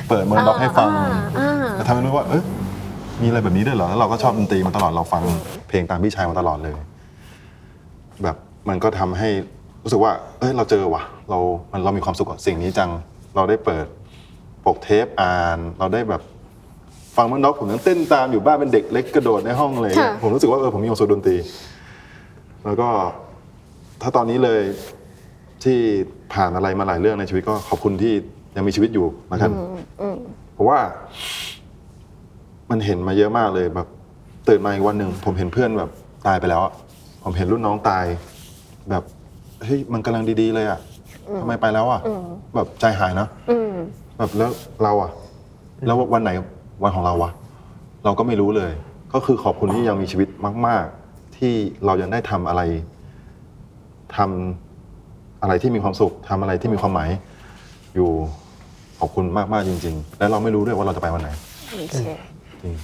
[0.10, 2.44] เปิด Modern Dog ให้ฟังอ่าอ่าแล้วทำให้รู้ว่าเอ๊ะ
[3.22, 5.24] มีอะไรแบบนี้ด้วยเหรอแล้วเราก็ชอบดนตรีมาตลอดเราฟัง
[5.68, 6.74] เพลงตามพี่ชายมาตลอดเลย
[8.24, 8.36] แบบ
[8.70, 9.30] มันก็ทำให้
[9.84, 11.40] รู้สึกว่า เอ้ยเราเจอว่ะ เรา
[11.72, 12.90] มันเรามีความสุขกับสิ่งนี้จัง
[13.36, 13.86] เราได้เปิด
[14.66, 16.22] ปกเทปอ่าน เราได้แบบ
[17.18, 21.38] ฟังมันด็อกผมยังเต้นตามอยู่บ้านเป็นเด็กเล็กกระโดดในห้องเลยค่ะ ผมรู้สึกว่าเออผมมีความสุขดนตรี
[22.66, 22.90] แล้วก็
[24.02, 24.62] ถ้าตอนนี้เลย
[25.64, 25.78] ที่
[26.34, 28.14] ผ่านอะไรมาหลายเรื่องในชีวิตก็ขอบคุณที่
[28.56, 29.52] ยังมีชีวิตอยู่นะครับ
[30.02, 30.18] อืม
[30.54, 30.80] เพราะว่า
[32.70, 33.88] มันเห็นมาเยอะมากเลยแบบ
[34.48, 35.90] ตื่นมาอีกวันหนึ่งผมเห็นเพื่อนแบบ
[36.28, 36.74] ตายไปแล้วอะ
[37.24, 38.06] ผมเห็นรุ่นน้องตาย
[38.90, 39.04] แบบ
[39.64, 40.80] เฮ้ยมันกำลังดีๆเลยอะ
[41.42, 42.02] ทำไมไปแล้วอะ
[42.56, 43.72] แบบใจหายนะอืม
[44.18, 44.52] แบบแล้ว
[44.84, 45.12] เราอะ
[45.86, 46.32] แล้ววันไหน
[46.84, 47.32] วันของเราวะ
[48.06, 48.72] เราก็ไม่รู้เลย
[49.14, 50.30] ก็คือขอบคุณที่ยังมีชีวิต
[50.68, 51.54] มาก ๆ ที่
[51.86, 52.62] เรายังได้ทำอะไร
[54.16, 54.69] ทำ
[55.42, 57.10] อะไรที่มีความสุขทำอะไรที่มีความหมาย
[57.96, 58.10] อยู่
[59.00, 61.30] ขอบคุณมาก ๆ จริง ๆ และเราไม่รู้ด้วยว่าเราจะไปวันไหน
[61.68, 62.10] โอเค
[62.64, 62.76] จริง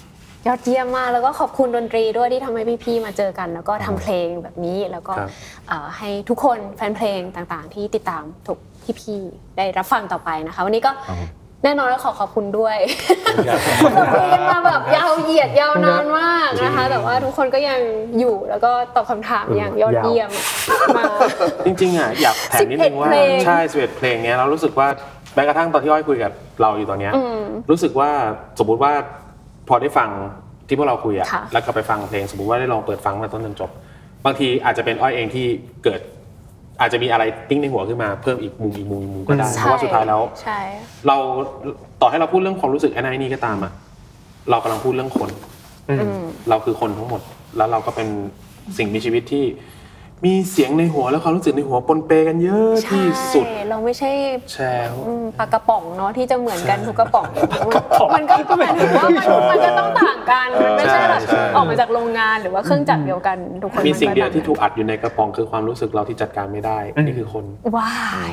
[0.48, 5.30] ยอดเยี่ยมมากแล้วก็ขอบคุณดนตรีด้วยที่ทำให้พี่ๆมาเจอกัน แล้วก็ทำเพลงแบบนี้แล้วก็ครับ
[5.68, 8.58] เอ่อให้ทุกคนแฟนเพลงต่างๆ ที่ติดตามทุก
[9.02, 11.30] พี่ๆได้รับฟังต่อไปนะคะ วันนี้ก็ครับผม
[11.66, 12.78] แน่นอนแล้วขอขอบคุณด้วย
[13.94, 17.80] เราคุยกันมาแบบยาวเหยียดยาวนานมากนะคะ แต่ว่าทุกคนก็ยัง
[18.20, 20.30] อยู่แล้วก็ตอบคำถามอย่างยอดเยี่ยม
[20.98, 21.04] มา
[21.66, 24.88] จริงๆอะอยากแถมนิดนึงว่า11เพลงใช่สิบเอ็ดเพลงเนี้ยเรารู้สึกว่า
[25.36, 27.42] แม้กระทั่งตอนที่อ้อยคุยกับเราอยู่ตอนเนี้ยอืม
[27.72, 28.10] รู้สึกว่า
[28.60, 28.94] สมมุติว่า
[29.68, 30.10] พอได้ฟัง
[30.68, 33.70] ที่พวกเราคุยอะค่ะแล้วก็ไปฟังเพลงสมมติว่าได้ลองเปิดฟังมาต้นจนจบ
[34.26, 35.48] บางทีอาจจะเป็นอ้อยเองที่
[35.84, 36.02] เกิด
[36.80, 40.60] อาจจะมีอะไรติ้งในหัวขึ้นมาเพิ่มอีกมุมอีกมุมอีกมุมก็ได้เพราะว่าสุดท้ายแล้ว ใช่
[41.08, 41.18] เรา
[42.02, 43.72] ต่อให้เราพูดเรื่องความรู้สึกอันนั้นนี่ก็ตามอะ
[44.50, 45.30] เรากำลังพูดเรื่องคน
[45.90, 47.22] อืมอืมเราคือคนทั้งหมด
[47.58, 48.08] แล้วเราก็เป็น
[48.78, 49.46] สิ่งมีชีวิตที่
[50.26, 54.12] มีเสียงในหัวและความรู้สึกในหัวปนเปกันเยอะที่สุด ใช่เราไม่ใช่
[54.52, 57.28] แชร์ อืมปลากระป๋องเนาะที่จะเหมือนกันทุกกระป๋อง
[58.16, 67.44] มันก็หมายถึงว่ามันมันก็ต้องต่างกันมันไม่ใช่แบบใช่ออกมาจากโรงงานหรือว่าเครื่องจักรเดียวกันทุกคนมีสิ่งเดียวมันก็ที่ถูกอัดอยู่ในกระป๋องคือความรู้สึกเราที่จัดการไม่ได้นี่คือคน
[67.76, 67.92] ว้า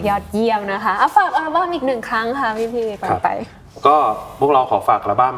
[0.08, 3.28] ยอดเยี่ยมนะคะอะฝากอัลบั้มอีกหนึ่งครั้งค่ะพี่พี่ๆก่อนไป
[3.86, 3.96] ก็
[4.40, 5.36] พวกเราขอฝากอัลบั้ม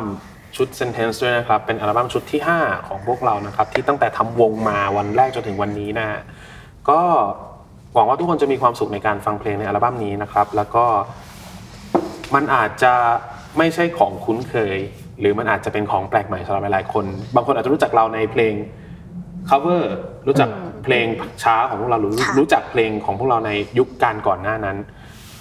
[0.57, 6.21] ชุด Sentence ด้วยนะครับ เป็นอัลบั้มชุดที่ 5 ของพวกเรานะครับ ที่ตั้งแต่ทำวงมาวันแรกจนถึงวันนี้นะฮะ
[6.91, 7.01] ก็
[7.95, 10.85] หวังว่าทุกคนจะมีความสุขในการฟังเพลงในอัลบั้มนี้นะครับ แล้วก็
[12.35, 12.95] มันอาจจะ
[13.59, 14.79] ไม่ใช่ของคุ้นเคย
[15.21, 18.55] หรือมันอาจจะเป็นของแปลกใหม่สำหรับหลายๆคน บางคนอาจจะรู้จักเราในเพลง
[19.49, 19.83] cover
[20.27, 20.49] รู้จัก
[20.85, 21.07] เพลง
[21.43, 24.77] ช้าของพวกเราหรือค่ะรู้จักเพลงของพวกเราในยุคการก่อนหน้านั้น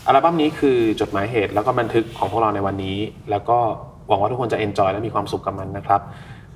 [0.07, 2.97] อัลบั้มนี้คือจดหมายเหตุแล้วก็บันทึกของพวกเราในวันนี้
[3.31, 3.59] แล้วก็
[4.07, 6.01] หวังว่าทุกคนจะ enjoy และมีความสุขกับมันนะครับ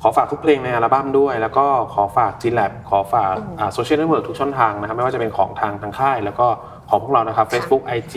[0.02, 3.36] ขอฝากทุกเพลงในอัลบั้มด้วย แล้วก็ขอฝาก G Lab ขอฝาก
[3.74, 6.48] social network ทุกช่องทางนะครับ ไม่ว่าจะเป็นของทางทางค่าย แล้วก็
[6.90, 8.16] ของพวกเรานะครับ Facebook IG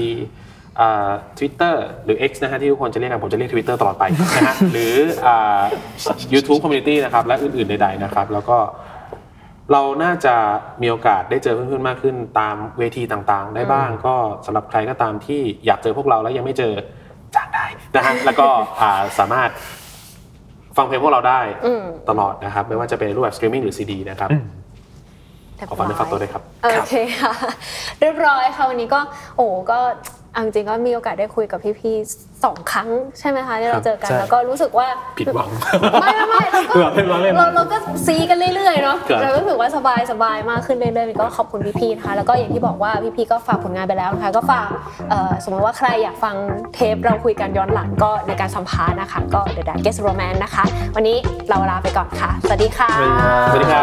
[1.39, 4.95] Twitter หรือ X นะฮะที่ทุกคนจะเรียกกันผมจะเรียก Twitter ตลอดไปนะฮะหรือ
[5.27, 5.63] อ่า
[6.35, 8.59] YouTube Community นะครับ และอื่น ๆ ใด ๆ นะครับ แล้วก็
[9.73, 10.35] เราน่าจะ
[10.83, 14.15] มีโอกาสได้เจอเพื่อนๆมากขึ้นตามเวทีต่างๆ ได้บ้างก็
[14.47, 16.73] สำหรับใครก็ตามที่อยากเจอพวกเราแล้วยังไม่เจอ
[17.37, 18.47] จ้างได้นะฮะแล้วก็
[18.81, 19.51] อ่าสามารถ
[20.77, 24.31] ฟังเพลงพวกเราได้อืมตลอดนะครับ ไม่ว่าจะเป็นรูปแบบสตรีมมิ่งหรือซีดีนะครับ
[25.69, 27.33] ขอฝากด้วยฝากตัวด้วยครับ โอเคค่ะ
[28.01, 29.01] เรียบร้อยค่ะ วันนี้ก็
[29.37, 29.79] โอ้ก็
[30.33, 32.89] เอาจริงๆก็มีโอกาสได้คุยกับพี่ๆ สองครั้ง
[33.19, 34.87] ใช่ไหมคะที่เราเจอกันใช่แล้วก็รู้สึกว่า
[35.19, 35.49] ผิดหวัง
[36.01, 37.77] ไม่ไม่ไม่เราก็เราเล่นเราเล่นเราเราก็
[38.07, 44.69] ซีกันเรื่อยๆเนาะครับเราก็รู้สึกว่าสบายสบายมากขึ้นเรื่อยๆก็ขอบคุณพี่ๆนะคะแล้วก็อย่างที่บอกว่าพี่ๆก็ฝากผลงานไปแล้วนะคะก็ฝาก
[45.11, 46.35] เอ่อสมมติว่าใครอยากฟัง
[46.75, 50.65] เทปเราคุยกันย้อนหลังก็ในการสัมภาษณ์นะคะก็ The Darkest Romance นะคะ
[50.97, 51.17] วันนี้
[51.51, 52.91] เราลาไปก่อนค่ะ สวัสดีค่ะ
[53.53, 53.83] สวัสดีครั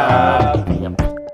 [0.91, 1.26] บ